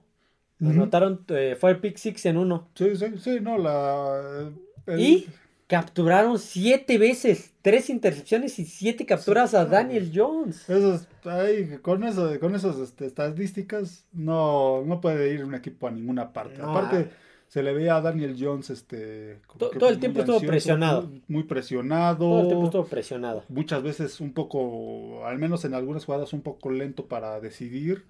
Anotaron, 0.61 1.25
eh, 1.31 1.57
fue 1.59 1.71
el 1.73 1.81
pick 1.81 1.97
six 1.97 2.25
en 2.27 2.37
uno. 2.37 2.69
Sí, 2.77 2.95
sí, 2.95 3.07
sí, 3.19 3.41
no, 3.41 3.59
la. 3.59 4.53
el- 4.87 5.01
Y 5.01 5.27
capturaron 5.73 6.39
siete 6.39 6.99
veces, 6.99 7.55
tres 7.63 7.89
intercepciones 7.89 8.59
y 8.59 8.67
siete 8.67 9.07
capturas 9.07 9.55
a 9.55 9.65
Daniel 9.65 10.13
Jones. 10.15 10.69
Esos, 10.69 11.09
ay, 11.25 11.79
con 11.81 12.05
eso, 12.05 12.39
con 12.41 12.55
esas 12.55 12.77
este, 12.77 13.07
estadísticas, 13.07 14.05
no, 14.13 14.85
no 14.85 15.01
puede 15.01 15.33
ir 15.33 15.43
un 15.43 15.55
equipo 15.55 15.87
a 15.89 15.91
ninguna 15.91 16.35
parte. 16.35 16.59
No, 16.59 16.73
Aparte, 16.73 17.09
ah. 17.11 17.17
se 17.49 17.63
le 17.63 17.73
veía 17.73 17.97
a 17.97 18.03
Daniel 18.03 18.37
Jones, 18.39 18.69
este, 18.69 19.41
todo 19.57 19.89
el 19.89 19.99
tiempo 19.99 20.21
estuvo 20.21 20.43
presionado. 20.43 21.09
Muy, 21.09 21.23
muy 21.27 21.43
presionado. 21.45 22.19
Todo 22.19 22.41
el 22.43 22.49
tiempo 22.49 22.65
estuvo 22.67 22.85
presionado. 22.85 23.45
Muchas 23.49 23.83
veces 23.83 24.21
un 24.21 24.35
poco, 24.35 25.25
al 25.25 25.39
menos 25.39 25.65
en 25.65 25.73
algunas 25.73 26.05
jugadas, 26.05 26.35
un 26.35 26.43
poco 26.43 26.71
lento 26.71 27.07
para 27.07 27.41
decidir. 27.41 28.05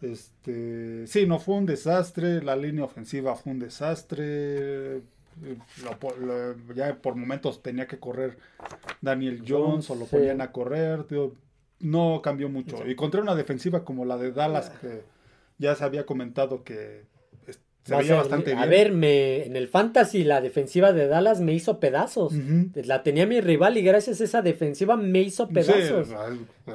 Este, 0.00 1.06
sí, 1.06 1.26
no 1.26 1.38
fue 1.38 1.56
un 1.56 1.66
desastre, 1.66 2.42
la 2.42 2.56
línea 2.56 2.84
ofensiva 2.84 3.34
fue 3.34 3.52
un 3.52 3.58
desastre. 3.58 5.02
Lo 5.82 5.98
po- 5.98 6.14
lo- 6.16 6.56
ya 6.74 6.94
por 6.96 7.14
momentos 7.16 7.62
tenía 7.62 7.86
que 7.86 7.98
correr 7.98 8.38
Daniel 9.00 9.42
Jones 9.46 9.88
o 9.90 9.94
lo 9.94 10.04
Sí. 10.06 10.16
ponían 10.16 10.40
a 10.40 10.52
correr. 10.52 11.06
no 11.80 12.20
cambió 12.22 12.48
mucho. 12.48 12.86
Y 12.86 12.94
contra 12.94 13.20
una 13.20 13.34
defensiva 13.34 13.84
como 13.84 14.04
la 14.04 14.16
de 14.16 14.32
Dallas, 14.32 14.70
que 14.70 15.02
ya 15.58 15.74
se 15.74 15.84
había 15.84 16.06
comentado 16.06 16.64
que 16.64 17.04
se 17.84 17.94
a 17.94 17.98
veía 17.98 18.14
bastante 18.16 18.52
a 18.52 18.56
bien. 18.56 18.70
ver, 18.70 18.92
me, 18.92 19.44
en 19.44 19.56
el 19.56 19.68
fantasy 19.68 20.24
la 20.24 20.40
defensiva 20.40 20.92
de 20.92 21.06
Dallas 21.06 21.40
me 21.40 21.52
hizo 21.52 21.78
pedazos. 21.80 22.32
Ujú. 22.32 22.70
La 22.84 23.02
tenía 23.02 23.26
mi 23.26 23.40
rival 23.40 23.76
y 23.76 23.82
gracias 23.82 24.20
a 24.20 24.24
esa 24.24 24.42
defensiva 24.42 24.96
me 24.96 25.20
hizo 25.20 25.48
pedazos. 25.48 26.08
Sí, 26.08 26.14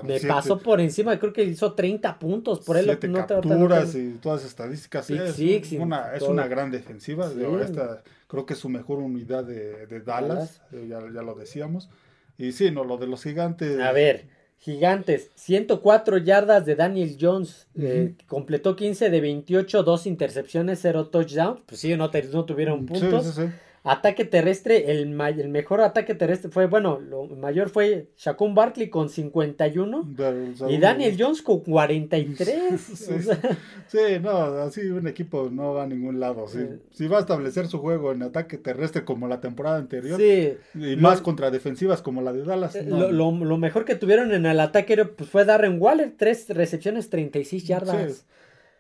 me 0.04 0.20
siete- 0.20 0.28
pasó 0.28 0.60
por 0.60 0.80
encima, 0.80 1.18
creo 1.20 1.34
que 1.34 1.44
hizo 1.44 1.74
30 1.74 2.20
puntos. 2.20 2.60
Por 2.60 2.78
él 2.78 2.86
siete 2.86 3.08
no 3.08 3.26
capturas 3.26 3.92
te- 3.92 4.00
y 4.00 4.10
todas 4.22 4.42
las 4.44 4.50
estadísticas. 4.52 5.08
Pick 5.08 5.22
es, 5.22 5.34
six 5.36 5.72
una, 5.74 6.14
es 6.16 6.22
una 6.22 6.48
gran 6.48 6.70
defensiva. 6.72 7.30
Sí. 7.30 7.40
esta 7.64 8.04
creo 8.28 8.46
que 8.46 8.54
es 8.54 8.60
su 8.60 8.70
mejor 8.70 9.00
unidad 9.00 9.44
de, 9.44 9.88
de 9.88 10.02
Dallas, 10.02 10.62
eh, 10.72 10.86
ya, 10.88 11.00
ya 11.14 11.22
lo 11.24 11.34
decíamos. 11.34 11.90
Y 12.38 12.52
sí, 12.52 12.72
no, 12.72 12.84
lo 12.84 12.98
de 12.98 13.08
los 13.08 13.24
gigantes. 13.24 13.80
A 13.80 13.92
ver, 13.92 14.28
gigantes, 14.60 15.30
104 15.36 16.18
yardas 16.18 16.66
de 16.66 16.76
Daniel 16.76 17.18
Jones, 17.20 17.68
eh, 17.80 18.14
completó 18.28 18.76
15 18.76 19.10
de 19.10 19.22
28, 19.22 19.84
dos 19.84 20.06
intercepciones, 20.06 20.80
cero 20.82 21.08
touchdowns, 21.08 21.62
pues 21.66 21.80
sí, 21.82 21.96
no, 21.96 22.10
no 22.12 22.46
tuvieron 22.46 22.82
Sí, 22.82 22.86
puntos. 22.88 23.26
sí, 23.26 23.32
sí. 23.44 23.50
Ataque 23.84 24.26
terrestre, 24.26 24.92
el, 24.92 25.20
el 25.20 25.50
mejor 25.50 25.80
ataque 25.82 26.14
terrestre 26.14 26.52
fue, 26.52 26.68
bueno, 26.68 27.00
lo 27.00 27.26
mayor 27.28 27.70
fue 27.70 28.10
Shaquem 28.18 28.54
Barkley 28.54 28.90
con 28.90 29.08
51 29.10 30.14
Pero, 30.18 30.52
o 30.52 30.56
sea, 30.56 30.70
y 30.70 30.78
Daniel 30.80 31.16
Jones 31.18 31.42
con 31.42 31.60
43. 31.64 32.80
Sí. 32.82 33.14
O 33.14 33.22
sea, 33.22 33.40
Sí, 33.88 34.20
no, 34.22 34.32
así 34.32 34.82
un 34.90 35.08
equipo 35.08 35.50
no 35.52 35.74
va 35.74 35.84
a 35.84 35.88
ningún 35.88 36.20
lado. 36.20 36.46
Eh. 36.56 36.80
Si 36.92 37.08
va 37.08 37.18
a 37.18 37.22
establecer 37.22 37.68
su 37.68 37.80
juego 37.80 38.12
en 38.12 38.22
ataque 38.24 38.58
terrestre 38.58 39.04
como 39.06 39.28
la 39.28 39.40
temporada 39.40 39.78
anterior, 39.78 40.20
sí. 40.20 40.54
y 40.76 40.96
Lo- 40.96 41.02
más 41.02 41.22
contra 41.22 41.50
defensivas 41.50 42.02
como 42.02 42.22
la 42.22 42.34
de 42.34 42.44
Dallas, 42.44 42.76
Eh, 42.76 42.84
no. 42.86 43.00
Lo, 43.00 43.12
lo- 43.12 43.46
lo 43.46 43.58
mejor 43.58 43.86
que 43.86 43.96
tuvieron 43.96 44.32
en 44.34 44.46
el 44.46 44.60
ataque 44.60 44.94
era, 44.94 45.06
pues, 45.08 45.30
fue 45.30 45.46
Darren 45.46 45.82
Waller, 45.82 46.14
tres 46.18 46.50
recepciones, 46.50 47.10
36 47.10 47.66
yardas. 47.66 48.26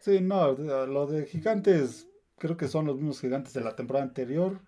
Sí, 0.01 0.17
sí, 0.17 0.21
no, 0.21 0.53
lo 0.53 1.07
de 1.07 1.25
gigantes 1.25 2.07
creo 2.37 2.55
que 2.57 2.67
son 2.67 2.85
los 2.85 2.95
mismos 2.97 3.19
gigantes 3.21 3.53
de 3.53 3.61
la 3.61 3.75
temporada 3.75 4.05
anterior. 4.05 4.59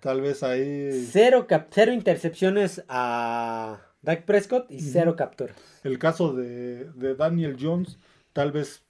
Tal 0.00 0.20
vez 0.20 0.42
ahí 0.42 1.06
Cero, 1.10 1.46
cap- 1.48 1.68
cero 1.70 1.92
intercepciones 1.92 2.84
a 2.88 3.80
Dak 4.02 4.24
Prescott 4.24 4.70
y 4.70 4.80
cero 4.80 5.16
capturas. 5.16 5.56
el 5.84 5.98
caso 5.98 6.32
de, 6.32 6.84
de 6.94 7.14
Daniel 7.16 7.56
Jones 7.60 7.98
tal 8.32 8.52
vez 8.52 8.84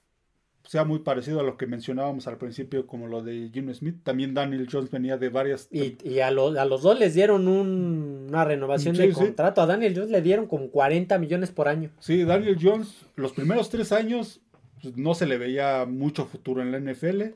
sea 0.64 0.84
muy 0.84 0.98
parecido 0.98 1.40
a 1.40 1.42
lo 1.42 1.56
que 1.56 1.66
mencionábamos 1.66 2.26
al 2.26 2.36
principio 2.36 2.86
como 2.86 3.06
lo 3.06 3.22
de 3.22 3.48
Jim 3.54 3.72
Smith. 3.72 3.96
También 4.02 4.34
Daniel 4.34 4.68
Jones 4.70 4.90
venía 4.90 5.16
de 5.16 5.30
varias... 5.30 5.66
Y, 5.70 5.96
y 6.06 6.20
a, 6.20 6.30
lo- 6.30 6.60
a 6.60 6.66
los 6.66 6.82
dos 6.82 6.98
les 6.98 7.14
dieron 7.14 7.48
un- 7.48 8.26
una 8.28 8.44
renovación 8.44 8.94
Sí, 8.94 9.00
de 9.00 9.08
sí. 9.08 9.14
contrato. 9.14 9.62
A 9.62 9.66
Daniel 9.66 9.94
Jones 9.96 10.10
le 10.10 10.20
dieron 10.20 10.46
como 10.46 10.68
40 10.70 11.18
millones 11.18 11.50
por 11.52 11.68
año. 11.68 11.88
Sí, 12.00 12.22
Daniel 12.24 12.58
Jones, 12.60 13.06
los 13.16 13.32
primeros 13.32 13.70
tres 13.70 13.92
años 13.92 14.42
pues, 14.82 14.94
no 14.98 15.14
se 15.14 15.24
le 15.24 15.38
veía 15.38 15.86
mucho 15.88 16.26
futuro 16.26 16.60
en 16.60 16.70
la 16.70 16.78
NFL. 16.80 17.32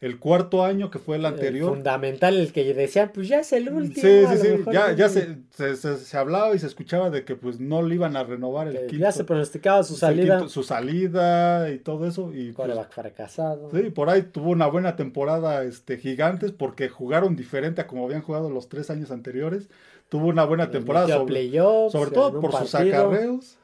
El 0.00 0.18
cuarto 0.18 0.64
año, 0.64 0.90
que 0.90 0.98
fue 0.98 1.16
el 1.16 1.26
El 1.26 1.32
anterior, 1.34 1.68
fundamental, 1.74 2.34
el 2.38 2.52
que 2.54 2.72
decían, 2.72 3.10
pues 3.12 3.28
ya 3.28 3.40
es 3.40 3.52
el 3.52 3.68
último. 3.68 4.00
Sí, 4.00 4.24
sí, 4.30 4.36
sí. 4.38 4.64
Ya, 4.72 4.92
ya 4.94 5.10
se, 5.10 5.36
se, 5.50 5.76
se- 5.76 5.98
se 5.98 6.16
hablaba 6.16 6.54
y 6.54 6.58
se 6.58 6.66
escuchaba 6.68 7.10
de 7.10 7.24
que 7.26 7.36
pues 7.36 7.60
no 7.60 7.82
le 7.82 7.96
iban 7.96 8.16
a 8.16 8.24
renovar 8.24 8.68
el 8.68 8.86
quinto, 8.86 8.96
Ya 9.04 9.12
se 9.12 9.24
pronosticaba 9.24 9.82
su 9.82 9.96
salida. 9.96 10.38
quinto- 10.38 10.48
su 10.48 10.62
salida 10.62 11.70
y 11.70 11.78
todo 11.80 12.06
eso. 12.06 12.32
Y 12.34 12.52
pues, 12.52 12.70
fracasado. 12.90 13.70
sí, 13.72 13.90
por 13.90 14.08
ahí 14.08 14.22
tuvo 14.22 14.50
una 14.50 14.68
buena 14.68 14.96
temporada 14.96 15.64
este 15.64 15.98
Gigantes 15.98 16.52
porque 16.52 16.88
jugaron 16.88 17.36
diferente 17.36 17.82
a 17.82 17.86
como 17.86 18.06
habían 18.06 18.22
jugado 18.22 18.48
los 18.48 18.70
tres 18.70 18.88
años 18.88 19.10
anteriores. 19.10 19.68
Tuvo 20.08 20.28
una 20.28 20.44
buena 20.44 20.70
temporada 20.70 21.08
sobre, 21.08 21.50
sobre 21.90 22.10
todo 22.10 22.40
por 22.40 22.52
sus 22.56 22.74
acarreos. 22.74 23.58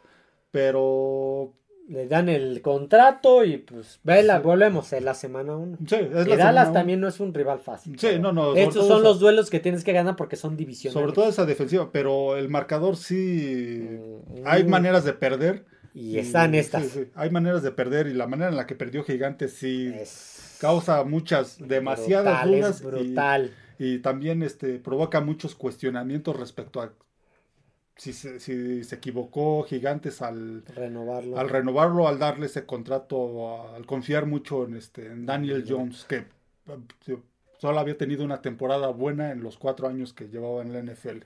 Pero 0.51 1.53
Le 1.89 2.09
dan 2.09 2.28
el 2.28 2.62
contrato 2.62 3.45
y 3.45 3.59
pues 3.59 4.01
vela, 4.03 4.41
volvemos 4.41 4.93
en 4.93 5.05
la 5.05 5.14
semana 5.14 5.57
1. 5.57 5.78
sí, 5.87 5.95
es 5.95 6.26
Y 6.26 6.30
Dallas 6.37 6.66
uno. 6.68 6.72
también 6.72 7.01
no 7.01 7.07
es 7.07 7.20
un 7.20 7.32
rival 7.32 7.61
fácil. 7.61 7.97
Sí, 7.99 8.18
no, 8.20 8.57
Estos 8.57 8.89
son 8.89 8.99
esa- 8.99 9.09
los 9.09 9.20
duelos 9.20 9.51
que 9.51 9.61
tienes 9.61 9.84
que 9.84 9.93
ganar 9.93 10.16
porque 10.16 10.34
son 10.34 10.57
divisionales. 10.57 11.01
Sobre 11.01 11.12
todo 11.14 11.28
esa 11.28 11.45
defensiva, 11.47 11.91
pero 11.93 12.37
el 12.37 12.49
marcador 12.49 12.97
sí. 12.97 13.89
Mm, 13.89 14.43
Hay 14.47 14.64
mm. 14.64 14.68
maneras 14.68 15.05
de 15.05 15.12
perder. 15.12 15.64
Y 15.95 16.18
están 16.18 16.55
estas. 16.55 16.84
sí, 16.89 17.05
hay 17.14 17.30
maneras 17.30 17.62
de 17.62 17.70
perder 17.70 18.07
y 18.09 18.12
la 18.14 18.26
manera 18.26 18.51
en 18.51 18.57
la 18.57 18.66
que 18.66 18.74
perdió 18.74 19.03
Gigantes 19.03 19.55
sí 19.55 19.91
Es 19.95 20.59
causa 20.61 21.05
muchas, 21.05 21.57
demasiadas 21.59 22.43
brutal, 22.43 22.61
dudas 22.61 22.76
es 22.76 22.82
y- 22.82 22.84
brutal. 22.84 23.51
Y, 23.78 23.99
también 24.01 24.43
este 24.43 24.78
provoca 24.78 25.20
muchos 25.20 25.55
cuestionamientos 25.55 26.34
respecto 26.37 26.80
a 26.82 26.93
si 27.97 28.13
se, 28.13 28.41
si 28.41 28.85
se 28.85 28.97
equivocó 28.97 29.63
Gigantes 29.65 30.23
al, 30.23 30.65
Renovarlo. 30.67 31.39
al 31.39 31.49
renovarlo, 31.49 32.09
al 32.09 32.19
darle 32.19 32.47
ese 32.47 32.67
contrato, 32.67 33.73
al 33.75 33.87
confiar 33.87 34.27
mucho 34.27 34.65
en 34.67 34.77
este 34.77 35.07
en 35.07 35.27
Daniel 35.27 35.65
Jones, 35.67 36.05
que 36.05 36.17
eh, 36.19 37.17
solo 37.59 37.79
había 37.81 37.97
tenido 37.97 38.25
una 38.25 38.43
temporada 38.43 38.89
buena 38.89 39.31
en 39.33 39.43
los 39.43 39.57
cuatro 39.59 39.89
años 39.89 40.13
que 40.13 40.29
llevaba 40.29 40.63
en 40.63 40.73
la 40.73 40.81
NFL. 40.81 41.25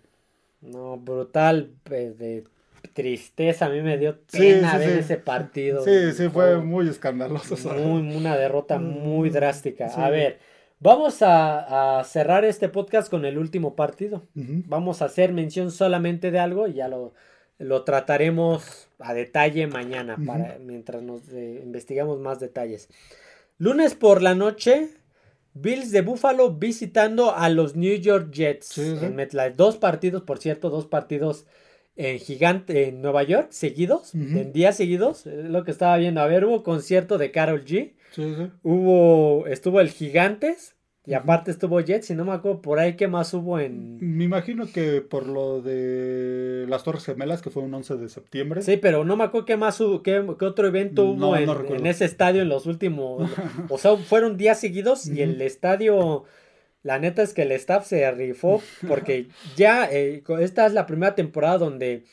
No, 0.61 0.97
brutal, 0.99 1.71
pues, 1.83 2.19
de 2.19 2.45
tristeza. 2.93 3.67
A 3.67 3.69
mí 3.71 3.81
me 3.83 3.99
dio 3.99 4.21
pena 4.31 4.73
sí, 4.73 4.79
ver 4.79 4.93
sí. 4.93 4.99
ese 5.01 5.17
partido. 5.17 5.85
Sí, 5.85 6.13
sí, 6.13 6.29
fue 6.29 6.55
Oh, 6.55 6.63
muy 6.63 6.89
escandaloso. 6.89 7.57
muy- 7.75 8.15
una 8.15 8.37
derrota 8.37 8.79
muy 8.79 9.31
drástica. 9.31 9.89
Sí. 9.89 10.01
A 10.01 10.11
ver, 10.11 10.39
vamos 10.81 11.23
a, 11.23 11.99
a 12.01 12.05
cerrar 12.05 12.45
este 12.45 12.69
podcast 12.69 13.09
con 13.11 13.25
el 13.25 13.39
último 13.39 13.77
partido. 13.77 14.27
Vamos 14.35 15.03
a 15.03 15.05
hacer 15.05 15.33
mención 15.33 15.71
solamente 15.71 16.31
de 16.31 16.39
algo 16.41 16.67
y 16.67 16.75
ya 16.75 16.89
lo, 16.89 17.13
lo 17.59 17.85
trataremos 17.85 18.89
a 18.99 19.15
detalle 19.15 19.67
mañana 19.67 20.17
para, 20.27 20.59
mientras 20.59 21.03
nos 21.03 21.29
eh, 21.29 21.61
investigamos 21.63 22.19
más 22.19 22.41
detalles. 22.41 22.89
Lunes 23.59 23.95
por 23.95 24.23
la 24.23 24.35
noche, 24.35 24.89
Bills 25.53 25.91
de 25.93 26.01
Buffalo 26.01 26.55
visitando 26.55 27.35
a 27.35 27.49
los 27.51 27.77
New 27.77 27.97
York 27.97 28.31
Jets 28.33 28.67
Sí, 28.67 28.97
en 29.03 29.15
MetLife. 29.15 29.55
Dos 29.57 29.77
partidos, 29.77 30.23
por 30.23 30.39
cierto, 30.39 30.71
dos 30.71 30.87
partidos 30.87 31.47
en 31.97 32.19
gigante 32.19 32.89
en 32.89 33.03
Nueva 33.03 33.23
York 33.25 33.49
seguidos, 33.51 34.15
en 34.15 34.53
días 34.53 34.77
seguidos, 34.77 35.27
es 35.27 35.45
lo 35.45 35.65
que 35.65 35.71
estaba 35.71 35.99
viendo. 35.99 36.23
A 36.23 36.27
ver, 36.27 36.47
hubo 36.47 36.63
concierto 36.63 37.19
de 37.19 37.31
Carol 37.31 37.65
G. 37.65 37.93
Sí, 38.11 38.35
sí. 38.37 38.51
Hubo, 38.63 39.47
estuvo 39.47 39.81
el 39.81 39.91
Gigantes, 39.91 40.77
Y 41.07 41.15
aparte 41.15 41.51
estuvo 41.51 41.81
Jets 41.81 42.11
y 42.11 42.15
no 42.15 42.25
me 42.25 42.33
acuerdo 42.33 42.61
por 42.61 42.79
ahí 42.79 42.95
qué 42.95 43.09
más 43.09 43.33
hubo 43.33 43.59
en... 43.59 43.99
Me 44.17 44.25
imagino 44.25 44.67
que 44.71 45.01
por 45.01 45.27
lo 45.27 45.63
de 45.63 46.67
las 46.69 46.85
Torres 46.85 47.05
Gemelas, 47.05 47.41
que 47.41 47.51
fue 47.51 47.63
un 47.63 47.73
11 47.73 47.97
de 47.97 48.09
septiembre. 48.09 48.63
Sí, 48.63 48.77
pero 48.77 49.05
no 49.05 49.17
me 49.17 49.25
acuerdo 49.25 49.47
qué 49.47 49.57
más 49.57 49.81
hubo, 49.81 50.03
qué, 50.03 50.25
qué 50.39 50.45
otro 50.45 50.67
evento 50.67 51.07
hubo 51.07 51.17
no 51.17 51.37
en, 51.37 51.49
en 51.75 51.87
ese 51.87 52.05
estadio 52.05 52.43
en 52.43 52.49
los 52.49 52.67
últimos... 52.67 53.31
o 53.69 53.79
sea, 53.79 53.97
fueron 53.97 54.37
días 54.37 54.61
seguidos 54.61 55.07
y 55.07 55.23
el 55.23 55.41
estadio... 55.41 56.25
La 56.83 56.99
neta 56.99 57.23
es 57.23 57.35
que 57.35 57.43
el 57.43 57.53
staff 57.53 57.87
se 57.87 58.11
rifó 58.11 58.63
porque 58.89 59.29
ya 59.57 59.87
eh, 59.91 60.23
esta 60.41 60.67
es 60.67 60.73
la 60.73 60.87
primera 60.87 61.15
temporada 61.15 61.59
donde 61.59 62.05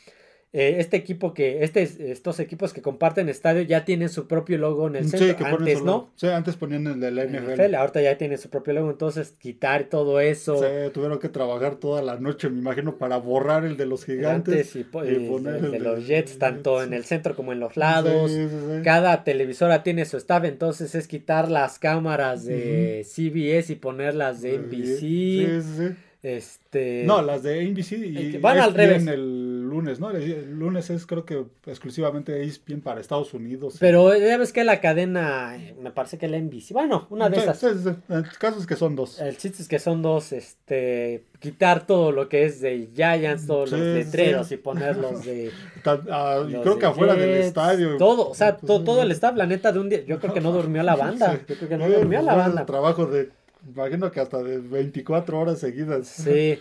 eh, 0.59 0.77
este 0.79 0.97
equipo 0.97 1.35
que, 1.35 1.63
este, 1.63 1.83
estos 2.11 2.39
equipos 2.39 2.73
que 2.73 2.81
comparten 2.81 3.29
estadio 3.29 3.61
ya 3.61 3.85
tienen 3.85 4.09
su 4.09 4.27
propio 4.27 4.57
logo 4.57 4.87
en 4.87 4.95
el 4.95 5.03
Sí, 5.09 5.17
centro. 5.17 5.35
que 5.37 5.43
Antes 5.45 5.79
no. 5.81 5.85
logo. 5.85 6.09
Sí, 6.15 6.27
antes 6.27 6.55
ponían 6.55 6.87
el 6.87 6.99
de 6.99 7.11
la 7.11 7.25
NFL. 7.25 7.53
NFL, 7.61 7.75
ahorita 7.75 8.01
ya 8.01 8.17
tiene 8.17 8.37
su 8.37 8.49
propio 8.49 8.73
logo, 8.73 8.89
entonces 8.89 9.35
quitar 9.37 9.83
todo 9.83 10.19
eso. 10.19 10.57
Sí, 10.57 10.65
tuvieron 10.93 11.19
que 11.19 11.29
trabajar 11.29 11.75
toda 11.75 12.01
la 12.01 12.19
noche, 12.19 12.49
me 12.49 12.57
imagino, 12.59 12.97
para 12.97 13.17
borrar 13.17 13.65
el 13.65 13.77
de 13.77 13.85
los 13.85 14.03
gigantes. 14.03 14.53
Antes 14.55 14.75
y, 14.75 14.79
y 14.79 14.83
poner 14.83 15.15
el 15.15 15.21
el 15.55 15.61
de 15.61 15.69
de- 15.71 15.79
los 15.79 16.07
Jets, 16.07 16.39
tanto 16.39 16.81
en 16.81 16.93
el 16.93 17.03
centro 17.05 17.35
como 17.35 17.53
en 17.53 17.59
los 17.59 17.77
lados. 17.77 18.31
Sí, 18.31 18.47
sí, 18.49 18.55
sí. 18.77 18.81
Cada 18.83 19.23
televisora 19.23 19.83
tiene 19.83 20.05
su 20.05 20.17
staff, 20.17 20.43
entonces 20.45 20.95
es 20.95 21.07
quitar 21.07 21.51
las 21.51 21.77
cámaras 21.77 22.45
de 22.45 23.05
CBS 23.05 23.73
y 23.73 23.75
ponerlas 23.75 24.41
de 24.41 24.55
NBC. 24.57 24.97
Sí, 24.99 25.45
sí, 25.61 25.61
sí. 25.77 25.95
Este. 26.23 27.03
No, 27.05 27.21
las 27.21 27.43
de 27.43 27.63
NBC 27.63 27.91
y 27.93 28.37
van 28.37 28.57
al 28.57 28.73
revés. 28.73 29.05
el 29.07 29.56
lunes, 29.67 29.99
¿no? 29.99 30.09
El 30.11 30.51
lunes 30.57 30.89
es 30.89 31.05
creo 31.05 31.25
que 31.25 31.45
exclusivamente 31.65 32.43
ESPN 32.43 32.81
para 32.81 32.99
Estados 33.01 33.33
Unidos. 33.33 33.77
Pero 33.79 34.15
ya 34.17 34.37
ves 34.37 34.51
que 34.53 34.63
la 34.63 34.81
cadena, 34.81 35.55
eh, 35.57 35.75
me 35.81 35.91
parece 35.91 36.17
que 36.17 36.27
la 36.27 36.37
NBC. 36.37 36.71
Bueno, 36.73 37.07
una 37.09 37.29
de 37.29 37.37
Sí, 37.37 37.43
esas. 37.43 37.59
sí. 37.59 37.89
El 38.09 38.23
caso 38.39 38.59
es 38.59 38.65
que 38.67 38.75
son 38.75 38.95
dos. 38.95 39.19
El 39.19 39.37
chiste 39.37 39.61
es 39.61 39.67
que 39.67 39.79
son 39.79 40.01
dos, 40.01 40.31
este, 40.31 41.25
quitar 41.39 41.85
todo 41.85 42.11
lo 42.11 42.29
que 42.29 42.45
es 42.45 42.61
de 42.61 42.89
Giants, 42.95 43.45
todos 43.47 43.71
los 43.71 43.79
letreros 43.79 44.51
y 44.51 44.57
ponerlos 44.57 45.23
de... 45.25 45.51
Ah, 46.09 46.39
los 46.45 46.61
creo 46.63 46.73
de 46.75 46.79
que 46.79 46.85
afuera 46.85 47.13
del 47.15 47.29
estadio. 47.41 47.95
Todo, 47.97 48.29
o 48.29 48.35
sea, 48.35 48.57
to- 48.57 48.83
todo 48.83 49.01
el 49.03 49.11
staff, 49.11 49.35
la 49.37 49.45
neta, 49.45 49.71
de 49.71 49.79
un 49.79 49.87
día, 49.89 50.03
yo 50.05 50.19
creo 50.19 50.33
que 50.33 50.41
no 50.41 50.51
durmió 50.51 50.83
la 50.83 50.95
banda, 50.97 51.39
yo 51.47 51.55
creo 51.55 51.69
que 51.69 51.77
no 51.77 51.85
Eh, 51.85 51.95
durmió 51.97 52.21
la 52.21 52.35
banda. 52.35 52.65
Trabajo 52.65 53.05
de, 53.05 53.29
imagino 53.73 54.11
que 54.11 54.19
hasta 54.19 54.43
de 54.43 54.57
24 54.59 55.39
horas 55.39 55.59
seguidas. 55.59 56.07
Sí, 56.07 56.59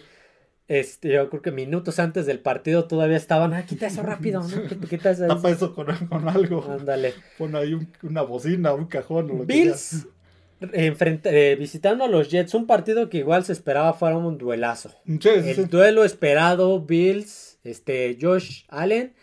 este, 0.69 1.11
yo 1.13 1.29
creo 1.31 1.43
que 1.43 1.53
minutos 1.53 1.99
antes 1.99 2.27
del 2.27 2.41
partido 2.41 2.87
todavía 2.87 3.17
estaban, 3.17 3.55
ah, 3.55 3.65
quita 3.67 3.87
eso 3.87 4.03
rápido, 4.03 4.43
¿no? 4.43 4.49
Quita- 4.89 5.11
eso. 5.13 5.27
Tapa 5.27 5.51
eso 5.51 5.75
con, 5.75 5.87
con 6.09 6.29
algo. 6.29 6.65
Ándale. 6.71 7.15
Pon 7.39 7.55
ahí 7.55 7.75
un- 7.75 7.89
una 8.03 8.23
bocina, 8.23 8.73
un 8.75 8.87
cajón 8.87 9.31
o 9.31 9.35
lo 9.35 9.47
que 9.47 9.53
Bills 9.55 9.79
sea. 9.81 10.69
enfrenta- 10.73 11.31
eh, 11.33 11.55
visitando 11.57 12.05
a 12.05 12.09
los 12.09 12.31
Jets, 12.31 12.55
un 12.55 12.67
partido 12.67 13.09
que 13.09 13.19
igual 13.19 13.45
se 13.45 13.53
esperaba 13.53 13.93
fuera 13.93 14.17
un 14.17 14.39
duelazo. 14.39 14.91
Sí, 15.07 15.19
sí, 15.23 15.29
El 15.51 15.57
sí. 15.57 15.65
duelo 15.65 16.05
esperado, 16.05 16.81
Bills, 16.81 17.59
este, 17.63 18.17
Josh 18.21 18.65
Allen, 18.69 19.15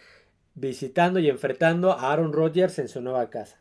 visitando 0.56 1.20
y 1.20 1.30
enfrentando 1.30 1.92
a 1.92 2.12
Aaron 2.14 2.32
Rodgers 2.32 2.78
en 2.80 2.88
su 2.88 3.02
nueva 3.02 3.30
casa. 3.30 3.58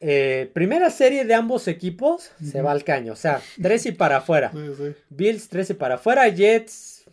Eh, 0.00 0.50
primera 0.52 0.90
serie 0.90 1.24
de 1.24 1.34
ambos 1.34 1.68
equipos 1.68 2.30
se 2.44 2.60
va 2.60 2.72
al 2.72 2.84
caño, 2.84 3.14
o 3.14 3.16
sea, 3.16 3.40
tres 3.62 3.86
y 3.86 3.92
para 3.92 4.18
afuera. 4.18 4.52
Sí, 4.52 4.58
sí. 4.76 4.94
Bills, 5.08 5.48
tres 5.48 5.70
y 5.70 5.74
para 5.74 5.94
afuera, 5.94 6.28
Jets, 6.28 7.04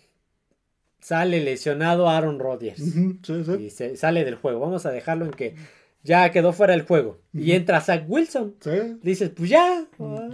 sale 0.99 1.39
lesionado 1.41 2.09
Aaron 2.09 2.39
Rodgers 2.39 2.79
sí. 2.81 3.41
y 3.59 3.69
se 3.69 3.95
sale 3.95 4.25
del 4.25 4.35
juego. 4.35 4.59
Vamos 4.59 4.85
a 4.85 4.91
dejarlo 4.91 5.25
en 5.25 5.31
que 5.31 5.55
ya 6.03 6.29
quedó 6.31 6.51
fuera 6.51 6.73
del 6.73 6.81
juego. 6.85 7.19
Y 7.33 7.53
entra 7.53 7.79
Zach 7.79 8.03
Wilson. 8.07 8.55
Dices, 9.01 9.29
pues 9.29 9.49
ya, 9.49 9.85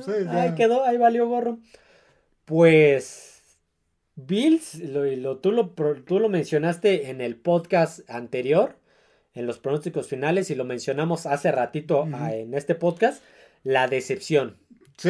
sí, 0.03 0.11
ahí 0.29 0.55
quedó, 0.55 0.83
ahí 0.85 0.97
valió 0.97 1.27
gorro. 1.27 1.59
Pues 2.45 3.41
Bills, 4.15 4.75
lo, 4.79 5.05
lo- 5.05 5.37
tú, 5.37 5.51
lo, 5.51 5.69
tú 5.69 6.19
lo 6.19 6.29
mencionaste 6.29 7.09
en 7.11 7.21
el 7.21 7.35
podcast 7.35 8.09
anterior, 8.09 8.75
en 9.33 9.45
los 9.47 9.59
pronósticos 9.59 10.07
finales, 10.07 10.49
y 10.49 10.55
lo 10.55 10.65
mencionamos 10.65 11.25
hace 11.25 11.51
ratito 11.51 12.07
ah, 12.13 12.33
en 12.33 12.53
este 12.53 12.75
podcast, 12.75 13.23
la 13.63 13.87
decepción. 13.87 14.57
Sí, 14.97 15.09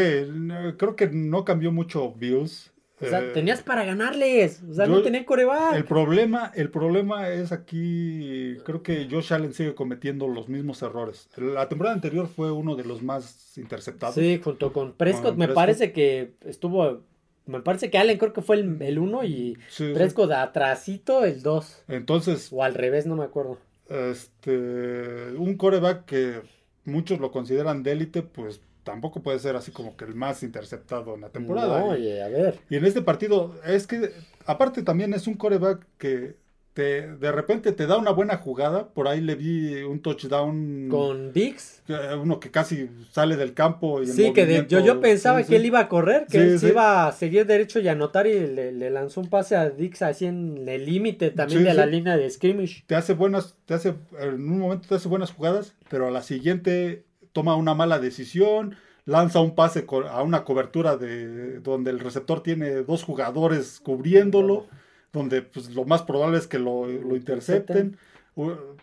creo 0.78 0.96
que 0.96 1.08
no 1.10 1.46
cambió 1.46 1.72
mucho 1.72 2.12
Bills. 2.14 2.72
O 3.02 3.06
sea, 3.06 3.20
Eh, 3.22 3.32
tenías 3.34 3.64
para 3.64 3.86
ganarles, 3.86 4.62
o 4.70 4.74
sea, 4.74 4.86
no 4.86 5.02
tenían 5.02 5.24
coreback. 5.24 5.74
El 5.76 5.86
problema, 5.86 6.52
el 6.54 6.70
problema 6.70 7.30
es 7.30 7.54
aquí, 7.54 8.58
creo 8.66 8.84
que 8.84 9.08
Josh 9.10 9.32
Allen 9.34 9.54
sigue 9.54 9.74
cometiendo 9.74 10.28
los 10.28 10.50
mismos 10.50 10.82
errores. 10.82 11.30
La 11.38 11.70
temporada 11.70 11.96
anterior 11.96 12.28
fue 12.28 12.52
uno 12.52 12.76
de 12.76 12.84
los 12.84 13.02
más 13.02 13.58
interceptados. 13.58 14.16
Sí, 14.16 14.42
junto 14.44 14.74
con 14.74 14.92
Prescott, 14.94 15.30
Con 15.30 15.38
me 15.38 15.46
Prescott. 15.46 15.56
parece 15.56 15.92
que 15.94 16.34
estuvo, 16.46 17.04
me 17.46 17.62
parece 17.62 17.90
que 17.90 17.98
Allen 17.98 18.18
creo 18.18 18.34
que 18.34 18.42
fue 18.42 18.58
el, 18.58 18.82
el 18.82 19.00
uno 19.00 19.24
y 19.24 19.56
Sí, 19.70 19.88
sí. 19.88 19.94
Prescott 19.94 20.32
atrasito 20.32 21.24
el 21.24 21.42
2. 21.42 21.84
Entonces, 21.88 22.50
O 22.52 22.64
al 22.64 22.74
revés, 22.74 23.06
no 23.06 23.16
me 23.16 23.24
acuerdo. 23.24 23.60
Este, 23.90 25.32
un 25.38 25.56
coreback 25.58 26.06
que 26.06 26.42
muchos 26.86 27.20
lo 27.20 27.32
consideran 27.32 27.84
de 27.84 27.92
élite, 27.92 28.22
pues 28.22 28.62
tampoco 28.84 29.22
puede 29.22 29.40
ser 29.40 29.56
así 29.56 29.72
como 29.72 29.96
que 29.98 30.06
el 30.06 30.16
más 30.16 30.44
interceptado 30.44 31.16
en 31.16 31.22
la 31.22 31.30
temporada. 31.30 31.80
No, 31.80 31.90
oye, 31.90 32.24
a 32.24 32.30
ver. 32.30 32.60
y 32.70 32.76
en 32.76 32.86
este 32.86 33.02
partido, 33.02 33.56
es 33.66 33.88
que 33.88 34.12
aparte 34.46 34.84
también 34.84 35.14
es 35.14 35.28
un 35.28 35.36
coreback 35.36 35.86
que 35.98 36.36
te, 36.80 37.08
de 37.18 37.32
repente 37.34 37.74
te 37.74 37.88
da 37.88 37.98
una 37.98 38.12
buena 38.12 38.38
jugada. 38.38 38.88
Por 38.88 39.10
ahí 39.10 39.20
le 39.20 39.36
vi 39.36 39.84
un 39.84 40.02
touchdown. 40.02 40.88
Con 40.90 41.34
Dix. 41.34 41.82
que- 41.86 41.94
uno 42.22 42.40
que 42.40 42.52
casi 42.52 42.90
sale 43.12 43.36
del 43.36 43.54
campo. 43.54 44.02
Y 44.02 44.08
Sí, 44.08 44.32
que 44.32 44.46
de- 44.46 44.66
yo, 44.70 44.80
yo 44.80 45.02
pensaba 45.02 45.40
sí, 45.40 45.44
que 45.46 45.50
sí. 45.50 45.56
él 45.56 45.66
iba 45.66 45.80
a 45.80 45.90
correr, 45.90 46.26
que 46.28 46.38
Sí, 46.38 46.38
él 46.38 46.60
se 46.60 46.70
iba 46.70 47.08
a 47.08 47.12
seguir 47.12 47.46
derecho 47.46 47.80
y 47.82 47.88
anotar 47.90 48.28
y 48.28 48.40
le, 48.48 48.72
le 48.72 48.90
lanzó 48.90 49.20
un 49.20 49.28
pase 49.30 49.56
a 49.58 49.70
Dix 49.70 50.02
así 50.04 50.26
en 50.26 50.70
el 50.70 50.86
límite 50.86 51.32
también 51.32 51.66
de 51.66 51.74
la 51.74 51.86
línea 51.86 52.16
de 52.16 52.30
scrimmage. 52.30 52.84
te 52.88 52.96
hace 52.96 53.14
buenas, 53.14 53.56
te 53.66 53.74
hace, 53.74 53.96
en 54.22 54.34
un 54.36 54.60
momento 54.60 54.88
te 54.88 54.96
hace 54.96 55.10
buenas 55.10 55.32
jugadas, 55.34 55.76
pero 55.90 56.08
a 56.08 56.12
la 56.12 56.22
siguiente 56.22 57.04
toma 57.34 57.56
una 57.56 57.74
mala 57.74 58.00
decisión, 58.00 58.76
lanza 59.06 59.40
un 59.42 59.56
pase 59.56 59.86
a 60.10 60.22
una 60.24 60.44
cobertura 60.44 60.96
de 60.98 61.60
donde 61.60 61.90
el 61.92 62.00
receptor 62.00 62.42
tiene 62.44 62.84
dos 62.84 63.04
jugadores 63.04 63.80
cubriéndolo, 63.82 64.68
donde 65.14 65.42
pues 65.42 65.70
lo 65.76 65.86
más 65.86 66.02
probable 66.04 66.38
es 66.38 66.48
que 66.48 66.60
lo, 66.60 66.86
lo 66.88 67.16
intercepten. 67.16 67.98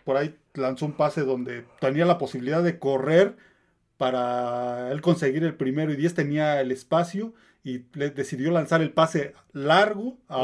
Por 0.03 0.17
ahí 0.17 0.35
lanzó 0.53 0.85
un 0.85 0.93
pase 0.93 1.21
donde 1.21 1.63
tenía 1.79 2.05
la 2.05 2.17
posibilidad 2.17 2.61
de 2.63 2.77
correr 2.79 3.35
para 3.97 4.91
él 4.91 5.01
conseguir 5.01 5.43
el 5.43 5.55
primero 5.55 5.91
y 5.91 5.95
10 5.95 6.13
tenía 6.13 6.61
el 6.61 6.71
espacio 6.71 7.33
y 7.63 7.85
le 7.93 8.09
decidió 8.11 8.51
lanzar 8.51 8.81
el 8.81 8.91
pase 8.91 9.33
largo 9.53 10.17
a 10.27 10.35
Ah. 10.35 10.39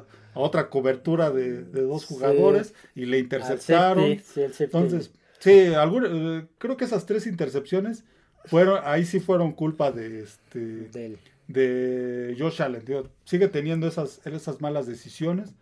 otra 0.00 0.04
a 0.36 0.40
otra 0.40 0.68
cobertura 0.68 1.30
de, 1.30 1.62
de 1.62 1.82
dos 1.82 2.02
Sí. 2.02 2.14
jugadores 2.14 2.74
y 2.96 3.04
le 3.06 3.20
interceptaron. 3.20 4.02
safety, 4.18 4.18
sí, 4.24 4.40
safety. 4.48 4.64
Entonces, 4.64 5.12
sí, 5.38 5.66
algún- 5.74 6.06
eh, 6.08 6.46
creo 6.58 6.76
que 6.76 6.84
esas 6.84 7.06
tres 7.06 7.28
intercepciones 7.28 8.02
fueron, 8.46 8.80
ahí 8.84 9.04
sí 9.04 9.20
fueron 9.20 9.52
culpa 9.52 9.92
de 9.92 10.22
este 10.22 10.58
Del- 10.88 11.18
de 11.48 12.34
Josh 12.38 12.62
Allen. 12.62 12.84
Digo, 12.84 13.08
sigue 13.24 13.48
teniendo 13.48 13.86
esas, 13.86 14.24
esas 14.26 14.60
malas 14.60 14.86
decisiones. 14.86 15.54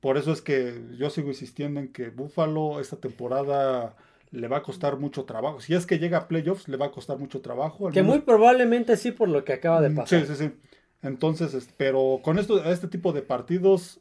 Por 0.00 0.16
eso 0.16 0.32
es 0.32 0.40
que 0.40 0.82
yo 0.96 1.10
sigo 1.10 1.28
insistiendo 1.28 1.78
en 1.80 1.88
que 1.92 2.08
Buffalo 2.08 2.80
esta 2.80 2.96
temporada 2.96 3.96
le 4.30 4.48
va 4.48 4.58
a 4.58 4.62
costar 4.62 4.96
mucho 4.96 5.24
trabajo. 5.24 5.60
Si 5.60 5.74
es 5.74 5.84
que 5.86 5.98
llega 5.98 6.18
a 6.18 6.28
playoffs, 6.28 6.68
le 6.68 6.76
va 6.76 6.86
a 6.86 6.90
costar 6.92 7.18
mucho 7.18 7.40
trabajo. 7.40 7.90
que 7.90 8.00
menos- 8.02 8.16
muy 8.16 8.24
probablemente 8.24 8.96
sí 8.96 9.10
por 9.12 9.28
lo 9.28 9.44
que 9.44 9.52
acaba 9.52 9.80
de 9.82 9.90
Mm, 9.90 9.96
pasar. 9.96 10.20
Sí, 10.20 10.26
sí, 10.26 10.36
sí. 10.36 10.52
Entonces, 11.02 11.52
es- 11.54 11.68
pero 11.76 12.20
con 12.22 12.38
esto, 12.38 12.64
este 12.64 12.88
tipo 12.88 13.12
de 13.12 13.22
partidos, 13.22 14.00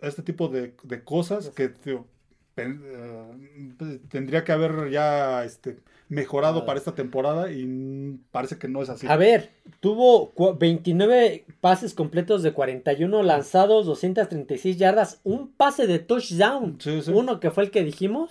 este 0.00 0.22
tipo 0.22 0.48
de, 0.48 0.74
de 0.82 1.04
cosas 1.04 1.50
que 1.50 1.68
tío, 1.68 2.06
pen- 2.54 2.82
eh, 2.84 4.00
tendría 4.08 4.44
que 4.44 4.52
haber 4.52 4.90
ya 4.90 5.44
este, 5.44 5.78
mejorado 6.10 6.66
para 6.66 6.78
esta 6.78 6.94
temporada 6.94 7.50
y 7.50 8.18
parece 8.32 8.58
que 8.58 8.68
no 8.68 8.82
es 8.82 8.90
así. 8.90 9.06
A 9.08 9.16
ver, 9.16 9.48
tuvo 9.80 10.30
cu- 10.32 10.54
29 10.58 11.46
pases 11.62 11.94
completos 11.94 12.42
de 12.42 12.52
41 12.52 13.22
lanzados, 13.22 13.86
236 13.86 14.76
yardas, 14.76 15.20
un 15.24 15.50
pase 15.52 15.86
de 15.86 16.00
touchdown, 16.00 16.76
Sí, 16.80 17.00
sí. 17.00 17.10
uno 17.14 17.40
que 17.40 17.50
fue 17.50 17.64
el 17.64 17.70
que 17.70 17.82
dijimos, 17.84 18.28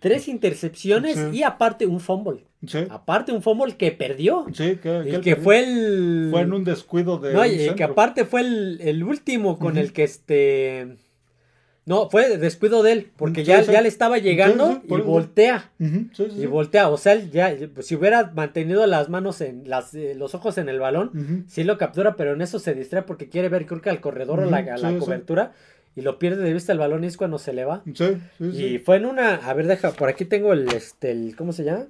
tres 0.00 0.26
intercepciones 0.28 1.16
Sí. 1.16 1.38
y 1.38 1.42
aparte 1.44 1.86
un 1.86 2.00
fumble. 2.00 2.44
Sí, 2.66 2.78
Aparte 2.90 3.32
un 3.32 3.42
fumble 3.42 3.76
que 3.76 3.90
perdió. 3.92 4.46
sí, 4.52 4.76
que, 4.82 4.98
El 4.98 5.20
que 5.20 5.34
fue 5.36 5.60
el... 5.64 6.28
Fue 6.30 6.42
en 6.42 6.52
un 6.52 6.62
descuido 6.64 7.18
de 7.18 7.32
No, 7.32 7.44
y 7.46 7.74
que 7.74 7.82
aparte 7.84 8.24
fue 8.24 8.40
el, 8.42 8.78
el 8.80 9.02
último 9.02 9.58
con 9.58 9.78
el 9.78 9.92
que 9.92 10.04
este... 10.04 10.96
No, 11.84 12.08
fue 12.10 12.38
descuido 12.38 12.84
de 12.84 12.92
él, 12.92 13.10
porque 13.16 13.40
Sí, 13.40 13.48
ya, 13.48 13.64
sí. 13.64 13.72
ya 13.72 13.80
le 13.80 13.88
estaba 13.88 14.18
llegando 14.18 14.80
Sí, 14.86 14.94
y 14.94 15.00
voltea. 15.00 15.70
Y 15.78 16.46
voltea, 16.46 16.88
o 16.88 16.96
sea, 16.96 17.14
él 17.14 17.30
ya, 17.32 17.52
si 17.80 17.96
hubiera 17.96 18.30
mantenido 18.34 18.86
las 18.86 19.08
manos 19.08 19.40
en 19.40 19.68
las, 19.68 19.92
eh, 19.94 20.14
los 20.16 20.34
ojos 20.36 20.58
en 20.58 20.68
el 20.68 20.78
balón, 20.78 21.08
Ujú. 21.08 21.42
sí 21.48 21.64
lo 21.64 21.78
captura, 21.78 22.14
pero 22.14 22.34
en 22.34 22.40
eso 22.42 22.60
se 22.60 22.74
distrae 22.74 23.02
porque 23.02 23.28
quiere 23.28 23.48
ver, 23.48 23.66
creo 23.66 23.80
que 23.80 23.90
al 23.90 24.00
corredor 24.00 24.40
o 24.40 24.44
la, 24.50 24.58
a 24.58 24.78
la 24.78 24.96
cobertura, 24.98 25.52
y 25.96 26.02
lo 26.02 26.18
pierde 26.20 26.44
de 26.44 26.52
vista 26.52 26.70
el 26.72 26.78
balón 26.78 27.02
y 27.02 27.08
es 27.08 27.16
cuando 27.16 27.38
se 27.38 27.52
le 27.52 27.64
va. 27.64 27.82
Sí, 27.94 28.16
sí, 28.38 28.44
Y 28.64 28.78
fue 28.78 28.96
en 28.98 29.06
una, 29.06 29.34
a 29.34 29.52
ver, 29.52 29.66
deja, 29.66 29.90
por 29.90 30.08
aquí 30.08 30.24
tengo 30.24 30.52
el, 30.52 30.68
este, 30.72 31.10
el, 31.10 31.34
¿cómo 31.36 31.52
se 31.52 31.64
llama? 31.64 31.86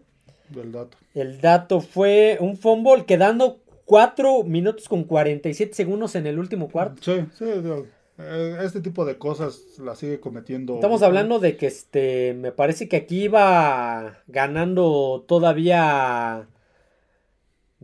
Del 0.48 0.72
dato. 0.72 0.96
El 1.14 1.40
dato 1.40 1.80
fue 1.82 2.38
un 2.40 2.56
fumble 2.56 3.04
quedando 3.06 3.60
4 3.84 4.42
minutos 4.44 4.88
con 4.88 5.04
47 5.04 5.74
segundos 5.74 6.14
en 6.14 6.26
el 6.26 6.38
último 6.38 6.70
cuarto. 6.70 7.02
Sí, 7.02 7.24
sí, 7.38 7.44
este 8.18 8.80
tipo 8.80 9.04
de 9.04 9.16
cosas 9.18 9.78
las 9.78 9.98
sigue 9.98 10.20
cometiendo. 10.20 10.74
Estamos 10.74 11.02
hablando 11.02 11.38
de 11.38 11.56
que 11.56 11.66
este 11.66 12.34
me 12.34 12.52
parece 12.52 12.88
que 12.88 12.96
aquí 12.96 13.24
iba 13.24 14.18
ganando 14.28 15.24
todavía 15.26 16.46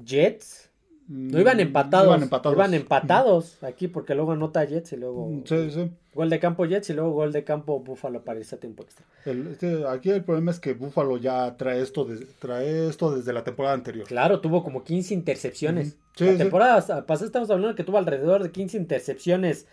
Jets. 0.05 0.67
No 1.09 1.41
iban 1.41 1.59
empatados. 1.59 2.07
Mm, 2.07 2.11
Iban 2.11 2.23
empatados. 2.23 2.55
Iban 2.57 2.75
empatados 2.75 3.63
aquí 3.65 3.89
porque 3.89 4.15
luego 4.15 4.33
anota 4.33 4.63
Jets 4.67 4.93
y 4.93 4.97
luego 4.99 5.41
Sí, 5.47 5.71
sí. 5.71 5.91
gol 6.15 6.29
de 6.29 6.39
campo 6.39 6.67
Jets 6.67 6.91
y 6.91 6.93
luego 6.93 7.13
gol 7.13 7.33
de 7.33 7.45
campo 7.45 7.81
Buffalo 7.81 8.23
para 8.23 8.39
irse 8.39 8.57
a 8.57 8.61
tiempo 8.61 8.83
extra. 8.83 9.07
El- 9.25 9.47
este, 9.49 9.87
aquí 9.89 10.11
el 10.11 10.23
problema 10.23 10.51
es 10.51 10.61
que 10.61 10.75
Buffalo 10.75 11.17
ya 11.17 11.57
trae 11.57 11.81
esto, 11.81 12.05
de- 12.05 12.27
trae 12.39 12.89
esto 12.89 13.17
desde 13.17 13.33
la 13.33 13.43
temporada 13.43 13.75
anterior. 13.75 14.07
Claro, 14.07 14.41
tuvo 14.41 14.63
como 14.63 14.85
15 14.85 15.15
intercepciones. 15.15 15.97
Sí, 16.15 16.27
la 16.27 16.37
temporada 16.37 17.07
pasada 17.07 17.27
estamos 17.27 17.49
hablando 17.49 17.69
de 17.69 17.75
que 17.75 17.85
tuvo 17.85 17.97
alrededor 17.97 18.43
de 18.43 18.51
15 18.51 18.77
intercepciones 18.77 19.67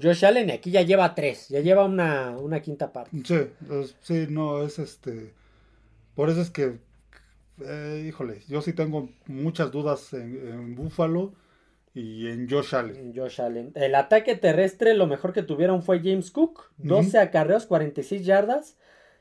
Josh 0.00 0.24
Allen 0.24 0.48
y 0.48 0.52
aquí 0.52 0.70
ya 0.70 0.82
lleva 0.82 1.14
3, 1.14 1.48
ya 1.48 1.60
lleva 1.60 1.84
una, 1.84 2.36
una 2.38 2.60
quinta 2.60 2.92
parte. 2.92 3.10
Sí, 3.24 3.34
es- 3.70 3.96
sí, 4.00 4.26
no, 4.28 4.62
es 4.62 4.78
este. 4.78 5.32
Por 6.14 6.30
eso 6.30 6.40
es 6.40 6.50
que, 6.50 6.78
eh, 7.64 8.04
híjole, 8.06 8.40
yo 8.48 8.62
sí 8.62 8.72
tengo 8.72 9.08
muchas 9.26 9.70
dudas 9.70 10.12
en, 10.14 10.48
en 10.48 10.74
Buffalo 10.74 11.34
y 11.94 12.28
en 12.28 12.48
Josh 12.48 12.74
Allen. 12.74 13.12
Josh 13.14 13.40
Allen. 13.40 13.72
El 13.74 13.94
ataque 13.94 14.34
terrestre, 14.36 14.94
lo 14.94 15.06
mejor 15.06 15.32
que 15.32 15.42
tuvieron 15.42 15.82
fue 15.82 15.98
James 16.00 16.30
Cook, 16.30 16.70
12 16.78 17.18
acarreos, 17.18 17.66
46 17.66 18.24
yardas. 18.24 18.76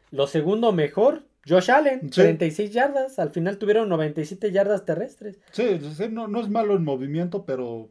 Lo 0.09 0.27
segundo 0.27 0.71
mejor, 0.71 1.23
Josh 1.47 1.69
Allen, 1.71 2.01
Sí. 2.13 2.21
36 2.21 2.71
yardas. 2.71 3.19
Al 3.19 3.31
final 3.31 3.57
tuvieron 3.57 3.89
97 3.89 4.51
yardas 4.51 4.85
terrestres. 4.85 5.39
Sí, 5.51 5.79
sí, 5.95 6.05
no, 6.09 6.27
no 6.29 6.39
es 6.41 6.49
malo 6.49 6.75
en 6.75 6.83
movimiento, 6.83 7.45
pero 7.45 7.89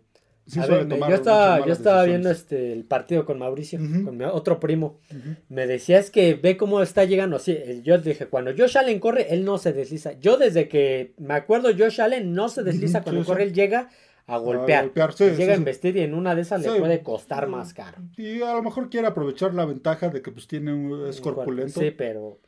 sí 0.51 0.61
A 0.61 0.67
ver, 0.67 0.87
me- 0.87 0.99
yo 0.99 1.15
estaba, 1.15 1.65
yo 1.67 1.73
estaba 1.73 2.05
viendo 2.05 2.31
este 2.31 2.73
el 2.73 2.85
partido 2.85 3.25
con 3.25 3.39
Mauricio, 3.39 3.79
con 3.79 4.17
mi 4.17 4.25
otro 4.25 4.59
primo. 4.61 4.99
Ujú. 5.11 5.37
Me 5.49 5.67
decía 5.67 5.99
es 5.99 6.11
que 6.11 6.35
ve 6.35 6.57
cómo 6.57 6.83
está 6.83 7.05
llegando. 7.05 7.39
Sí, 7.39 7.57
el- 7.65 7.83
yo 7.83 7.99
dije, 7.99 8.27
cuando 8.27 8.51
Josh 8.57 8.77
Allen 8.79 8.99
corre, 9.01 9.33
él 9.33 9.45
no 9.45 9.59
se 9.59 9.73
desliza. 9.73 10.13
Yo 10.21 10.37
desde 10.37 10.69
que 10.69 11.15
me 11.19 11.35
acuerdo, 11.35 11.71
Josh 11.77 12.01
Allen 12.01 12.33
no 12.35 12.49
se 12.49 12.63
desliza 12.63 13.03
cuando 13.03 13.23
sí, 13.23 13.27
corre, 13.29 13.45
sí. 13.45 13.49
él 13.49 13.55
llega 13.55 13.89
a 14.27 14.39
golpear. 14.39 14.85
golpear, 14.85 15.13
sí, 15.13 15.31
llega 15.31 15.55
a 15.55 15.57
investir 15.57 15.97
y 15.97 16.01
en 16.01 16.15
una 16.15 16.35
de 16.35 16.43
esas 16.43 16.63
le 16.63 16.79
puede 16.79 17.03
costar 17.03 17.49
más 17.49 17.75
caro. 17.75 17.99
Y 18.17 18.43
a 18.43 18.53
lo 18.53 18.63
mejor 18.63 18.89
quiere 18.91 19.07
aprovechar 19.09 19.55
la 19.55 19.65
ventaja 19.65 20.09
de 20.09 20.23
que 20.23 20.31
pues 20.31 20.47
tiene 20.47 20.73
un, 20.73 21.09
es 21.09 21.21
corpulento. 21.21 21.81
Sí, 21.81 21.91
pero 21.91 22.39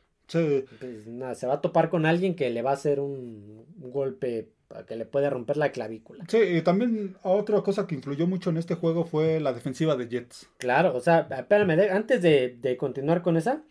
pues, 0.79 1.07
nada, 1.07 1.35
se 1.35 1.45
va 1.45 1.55
a 1.55 1.61
topar 1.61 1.89
con 1.89 2.05
alguien 2.05 2.35
que 2.35 2.49
le 2.49 2.61
va 2.61 2.71
a 2.71 2.75
hacer 2.75 2.99
un, 2.99 3.65
un 3.81 3.91
golpe 3.91 4.49
que 4.87 4.95
le 4.95 5.05
puede 5.05 5.29
romper 5.29 5.57
la 5.57 5.71
clavícula. 5.71 6.25
sí, 6.27 6.37
y 6.37 6.61
también 6.61 7.15
otra 7.23 7.61
cosa 7.61 7.85
que 7.87 7.95
influyó 7.95 8.27
mucho 8.27 8.49
en 8.49 8.57
este 8.57 8.75
juego 8.75 9.05
fue 9.05 9.39
la 9.39 9.53
defensiva 9.53 9.95
de 9.95 10.07
Jets. 10.07 10.49
Claro, 10.57 10.95
o 10.95 10.99
sea, 10.99 11.27
espérame, 11.37 11.89
antes 11.91 12.21
de, 12.21 12.57
de 12.59 12.75
continuar 12.77 13.21
con 13.21 13.37
esa, 13.37 13.63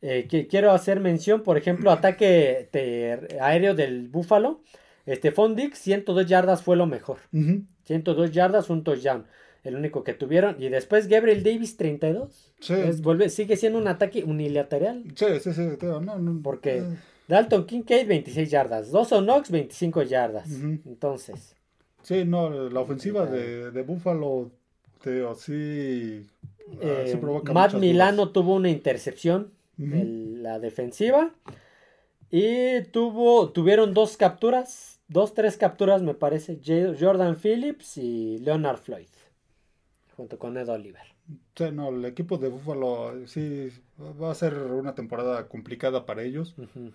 eh, 0.00 0.26
que 0.28 0.46
quiero 0.48 0.72
hacer 0.72 0.98
mención, 1.00 1.42
por 1.42 1.56
ejemplo, 1.56 1.90
ataque 1.92 2.68
aéreo 3.40 3.74
del 3.74 4.08
Búfalo. 4.08 4.60
Este 5.04 5.32
Dix, 5.56 5.78
102 5.78 6.26
yardas 6.26 6.62
fue 6.62 6.76
lo 6.76 6.86
mejor. 6.86 7.18
Ujú. 7.32 7.62
102 7.84 8.30
yardas, 8.30 8.70
un 8.70 8.84
touchdown. 8.84 9.26
El 9.64 9.76
único 9.76 10.02
que 10.04 10.14
tuvieron. 10.14 10.56
Y 10.60 10.68
después 10.68 11.08
Gabriel 11.08 11.42
Davis, 11.42 11.76
32. 11.76 12.52
Sí. 12.60 12.74
Es- 12.74 13.00
vuelve, 13.00 13.28
sigue 13.28 13.56
siendo 13.56 13.78
un 13.78 13.88
ataque 13.88 14.24
unilateral. 14.24 15.04
Sí, 15.14 15.26
sí, 15.40 15.52
sí, 15.52 15.68
no, 15.82 16.00
no, 16.00 16.40
Porque 16.42 16.78
eh, 16.78 16.82
Dalton 17.32 17.64
Kincaid, 17.64 18.06
26 18.06 18.50
yardas. 18.50 18.90
Dawson 18.92 19.24
Knox, 19.24 19.50
25 19.50 20.02
yardas. 20.02 20.50
Ujú. 20.50 20.78
Entonces, 20.86 21.56
Sí, 22.02 22.24
no, 22.26 22.50
la 22.68 22.80
ofensiva 22.80 23.24
de, 23.26 23.70
de 23.70 23.82
Buffalo, 23.82 24.50
te 25.00 25.14
digo, 25.14 25.34
sí, 25.36 26.26
ah, 26.72 26.76
eh, 26.82 27.04
sí 27.12 27.16
provoca 27.16 27.52
Matt 27.52 27.74
Milano 27.74 28.22
dudas. 28.22 28.32
tuvo 28.34 28.54
una 28.56 28.68
intercepción. 28.68 29.52
Ujú. 29.78 29.94
el- 29.94 30.42
la 30.42 30.58
defensiva. 30.58 31.32
Y 32.30 32.82
tuvo, 32.92 33.50
tuvieron 33.50 33.94
dos 33.94 34.16
capturas, 34.16 35.00
dos, 35.08 35.32
tres 35.34 35.56
capturas 35.56 36.02
me 36.02 36.14
parece, 36.14 36.58
Jordan 36.98 37.36
Phillips 37.36 37.96
y 37.98 38.38
Leonard 38.38 38.78
Floyd, 38.78 39.08
junto 40.16 40.38
con 40.38 40.56
Ed 40.58 40.68
Oliver. 40.68 41.02
Sí, 41.56 41.64
no, 41.72 41.90
el 41.90 42.04
equipo 42.04 42.36
de 42.38 42.48
Buffalo 42.48 43.26
sí 43.26 43.70
va 44.20 44.30
a 44.32 44.34
ser 44.34 44.54
una 44.58 44.94
temporada 44.94 45.46
complicada 45.48 46.04
para 46.04 46.22
ellos. 46.22 46.54
Ujú. 46.58 46.92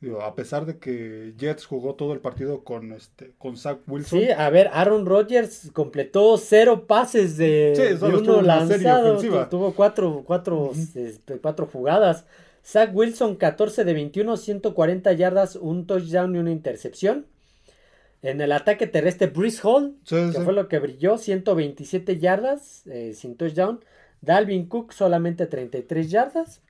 Digo, 0.00 0.20
a 0.20 0.34
pesar 0.34 0.66
de 0.66 0.78
que 0.78 1.32
Jets 1.38 1.64
jugó 1.64 1.94
todo 1.94 2.12
el 2.12 2.20
partido 2.20 2.64
con 2.64 2.92
este 2.92 3.32
con 3.38 3.56
Zach 3.56 3.78
Wilson. 3.86 4.20
Sí, 4.20 4.28
a 4.30 4.50
ver, 4.50 4.68
Aaron 4.72 5.06
Rodgers 5.06 5.70
completó 5.72 6.36
cero 6.36 6.86
pases 6.86 7.38
de, 7.38 7.72
Sí, 7.74 7.82
de 8.06 8.16
uno 8.16 8.42
lanzado, 8.42 9.48
tuvo 9.48 9.72
cuatro, 9.74 10.22
cuatro, 10.26 10.72
este, 10.72 11.38
cuatro 11.40 11.66
jugadas. 11.66 12.26
Zach 12.64 12.90
Wilson 12.92 13.36
14 13.36 13.84
de 13.84 13.94
21, 13.94 14.36
140 14.36 15.12
yardas, 15.14 15.56
un 15.56 15.86
touchdown 15.86 16.34
y 16.34 16.38
una 16.40 16.50
intercepción. 16.50 17.26
En 18.22 18.40
el 18.40 18.52
ataque 18.52 18.86
terrestre, 18.86 19.28
Brice 19.28 19.60
Hall, 19.62 19.94
Sí, 20.04 20.16
que 20.16 20.32
sí. 20.32 20.44
fue 20.44 20.52
lo 20.52 20.68
que 20.68 20.78
brilló, 20.78 21.16
127 21.16 22.18
yardas 22.18 22.82
eh, 22.86 23.12
sin 23.14 23.36
touchdown. 23.36 23.80
Dalvin 24.20 24.66
Cook 24.66 24.92
solamente 24.92 25.46
33 25.46 26.10
yardas. 26.10 26.60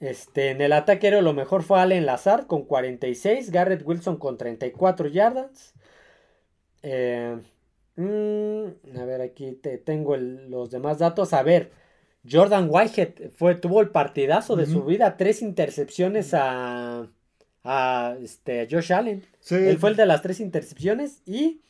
Este, 0.00 0.50
en 0.50 0.60
el 0.60 0.72
ataque 0.72 1.06
aéreo 1.06 1.22
lo 1.22 1.32
mejor 1.32 1.62
fue 1.62 1.80
Allen 1.80 2.04
Lazard 2.06 2.46
con 2.46 2.64
46, 2.64 3.50
Garrett 3.50 3.82
Wilson 3.86 4.16
con 4.18 4.36
34 4.36 5.08
yardas. 5.08 5.74
Eh, 6.82 7.40
mm, 7.96 8.98
a 8.98 9.04
ver, 9.04 9.20
aquí 9.22 9.52
te 9.52 9.78
tengo 9.78 10.14
el- 10.14 10.50
los 10.50 10.70
demás 10.70 10.98
datos. 10.98 11.32
A 11.32 11.42
ver, 11.42 11.70
Jordan 12.30 12.68
Whitehead 12.70 13.30
fue, 13.36 13.54
tuvo 13.54 13.80
el 13.80 13.90
partidazo 13.90 14.56
de 14.56 14.66
su 14.66 14.84
vida, 14.84 15.16
tres 15.16 15.42
intercepciones 15.42 16.34
a, 16.34 17.08
a 17.64 18.16
este, 18.22 18.66
Josh 18.70 18.92
Allen. 18.92 19.22
Sí, 19.40 19.54
Él 19.54 19.78
fue 19.78 19.90
el 19.90 19.96
de 19.96 20.06
las 20.06 20.22
tres 20.22 20.40
intercepciones 20.40 21.22
y 21.26 21.60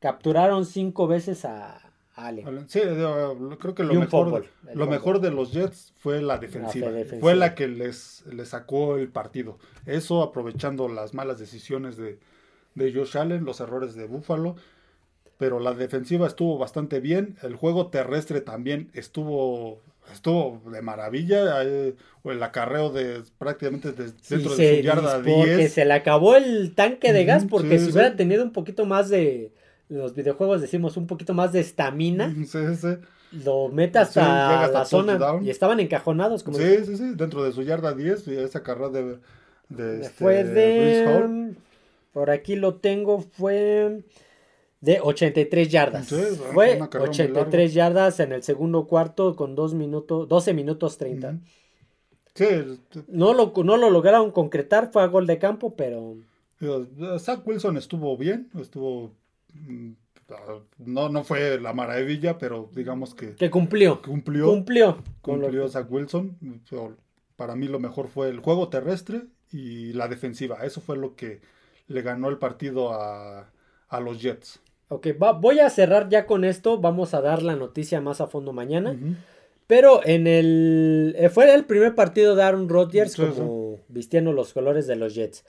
capturaron 0.00 0.66
cinco 0.66 1.06
veces 1.06 1.44
a 1.44 1.89
Allen. 2.26 2.68
Sí, 2.68 2.80
creo 2.80 3.74
que 3.74 3.82
lo 3.84 3.94
mejor, 3.94 4.44
el 4.70 4.78
lo 4.78 4.86
mejor 4.86 5.20
de 5.20 5.30
los 5.30 5.52
Jets 5.52 5.92
fue 5.98 6.20
la 6.22 6.38
defensiva. 6.38 6.86
La 6.88 6.92
defensiva. 6.92 7.20
Fue 7.20 7.34
la 7.34 7.54
que 7.54 7.68
les, 7.68 8.24
les 8.32 8.48
sacó 8.48 8.96
el 8.96 9.08
partido. 9.08 9.58
Eso 9.86 10.22
aprovechando 10.22 10.88
las 10.88 11.14
malas 11.14 11.38
decisiones 11.38 11.96
de, 11.96 12.18
de 12.74 12.92
Josh 12.92 13.16
Allen, 13.18 13.44
los 13.44 13.60
errores 13.60 13.94
de 13.94 14.06
Buffalo. 14.06 14.56
Pero 15.38 15.58
la 15.58 15.72
defensiva 15.72 16.26
estuvo 16.26 16.58
bastante 16.58 17.00
bien. 17.00 17.36
El 17.42 17.56
juego 17.56 17.86
terrestre 17.88 18.42
también 18.42 18.90
estuvo, 18.92 19.80
estuvo 20.12 20.60
de 20.70 20.82
maravilla. 20.82 21.62
eh, 21.64 21.94
el 22.24 22.42
acarreo 22.42 22.90
de 22.90 23.22
prácticamente 23.38 23.92
de- 23.92 24.08
Sí, 24.08 24.14
dentro 24.34 24.54
de 24.54 24.76
su 24.76 24.82
yarda 24.82 25.22
dis- 25.22 25.34
porque 25.34 25.56
10. 25.56 25.72
se 25.72 25.84
le 25.86 25.94
acabó 25.94 26.36
el 26.36 26.74
tanque 26.74 27.14
de 27.14 27.24
gas 27.24 27.46
porque 27.48 27.78
sí, 27.78 27.86
si 27.86 27.92
sí. 27.92 27.92
hubiera 27.98 28.16
tenido 28.16 28.44
un 28.44 28.52
poquito 28.52 28.84
más 28.84 29.08
de 29.08 29.52
los 29.90 30.14
videojuegos 30.14 30.60
decimos 30.60 30.96
un 30.96 31.06
poquito 31.06 31.34
más 31.34 31.52
de 31.52 31.60
estamina 31.60 32.34
Sí, 32.46 32.76
sí. 32.76 32.96
lo 33.44 33.68
mete 33.68 33.98
Sí, 33.98 34.02
hasta 34.20 34.68
la 34.68 34.84
zona 34.84 35.18
y 35.42 35.50
estaban 35.50 35.80
encajonados 35.80 36.42
como 36.42 36.58
Sí, 36.58 36.84
sí, 36.84 36.96
sí, 36.96 37.12
dentro 37.14 37.44
de 37.44 37.52
su 37.52 37.62
yarda 37.62 37.94
10, 37.94 38.26
y 38.28 38.36
esa 38.36 38.62
carrera 38.62 38.88
de, 38.88 39.18
de 39.68 40.00
este, 40.00 40.10
fue 40.10 40.44
de 40.44 41.52
por 42.12 42.30
aquí 42.30 42.56
lo 42.56 42.76
tengo 42.76 43.20
fue 43.20 44.02
de 44.80 45.00
83 45.00 45.68
yardas. 45.70 46.06
Sí, 46.06 46.16
fue 46.52 46.78
fue 46.78 46.88
carrera 46.88 47.06
muy 47.06 47.10
83 47.10 47.74
yardas 47.74 48.20
en 48.20 48.32
el 48.32 48.42
segundo 48.42 48.86
cuarto 48.86 49.36
con 49.36 49.54
2 49.54 49.74
minutos 49.74 50.28
12 50.28 50.54
minutos 50.54 50.98
30 50.98 51.30
Ujú. 51.30 51.38
Sí, 52.34 52.46
no 53.08 53.34
lo 53.34 53.52
no 53.64 53.76
lo 53.76 53.90
lograron 53.90 54.30
concretar 54.30 54.90
fue 54.92 55.02
a 55.02 55.06
gol 55.06 55.26
de 55.26 55.38
campo 55.38 55.74
pero 55.76 56.16
Zach 57.18 57.46
Wilson 57.46 57.76
estuvo 57.76 58.16
bien, 58.16 58.50
estuvo 58.60 59.12
no, 60.78 61.08
no 61.08 61.24
fue 61.24 61.60
la 61.60 61.72
maravilla, 61.72 62.38
pero 62.38 62.70
digamos 62.74 63.14
que 63.14 63.34
que 63.34 63.50
cumplió 63.50 64.00
cumplió, 64.02 64.46
cumplió 64.46 65.02
cumplió 65.22 65.68
Zach 65.68 65.90
Wilson. 65.90 66.36
Para 67.36 67.56
mí 67.56 67.66
lo 67.68 67.78
mejor 67.80 68.08
fue 68.08 68.28
el 68.28 68.40
juego 68.40 68.68
terrestre 68.68 69.22
y 69.50 69.92
la 69.94 70.08
defensiva. 70.08 70.58
Eso 70.64 70.80
fue 70.80 70.96
lo 70.96 71.16
que 71.16 71.40
le 71.88 72.02
ganó 72.02 72.28
el 72.28 72.38
partido 72.38 72.92
a, 72.92 73.50
a 73.88 74.00
los 74.00 74.20
Jets. 74.20 74.60
Ok, 74.88 75.08
va- 75.20 75.32
voy 75.32 75.60
a 75.60 75.70
cerrar 75.70 76.08
ya 76.08 76.26
con 76.26 76.44
esto. 76.44 76.78
Vamos 76.78 77.14
a 77.14 77.20
dar 77.20 77.42
la 77.42 77.56
noticia 77.56 78.00
más 78.00 78.20
a 78.20 78.26
fondo 78.26 78.52
mañana. 78.52 78.96
Pero 79.66 80.00
en 80.04 80.26
el. 80.26 81.14
eh, 81.16 81.28
fue 81.30 81.52
el 81.54 81.64
primer 81.64 81.94
partido 81.94 82.34
de 82.36 82.42
Aaron 82.42 82.68
Rodgers 82.68 83.12
Sí, 83.12 83.22
como 83.22 83.78
vistiendo 83.88 84.32
los 84.32 84.52
colores 84.52 84.86
de 84.86 84.96
los 84.96 85.14
Jets. 85.14 85.44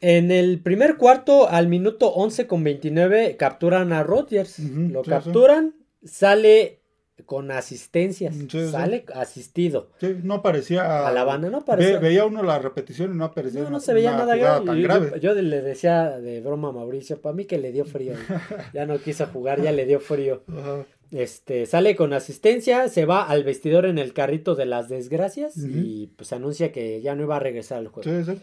En 0.00 0.30
el 0.30 0.60
primer 0.60 0.96
cuarto, 0.96 1.48
al 1.48 1.68
minuto 1.68 2.08
11 2.12 2.46
con 2.46 2.62
29, 2.64 3.36
capturan 3.36 3.92
a 3.92 4.02
Rodgers. 4.02 4.58
Lo 4.58 5.00
sí, 5.00 5.04
sí. 5.04 5.10
capturan. 5.10 5.74
Sale 6.04 6.80
con 7.24 7.50
asistencias. 7.50 8.34
Sí. 8.50 8.68
Sale 8.68 9.06
asistido. 9.14 9.90
Sí, 9.98 10.16
no 10.22 10.42
parecía. 10.42 11.08
A 11.08 11.12
la 11.12 11.24
banda, 11.24 11.48
no 11.48 11.60
Ve- 11.60 11.64
parecía. 11.66 11.98
veía 11.98 12.26
uno 12.26 12.42
la 12.42 12.58
repetición 12.58 13.14
y 13.14 13.16
no 13.16 13.24
aparecía. 13.24 13.62
No, 13.62 13.70
no 13.70 13.80
se 13.80 13.94
veía 13.94 14.12
nada 14.12 14.36
grave. 14.36 14.66
tan 14.66 14.76
Yo, 14.76 14.82
grave. 14.82 15.20
yo 15.20 15.34
le 15.34 15.62
decía 15.62 16.18
de 16.20 16.40
broma 16.42 16.68
a 16.68 16.72
Mauricio, 16.72 17.20
para 17.20 17.34
mí 17.34 17.46
que 17.46 17.56
le 17.58 17.72
dio 17.72 17.86
frío. 17.86 18.12
ya 18.74 18.84
no 18.84 18.98
quiso 18.98 19.26
jugar, 19.26 19.62
ya 19.62 19.72
le 19.72 19.86
dio 19.86 19.98
frío. 19.98 20.42
Ajá. 20.48 20.84
Este, 21.10 21.66
sale 21.66 21.94
con 21.96 22.12
asistencia, 22.12 22.88
se 22.88 23.06
va 23.06 23.22
al 23.24 23.44
vestidor 23.44 23.86
en 23.86 23.96
el 23.98 24.12
carrito 24.12 24.56
de 24.56 24.66
las 24.66 24.88
desgracias 24.88 25.56
y 25.56 26.08
pues 26.16 26.32
anuncia 26.32 26.72
que 26.72 27.00
ya 27.00 27.14
no 27.14 27.22
iba 27.22 27.36
a 27.36 27.40
regresar 27.40 27.78
al 27.78 27.86
juego. 27.88 28.10
Sí, 28.10 28.24
sí. 28.32 28.38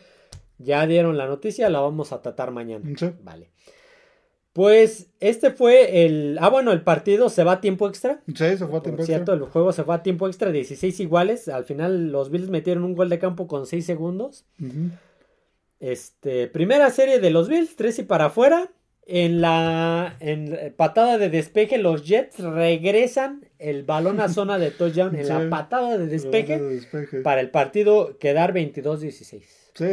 Ya 0.64 0.86
dieron 0.88 1.18
la 1.18 1.28
noticia, 1.28 1.70
la 1.70 1.80
vamos 1.82 2.11
a 2.11 2.22
tratar 2.22 2.51
mañana. 2.51 2.89
Sí. 2.97 3.11
Vale. 3.24 3.49
Pues 4.53 5.07
este 5.20 5.49
fue 5.49 6.05
el... 6.05 6.38
Ah, 6.39 6.49
bueno, 6.49 6.72
el 6.72 6.82
partido 6.84 7.30
se 7.30 7.43
va 7.43 7.53
a 7.53 7.61
tiempo 7.61 7.88
extra. 7.88 8.22
Sí, 8.28 8.34
se 8.36 8.57
fue 8.57 8.66
a 8.68 8.70
Por 8.70 8.84
tiempo 8.84 9.03
cierto, 9.03 9.32
extra. 9.34 9.45
el 9.47 9.51
juego 9.51 9.72
se 9.74 9.84
fue 9.84 9.95
a 9.95 10.03
tiempo 10.03 10.28
extra, 10.28 10.51
16 10.51 10.99
iguales. 10.99 11.47
Al 11.47 11.64
final 11.66 12.11
los 12.11 12.30
Bills 12.30 12.49
metieron 12.51 12.84
un 12.84 12.93
gol 12.93 13.09
de 13.09 13.18
campo 13.18 13.47
con 13.47 13.66
6 13.66 13.84
segundos. 13.84 14.45
Este, 15.80 16.47
primera 16.47 16.89
serie 16.91 17.20
de 17.20 17.30
los 17.32 17.49
Bills, 17.49 17.76
3 17.76 17.99
y 17.99 18.03
para 18.03 18.26
afuera. 18.26 18.72
En 19.05 19.41
la 19.41 20.16
en 20.22 20.74
patada 20.78 21.18
de 21.18 21.30
despeje, 21.30 21.78
los 21.78 22.05
Jets 22.07 22.39
regresan 22.39 23.49
el 23.59 23.84
balón 23.84 24.22
a 24.22 24.30
zona 24.30 24.57
de 24.57 24.72
touchdown 24.72 25.14
en 25.18 25.26
Sí. 25.26 25.30
la 25.34 25.49
patada 25.49 25.97
de 25.97 26.07
despeje 26.07 26.57
De 26.57 26.76
despeje. 26.76 27.20
para 27.20 27.41
el 27.41 27.49
partido 27.49 28.18
quedar 28.18 28.53
22-16. 28.53 29.43
Sí, 29.76 29.86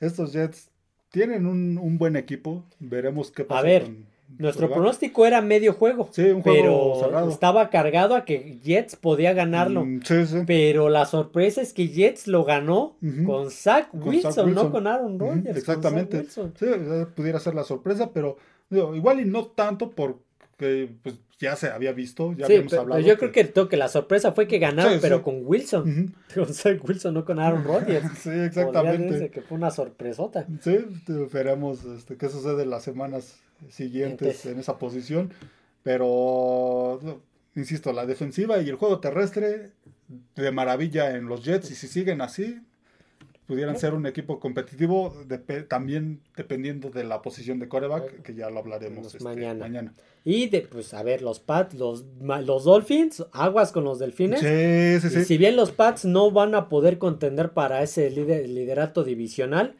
estos 0.00 0.32
Jets 0.32 0.70
tienen 1.10 1.46
un, 1.46 1.78
un 1.78 1.98
buen 1.98 2.16
equipo. 2.16 2.64
Veremos 2.78 3.30
qué 3.30 3.44
pasa. 3.44 3.62
ver, 3.62 3.84
con 3.84 4.12
Nuestro 4.38 4.70
pronóstico 4.70 5.26
era 5.26 5.42
medio 5.42 5.74
juego, 5.74 6.08
Sí, 6.10 6.22
un 6.22 6.40
juego 6.42 6.94
pero 6.94 7.04
cerrado. 7.06 7.28
estaba 7.30 7.68
cargado 7.68 8.14
a 8.16 8.24
que 8.24 8.58
Jets 8.62 8.96
podía 8.96 9.34
ganarlo. 9.34 9.84
Mm, 9.84 10.00
sí, 10.04 10.26
sí. 10.26 10.38
Pero 10.46 10.88
la 10.88 11.04
sorpresa 11.04 11.60
es 11.60 11.74
que 11.74 11.88
Jets 11.88 12.26
lo 12.28 12.44
ganó 12.44 12.96
con 13.26 13.50
Zach 13.50 13.90
Con 13.90 14.08
Wilson, 14.08 14.32
Zach 14.32 14.46
no 14.46 14.70
con 14.72 14.86
Aaron 14.86 15.18
Rodgers. 15.18 15.44
con 15.48 15.56
Exactamente. 15.56 16.16
Zach 16.24 16.24
Wilson. 16.24 16.54
Sí, 16.58 16.66
eh, 16.66 17.06
pudiera 17.14 17.38
ser 17.40 17.54
la 17.54 17.62
sorpresa, 17.64 18.10
pero 18.14 18.38
digo, 18.70 18.94
igual 18.96 19.20
y 19.20 19.26
no 19.26 19.46
tanto 19.48 19.90
porque 19.90 20.88
pues, 21.02 21.16
ya 21.42 21.56
se 21.56 21.68
había 21.68 21.92
visto, 21.92 22.32
ya 22.32 22.46
Sí, 22.46 22.52
habíamos 22.54 22.70
pero 22.70 22.82
hablado. 22.82 23.00
yo 23.02 23.18
creo 23.18 23.32
que, 23.32 23.44
to- 23.44 23.68
que 23.68 23.76
la 23.76 23.88
sorpresa 23.88 24.32
fue 24.32 24.46
que 24.48 24.58
ganaron, 24.58 24.94
Sí, 24.94 24.98
pero 25.02 25.18
sí. 25.18 25.22
con 25.24 25.40
Wilson. 25.44 26.14
Con 26.34 26.46
Zach 26.54 26.82
Wilson, 26.88 27.12
no 27.14 27.24
con 27.24 27.38
Aaron 27.38 27.64
Rodgers. 27.64 28.06
Sí, 28.22 28.30
exactamente. 28.30 29.30
que 29.30 29.42
fue 29.42 29.58
una 29.58 29.70
sorpresota. 29.70 30.46
Sí, 30.62 30.78
veremos 31.32 31.84
este, 31.84 32.16
qué 32.16 32.28
sucede 32.28 32.64
las 32.64 32.82
semanas 32.82 33.36
siguientes 33.68 34.46
en 34.46 34.58
esa 34.58 34.78
posición. 34.78 35.30
Pero, 35.82 37.00
insisto, 37.54 37.92
la 37.92 38.06
defensiva 38.06 38.58
y 38.60 38.68
el 38.68 38.76
juego 38.76 39.00
terrestre 39.00 39.70
de 40.36 40.50
maravilla 40.52 41.16
en 41.16 41.26
los 41.26 41.44
Jets. 41.44 41.70
Y 41.70 41.74
si 41.74 41.88
siguen 41.88 42.20
así, 42.20 42.60
pudieran 43.52 43.78
ser 43.78 43.92
un 43.92 44.06
equipo 44.06 44.40
competitivo 44.40 45.14
también 45.68 46.20
dependiendo 46.36 46.88
de 46.88 47.04
la 47.04 47.20
posición 47.20 47.58
de 47.58 47.68
coreback, 47.68 48.22
que 48.22 48.34
ya 48.34 48.48
lo 48.48 48.60
hablaremos 48.60 49.06
este, 49.08 49.22
mañana. 49.22 49.60
mañana. 49.60 49.94
Y 50.24 50.48
de, 50.48 50.62
pues, 50.62 50.94
a 50.94 51.02
ver, 51.02 51.20
los 51.20 51.38
Pats, 51.38 51.74
los, 51.74 52.06
los 52.20 52.64
Dolphins, 52.64 53.24
aguas 53.32 53.70
con 53.72 53.84
los 53.84 53.98
Delfines. 53.98 54.40
Sí, 54.40 55.00
sí, 55.06 55.14
Y 55.14 55.20
sí. 55.20 55.24
si 55.26 55.36
bien 55.36 55.56
los 55.56 55.70
Pats 55.70 56.06
no 56.06 56.30
van 56.30 56.54
a 56.54 56.70
poder 56.70 56.96
contender 56.96 57.50
para 57.50 57.82
ese 57.82 58.10
lider- 58.10 58.46
liderato 58.46 59.04
divisional, 59.04 59.74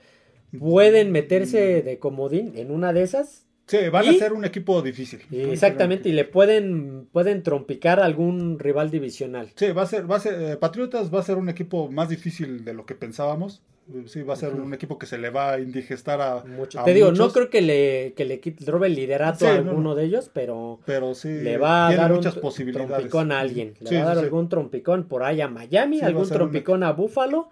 pueden 0.58 1.10
meterse 1.12 1.80
de 1.82 1.98
comodín 1.98 2.52
en 2.56 2.70
una 2.70 2.92
de 2.92 3.02
esas. 3.02 3.46
Sí, 3.72 3.88
van 3.88 4.06
a 4.06 4.12
ser 4.12 4.32
un 4.34 4.44
equipo 4.44 4.82
difícil. 4.82 5.20
Exactamente, 5.30 6.08
y 6.10 6.12
le 6.12 6.24
pueden, 6.26 7.06
pueden 7.10 7.42
trompicar 7.42 8.00
a 8.00 8.04
algún 8.04 8.58
rival 8.58 8.90
divisional. 8.90 9.48
Sí, 9.56 9.72
va 9.72 9.82
a 9.82 9.86
ser, 9.86 10.10
va 10.10 10.16
a 10.16 10.20
ser, 10.20 10.34
eh, 10.42 10.56
Patriotas 10.56 11.12
va 11.12 11.20
a 11.20 11.22
ser 11.22 11.36
un 11.38 11.48
equipo 11.48 11.90
más 11.90 12.10
difícil 12.10 12.64
de 12.66 12.74
lo 12.74 12.84
que 12.84 12.94
pensábamos. 12.94 13.62
Sí, 14.06 14.22
va 14.22 14.34
a 14.34 14.36
ser 14.36 14.52
un 14.54 14.72
equipo 14.74 14.96
que 14.96 15.06
se 15.06 15.18
le 15.18 15.30
va 15.30 15.52
a 15.54 15.58
indigestar 15.58 16.20
a, 16.20 16.44
Mucho. 16.44 16.80
a 16.80 16.84
Te 16.84 16.94
digo, 16.94 17.10
no 17.12 17.30
creo 17.32 17.50
que 17.50 17.60
le, 17.62 18.12
que 18.14 18.24
le 18.24 18.40
robe 18.66 18.86
el 18.86 18.94
liderato 18.94 19.40
Sí, 19.40 19.46
a 19.46 19.54
no, 19.54 19.70
alguno 19.70 19.82
no. 19.90 19.94
de 19.96 20.04
ellos, 20.04 20.30
pero 20.32 20.78
pero 20.86 21.14
sí 21.14 21.28
le 21.28 21.56
va 21.58 21.88
a 21.88 21.96
dar 21.96 22.12
un 22.12 22.20
trompicón 22.20 23.32
a 23.32 23.40
alguien. 23.40 23.74
Le 23.80 23.96
va 23.96 24.02
a 24.02 24.14
dar 24.14 24.18
algún 24.18 24.48
trompicón 24.48 25.04
por 25.08 25.24
ahí 25.24 25.40
a 25.40 25.48
Miami, 25.48 26.00
algún 26.00 26.22
un- 26.22 26.28
trompicón 26.28 26.82
a 26.84 26.92
Buffalo 26.92 27.48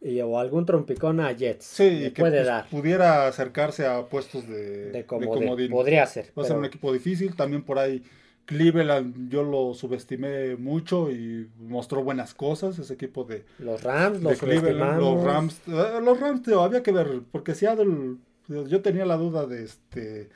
y, 0.00 0.20
o 0.20 0.38
algún 0.38 0.64
trompicón 0.66 1.20
a 1.20 1.32
Jets. 1.32 1.64
Sí, 1.64 2.10
que 2.14 2.22
puede 2.22 2.38
pues, 2.38 2.46
dar. 2.46 2.68
pudiera 2.68 3.26
acercarse 3.26 3.86
a 3.86 4.06
puestos 4.06 4.48
de, 4.48 4.86
De 4.86 4.92
de 4.92 5.06
comodín. 5.06 5.70
Podría 5.70 6.06
ser. 6.06 6.32
Va 6.38 6.42
a 6.42 6.46
ser 6.46 6.56
un 6.56 6.64
equipo 6.64 6.92
difícil. 6.92 7.36
También 7.36 7.62
por 7.62 7.78
ahí 7.78 8.02
Cleveland 8.46 9.30
yo 9.30 9.44
lo 9.44 9.74
subestimé 9.74 10.56
mucho 10.56 11.10
y 11.10 11.48
mostró 11.58 12.02
buenas 12.02 12.34
cosas. 12.34 12.78
Ese 12.78 12.94
equipo 12.94 13.24
de, 13.24 13.44
Los 13.58 13.82
Rams, 13.82 14.18
de 14.18 14.24
los 14.24 14.38
Cleveland, 14.38 15.00
los. 15.00 15.24
Rams. 15.24 15.60
eh, 15.68 16.00
los 16.02 16.18
Rams, 16.18 16.42
tío, 16.42 16.60
había 16.62 16.82
que 16.82 16.92
ver, 16.92 17.20
porque 17.30 17.54
Seattle, 17.54 18.16
yo 18.48 18.80
tenía 18.80 19.04
la 19.06 19.16
duda 19.16 19.46
de 19.46 19.64
este 19.64 20.28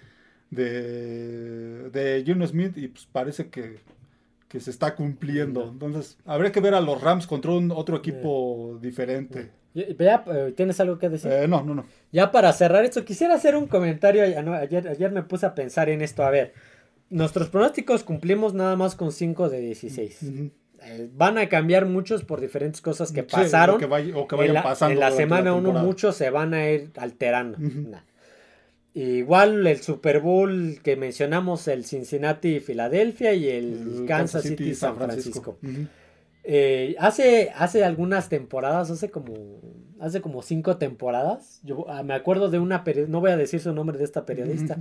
de, 0.50 1.90
de 1.90 2.22
Geno 2.24 2.46
Smith 2.46 2.76
y 2.76 2.88
pues 2.88 3.08
parece 3.10 3.48
que, 3.48 3.78
que 4.54 4.60
se 4.60 4.70
está 4.70 4.94
cumpliendo. 4.94 5.64
Entonces, 5.68 6.16
habría 6.24 6.52
que 6.52 6.60
ver 6.60 6.74
a 6.74 6.80
los 6.80 7.00
Rams 7.02 7.26
contra 7.26 7.50
un 7.50 7.72
otro 7.72 7.96
equipo 7.96 8.78
diferente. 8.80 9.50
Ya, 9.74 10.22
eh, 10.28 10.52
¿Tienes 10.56 10.78
algo 10.78 10.96
que 10.96 11.08
decir? 11.08 11.28
Eh, 11.32 11.48
no, 11.48 11.64
no, 11.64 11.74
no. 11.74 11.84
Ya 12.12 12.30
para 12.30 12.52
cerrar 12.52 12.84
esto, 12.84 13.04
quisiera 13.04 13.34
hacer 13.34 13.56
un 13.56 13.66
comentario. 13.66 14.22
no, 14.44 14.54
Ayer, 14.54 14.86
ayer 14.86 15.10
me 15.10 15.24
puse 15.24 15.44
a 15.44 15.56
pensar 15.56 15.88
en 15.88 16.02
esto. 16.02 16.22
A 16.22 16.30
ver, 16.30 16.52
nuestros 17.10 17.48
pronósticos 17.48 18.04
cumplimos 18.04 18.54
nada 18.54 18.76
más 18.76 18.94
con 18.94 19.10
5 19.10 19.48
de 19.48 19.58
16. 19.58 20.22
Ujú. 20.22 20.50
Eh, 20.84 21.10
van 21.12 21.36
a 21.38 21.48
cambiar 21.48 21.86
muchos 21.86 22.22
por 22.22 22.40
diferentes 22.40 22.80
cosas 22.80 23.10
que 23.10 23.22
Sí, 23.22 23.26
pasaron. 23.32 23.74
o 23.74 23.78
que 23.78 23.86
vay- 23.88 24.12
o 24.14 24.28
que 24.28 24.36
en 24.36 24.38
vayan 24.38 24.54
la, 24.54 24.62
pasando 24.62 24.92
en 24.92 25.00
la 25.00 25.10
semana 25.10 25.50
uno 25.52 25.62
temporada. 25.64 25.84
muchos 25.84 26.14
se 26.14 26.30
van 26.30 26.54
a 26.54 26.70
ir 26.70 26.92
alterando. 26.96 27.58
Nah. 27.58 27.98
Igual 28.94 29.66
el 29.66 29.80
Super 29.82 30.20
Bowl 30.20 30.78
que 30.84 30.94
mencionamos, 30.96 31.66
el 31.66 31.84
Cincinnati 31.84 32.60
Filadelfia 32.60 33.34
y 33.34 33.48
el, 33.48 34.04
Kansas 34.06 34.42
City 34.44 34.74
San 34.74 34.96
Francisco. 34.96 35.58
Eh, 36.44 36.94
hace, 36.98 37.50
hace 37.56 37.84
algunas 37.84 38.28
temporadas, 38.28 38.90
hace 38.90 39.10
como, 39.10 39.34
hace 39.98 40.20
como 40.20 40.42
cinco 40.42 40.76
temporadas, 40.76 41.60
yo 41.64 41.86
ah, 41.88 42.02
me 42.02 42.14
acuerdo 42.14 42.50
de 42.50 42.58
una, 42.58 42.84
peri- 42.84 43.08
no 43.08 43.20
voy 43.20 43.30
a 43.30 43.36
decir 43.36 43.60
su 43.60 43.72
nombre 43.72 43.96
de 43.98 44.04
esta 44.04 44.26
periodista, 44.26 44.78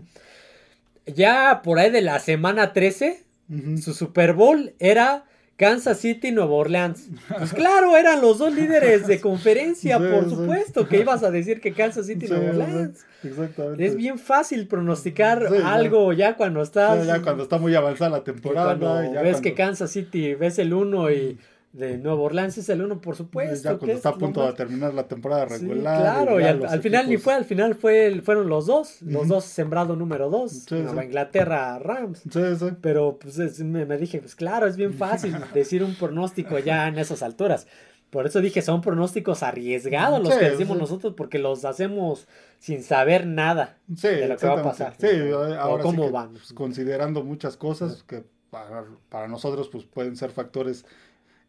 ya 1.05 1.61
por 1.63 1.79
ahí 1.79 1.89
de 1.89 2.01
la 2.01 2.19
semana 2.19 2.73
13, 2.73 3.23
Ujú. 3.49 3.77
su 3.77 3.93
Super 3.93 4.33
Bowl 4.33 4.73
era 4.79 5.25
Kansas 5.57 5.99
City 5.99 6.31
Nueva 6.31 6.53
Orleans. 6.53 7.09
Pues 7.37 7.53
claro, 7.53 7.95
eran 7.95 8.21
los 8.21 8.39
dos 8.39 8.53
líderes 8.53 9.05
de 9.07 9.19
conferencia, 9.21 9.97
Sí, 9.99 10.03
por 10.11 10.23
sí. 10.25 10.29
supuesto, 10.31 10.87
que 10.87 10.99
ibas 10.99 11.23
a 11.23 11.29
decir 11.31 11.61
que 11.61 11.73
Kansas 11.73 12.07
City 12.07 12.27
Sí, 12.27 12.33
Nueva 12.33 12.53
sí, 12.53 12.59
Orleans. 12.59 13.05
Exactamente. 13.23 13.85
Es 13.85 13.95
bien 13.95 14.17
fácil 14.19 14.67
pronosticar 14.67 15.47
Sí, 15.49 15.55
algo 15.63 16.11
ya 16.11 16.35
cuando 16.35 16.61
estás... 16.61 17.01
Sí, 17.01 17.07
ya 17.07 17.21
cuando 17.21 17.43
está 17.43 17.57
muy 17.57 17.73
avanzada 17.75 18.09
la 18.09 18.17
y 18.17 18.21
temporada. 18.21 18.75
cuando 18.77 19.13
ya 19.13 19.21
ves 19.21 19.33
cuando- 19.33 19.41
que 19.41 19.53
Kansas 19.53 19.91
City 19.91 20.33
ves 20.35 20.57
el 20.59 20.73
1 20.73 21.11
y 21.11 21.37
de 21.73 21.97
Nueva 21.97 22.21
Orleans 22.21 22.57
es 22.57 22.69
el 22.69 22.81
1, 22.83 23.01
por 23.01 23.15
supuesto. 23.15 23.55
ya 23.71 23.77
cuando 23.77 23.91
es 23.91 23.97
está 23.97 24.09
a 24.09 24.13
punto 24.15 24.45
de 24.45 24.53
terminar 24.53 24.93
la 24.93 25.07
temporada 25.07 25.49
Sí, 25.49 25.65
regular. 25.67 25.99
claro, 26.01 26.39
y 26.39 26.43
al, 26.43 26.81
final 26.81 27.09
ni 27.09 27.17
fue, 27.17 27.33
al 27.33 27.45
final 27.45 27.73
fue 27.75 28.05
el- 28.05 28.21
fueron 28.21 28.47
los 28.47 28.67
dos, 28.67 29.01
los 29.01 29.27
dos 29.27 29.43
sembrado 29.43 29.95
número 29.95 30.29
2, 30.29 30.51
Sí, 30.51 30.75
Nueva 30.75 31.01
sí. 31.01 31.07
Inglaterra, 31.07 31.79
Rams. 31.79 32.19
Sí, 32.31 32.41
sí. 32.59 32.65
Pero 32.79 33.17
pues 33.19 33.39
es- 33.39 33.59
me, 33.61 33.85
me 33.87 33.97
dije, 33.97 34.19
pues 34.19 34.35
claro, 34.35 34.67
es 34.67 34.77
bien 34.77 34.93
fácil 34.93 35.35
decir 35.53 35.83
un 35.83 35.95
pronóstico 35.95 36.59
ya 36.59 36.87
en 36.87 36.99
esas 36.99 37.23
alturas. 37.23 37.67
Por 38.11 38.27
eso 38.27 38.39
dije, 38.41 38.61
son 38.61 38.81
pronósticos 38.81 39.41
arriesgados 39.41 40.21
los 40.23 40.35
que 40.35 40.51
decimos 40.51 40.77
nosotros, 40.77 41.15
porque 41.17 41.39
los 41.39 41.65
hacemos 41.65 42.27
sin 42.59 42.83
saber 42.83 43.25
nada 43.25 43.79
de 43.87 44.27
lo 44.27 44.37
que 44.37 44.45
va 44.45 44.59
a 44.59 44.63
pasar. 44.63 44.93
Sí, 44.99 45.07
o 45.07 45.39
ahora 45.59 45.81
sí 45.81 45.89
cómo 45.89 46.05
que, 46.05 46.11
van. 46.11 46.29
pues, 46.33 46.53
considerando 46.53 47.23
muchas 47.23 47.57
cosas 47.57 48.03
que 48.03 48.23
para, 48.51 48.85
para 49.09 49.27
nosotros 49.27 49.67
pues 49.69 49.85
pueden 49.85 50.15
ser 50.15 50.29
factores 50.29 50.85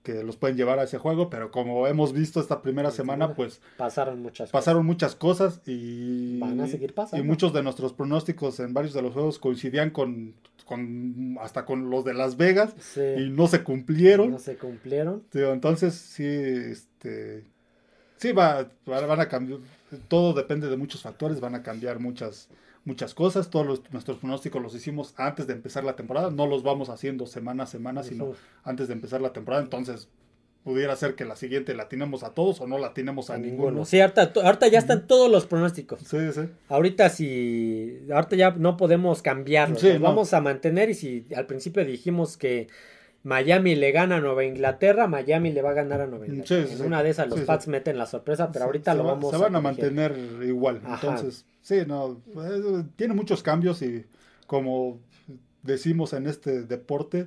que 0.05 0.23
los 0.23 0.37
pueden 0.37 0.57
llevar 0.57 0.79
a 0.79 0.85
ese 0.85 0.99
juego, 0.99 1.29
pero 1.31 1.51
como 1.51 1.87
hemos 1.89 2.13
visto 2.13 2.39
esta 2.39 2.63
primera 2.63 2.91
semana, 2.93 3.35
pues 3.35 3.61
Pasaron 3.77 4.21
muchas 4.23 4.51
pasaron 4.51 4.87
muchas 4.87 5.17
cosas 5.17 5.61
y, 5.67 6.39
Van 6.39 6.61
a 6.61 6.69
seguir 6.69 6.95
pasando. 6.95 7.25
y 7.25 7.27
muchos 7.27 7.53
de 7.53 7.63
nuestros 7.65 7.93
pronósticos 7.95 8.61
en 8.61 8.73
varios 8.75 8.93
de 8.95 9.01
los 9.03 9.15
juegos 9.15 9.39
coincidían 9.39 9.91
con, 9.91 10.35
con 10.67 11.37
hasta 11.41 11.65
con 11.65 11.89
los 11.91 12.05
de 12.05 12.15
Las 12.15 12.37
Vegas 12.37 12.75
y 13.19 13.31
no 13.31 13.47
se 13.49 13.65
cumplieron. 13.65 14.31
no 14.31 14.39
se 14.39 14.57
cumplieron. 14.57 15.25
Entonces 15.33 15.95
sí, 15.95 16.25
este, 16.27 17.45
sí 18.19 18.33
va- 18.33 18.69
van 18.87 19.21
a 19.21 19.29
cambiar, 19.29 19.61
todo 20.09 20.35
depende 20.35 20.69
de 20.69 20.77
muchos 20.77 21.01
factores, 21.03 21.41
van 21.41 21.55
a 21.55 21.63
cambiar 21.63 21.99
muchas, 21.99 22.49
muchas 22.85 23.15
cosas. 23.15 23.51
Todos 23.51 23.67
los- 23.67 23.93
nuestros 23.93 24.19
pronósticos 24.19 24.63
los 24.63 24.75
hicimos 24.75 25.15
antes 25.17 25.47
de 25.47 25.53
empezar 25.55 25.85
la 25.85 25.97
temporada, 25.97 26.31
no 26.31 26.47
los 26.47 26.63
vamos 26.63 26.89
haciendo 26.91 27.27
semana 27.27 27.65
a 27.65 27.67
semana, 27.67 28.03
sino 28.03 28.33
antes 28.63 28.89
de 28.89 28.95
empezar 28.95 29.21
la 29.21 29.33
temporada. 29.33 29.63
Entonces 29.63 30.09
pudiera 30.65 30.97
ser 30.97 31.15
que 31.15 31.27
la 31.27 31.37
siguiente 31.37 31.75
la 31.75 31.91
tenemos 31.91 32.25
a 32.25 32.31
todos 32.31 32.59
o 32.63 32.67
no 32.67 32.79
la 32.79 32.95
tenemos 32.95 33.29
a, 33.29 33.35
A 33.35 33.39
ninguno. 33.39 33.67
ninguno. 33.69 33.85
Sí, 33.85 34.01
ahorita, 34.01 34.33
ahorita 34.43 34.69
ya 34.69 34.79
están 34.79 35.07
todos 35.07 35.31
los 35.31 35.45
pronósticos. 35.47 36.01
Sí, 36.01 36.17
sí. 36.33 36.41
Ahorita 36.69 37.11
si 37.11 38.01
ahorita 38.13 38.37
ya 38.37 38.51
no 38.53 38.77
podemos 38.79 39.21
cambiarlos, 39.21 39.81
Sí, 39.81 39.89
los 39.89 40.01
no. 40.01 40.07
vamos 40.09 40.33
a 40.33 40.41
mantener 40.41 40.89
y 40.91 40.95
si 40.95 41.27
al 41.37 41.47
principio 41.47 41.85
dijimos 41.85 42.39
que 42.39 42.69
Miami 43.25 43.75
le 43.75 43.91
gana 43.91 44.17
a 44.17 44.21
Nueva 44.21 44.45
Inglaterra, 44.45 45.07
Miami 45.09 45.51
le 45.53 45.63
va 45.63 45.71
a 45.71 45.75
ganar 45.75 46.01
a 46.03 46.07
Nueva 46.07 46.27
Inglaterra. 46.27 46.61
Sí, 46.63 46.67
sí, 46.69 46.73
en 46.75 46.79
sí. 46.79 46.85
una 46.87 47.03
de 47.03 47.11
esas 47.11 47.29
los 47.29 47.41
Sí. 47.41 47.45
Pats 47.45 47.67
meten 47.69 47.99
la 47.99 48.07
sorpresa, 48.07 48.53
pero 48.53 48.67
ahorita 48.67 48.93
se 48.93 48.99
lo 48.99 49.05
va- 49.05 49.15
vamos 49.15 49.31
Se 49.31 49.37
van 49.39 49.57
a 49.57 49.61
mantener 49.61 50.15
igual. 50.47 50.81
Ajá. 50.85 50.95
Entonces, 51.09 51.45
sí, 51.63 51.83
no. 51.87 52.21
eh, 52.37 52.85
Tiene 52.97 53.15
muchos 53.15 53.43
cambios 53.43 53.83
y 53.83 54.05
como 54.47 54.99
decimos 55.63 56.13
en 56.13 56.27
este 56.27 56.63
deporte, 56.63 57.27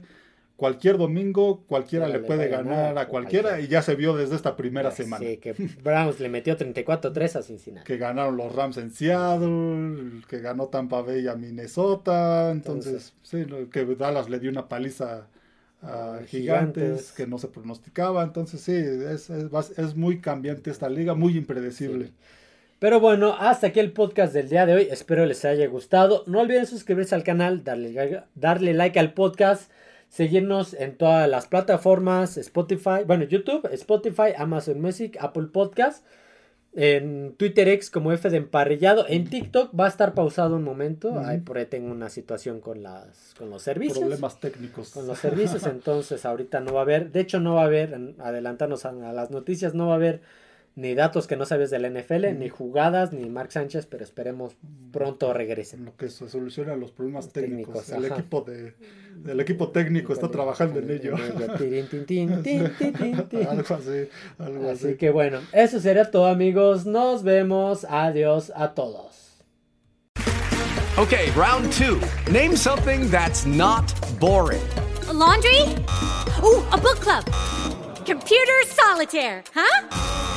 cualquier 0.55 0.97
domingo 0.99 1.63
cualquiera 1.67 2.07
le 2.07 2.19
puede 2.19 2.47
ganar 2.47 2.97
a 2.97 3.07
cualquiera 3.07 3.59
y 3.59 3.67
ya 3.67 3.81
se 3.81 3.95
vio 3.95 4.15
desde 4.15 4.35
esta 4.35 4.55
primera 4.55 4.91
semana. 4.91 5.25
Sí, 5.25 5.37
que 5.37 5.53
Browns 5.83 6.19
le 6.19 6.29
metió 6.29 6.55
34-3 6.57 7.35
a 7.37 7.41
Cincinnati. 7.41 7.85
Que 7.87 7.97
ganaron 7.97 8.37
los 8.37 8.53
Rams 8.55 8.77
en 8.77 8.91
Seattle, 8.91 10.21
que 10.27 10.39
ganó 10.39 10.67
Tampa 10.67 11.01
Bay 11.01 11.27
a 11.27 11.35
Minnesota, 11.35 12.51
entonces, 12.51 13.13
sí, 13.23 13.45
que 13.71 13.85
Dallas 13.95 14.29
le 14.29 14.39
dio 14.39 14.49
una 14.51 14.67
paliza 14.69 15.27
gigantes, 15.81 16.29
Gigantes. 16.29 17.11
que 17.11 17.27
no 17.27 17.37
se 17.37 17.47
pronosticaba, 17.47 18.23
entonces 18.23 18.61
sí, 18.61 18.73
es, 18.73 19.29
es, 19.29 19.95
muy 19.95 20.19
cambiante 20.19 20.71
esta 20.71 20.89
liga, 20.89 21.13
muy 21.13 21.37
impredecible. 21.37 22.07
Sí. 22.07 22.13
Pero 22.79 22.99
bueno, 22.99 23.35
hasta 23.39 23.67
aquí 23.67 23.79
el 23.79 23.91
podcast 23.91 24.33
del 24.33 24.49
día 24.49 24.67
de 24.67 24.75
hoy. 24.75 24.87
Espero 24.91 25.25
les 25.25 25.43
haya 25.45 25.65
gustado. 25.67 26.23
No 26.27 26.41
olviden 26.41 26.67
suscribirse 26.67 27.15
al 27.15 27.23
canal, 27.23 27.63
darle, 27.63 28.23
darle 28.35 28.73
like 28.75 28.99
al 28.99 29.13
podcast, 29.13 29.71
seguirnos 30.09 30.75
en 30.75 30.95
todas 30.95 31.27
las 31.27 31.47
plataformas, 31.47 32.37
Spotify, 32.37 33.03
bueno, 33.05 33.23
YouTube, 33.23 33.67
Spotify, 33.71 34.33
Amazon 34.37 34.79
Music, 34.79 35.17
Apple 35.19 35.47
Podcast, 35.51 36.05
en 36.79 37.33
Twitter 37.37 37.67
X 37.69 37.89
como 37.89 38.11
F 38.11 38.29
de 38.29 38.37
emparrillado, 38.37 39.05
en 39.09 39.27
TikTok 39.27 39.77
va 39.77 39.85
a 39.85 39.87
estar 39.87 40.13
pausado 40.13 40.55
un 40.55 40.63
momento, 40.63 41.17
ahí 41.17 41.39
por 41.39 41.57
ahí 41.57 41.65
tengo 41.65 41.91
una 41.91 42.07
situación 42.07 42.59
con 42.59 42.83
las 42.83 43.33
con 43.35 43.49
los 43.49 43.63
servicios. 43.63 43.97
Problemas 43.97 44.39
técnicos. 44.39 44.91
Con 44.91 45.07
los 45.07 45.17
servicios, 45.17 45.65
entonces 45.65 46.23
ahorita 46.23 46.59
no 46.59 46.73
va 46.73 46.81
a 46.81 46.83
haber, 46.83 47.11
de 47.11 47.21
hecho 47.21 47.39
no 47.39 47.55
va 47.55 47.63
a 47.63 47.65
haber, 47.65 47.99
adelantarnos 48.19 48.85
a, 48.85 48.89
a 48.89 49.11
las 49.11 49.31
noticias, 49.31 49.73
no 49.73 49.87
va 49.87 49.93
a 49.93 49.95
haber 49.95 50.21
ni 50.77 50.93
datos 50.93 51.25
que 51.25 51.35
no 51.35 51.45
sabes 51.47 51.71
de 51.71 51.79
la 51.79 51.89
NFL, 51.89 52.37
ni 52.37 52.49
jugadas, 52.49 53.11
ni 53.11 53.27
Mark 53.29 53.51
Sánchez, 53.51 53.87
pero 53.87 54.03
esperemos 54.03 54.53
pronto 54.91 55.33
regresen. 55.33 55.79
en 55.79 55.85
lo 55.85 55.97
que 55.97 56.07
se 56.07 56.29
soluciona 56.29 56.75
los 56.75 56.91
problemas 56.91 57.25
Los 57.25 57.33
técnicos. 57.33 57.85
técnicos, 57.85 57.89
el 57.97 58.05
ajá. 58.05 58.15
equipo 58.21 58.41
de 58.41 58.73
el 59.25 59.39
equipo 59.39 59.69
técnico 59.71 60.13
está 60.13 60.29
trabajando 60.29 60.79
en 60.79 60.91
ello. 60.91 61.15
Algo 61.15 61.47
así, 63.75 64.09
algo 64.37 64.69
Así 64.69 64.87
así. 64.87 64.95
que 64.97 65.09
bueno, 65.09 65.39
eso 65.51 65.79
sería 65.79 66.11
todo 66.11 66.27
amigos, 66.27 66.85
nos 66.85 67.23
vemos, 67.23 67.85
adiós 67.89 68.51
a 68.55 68.75
todos. 68.75 69.43
Okay, 70.97 71.29
round 71.35 71.71
two. 71.73 71.99
Name 72.31 72.55
something 72.55 73.09
that's 73.09 73.45
not 73.45 73.91
boring. 74.19 74.61
A 75.09 75.13
laundry? 75.13 75.61
Ooh, 76.43 76.63
a 76.71 76.77
book 76.77 76.99
club. 77.01 77.23
Computer 78.05 78.63
solitaire, 78.65 79.43
huh? 79.55 80.36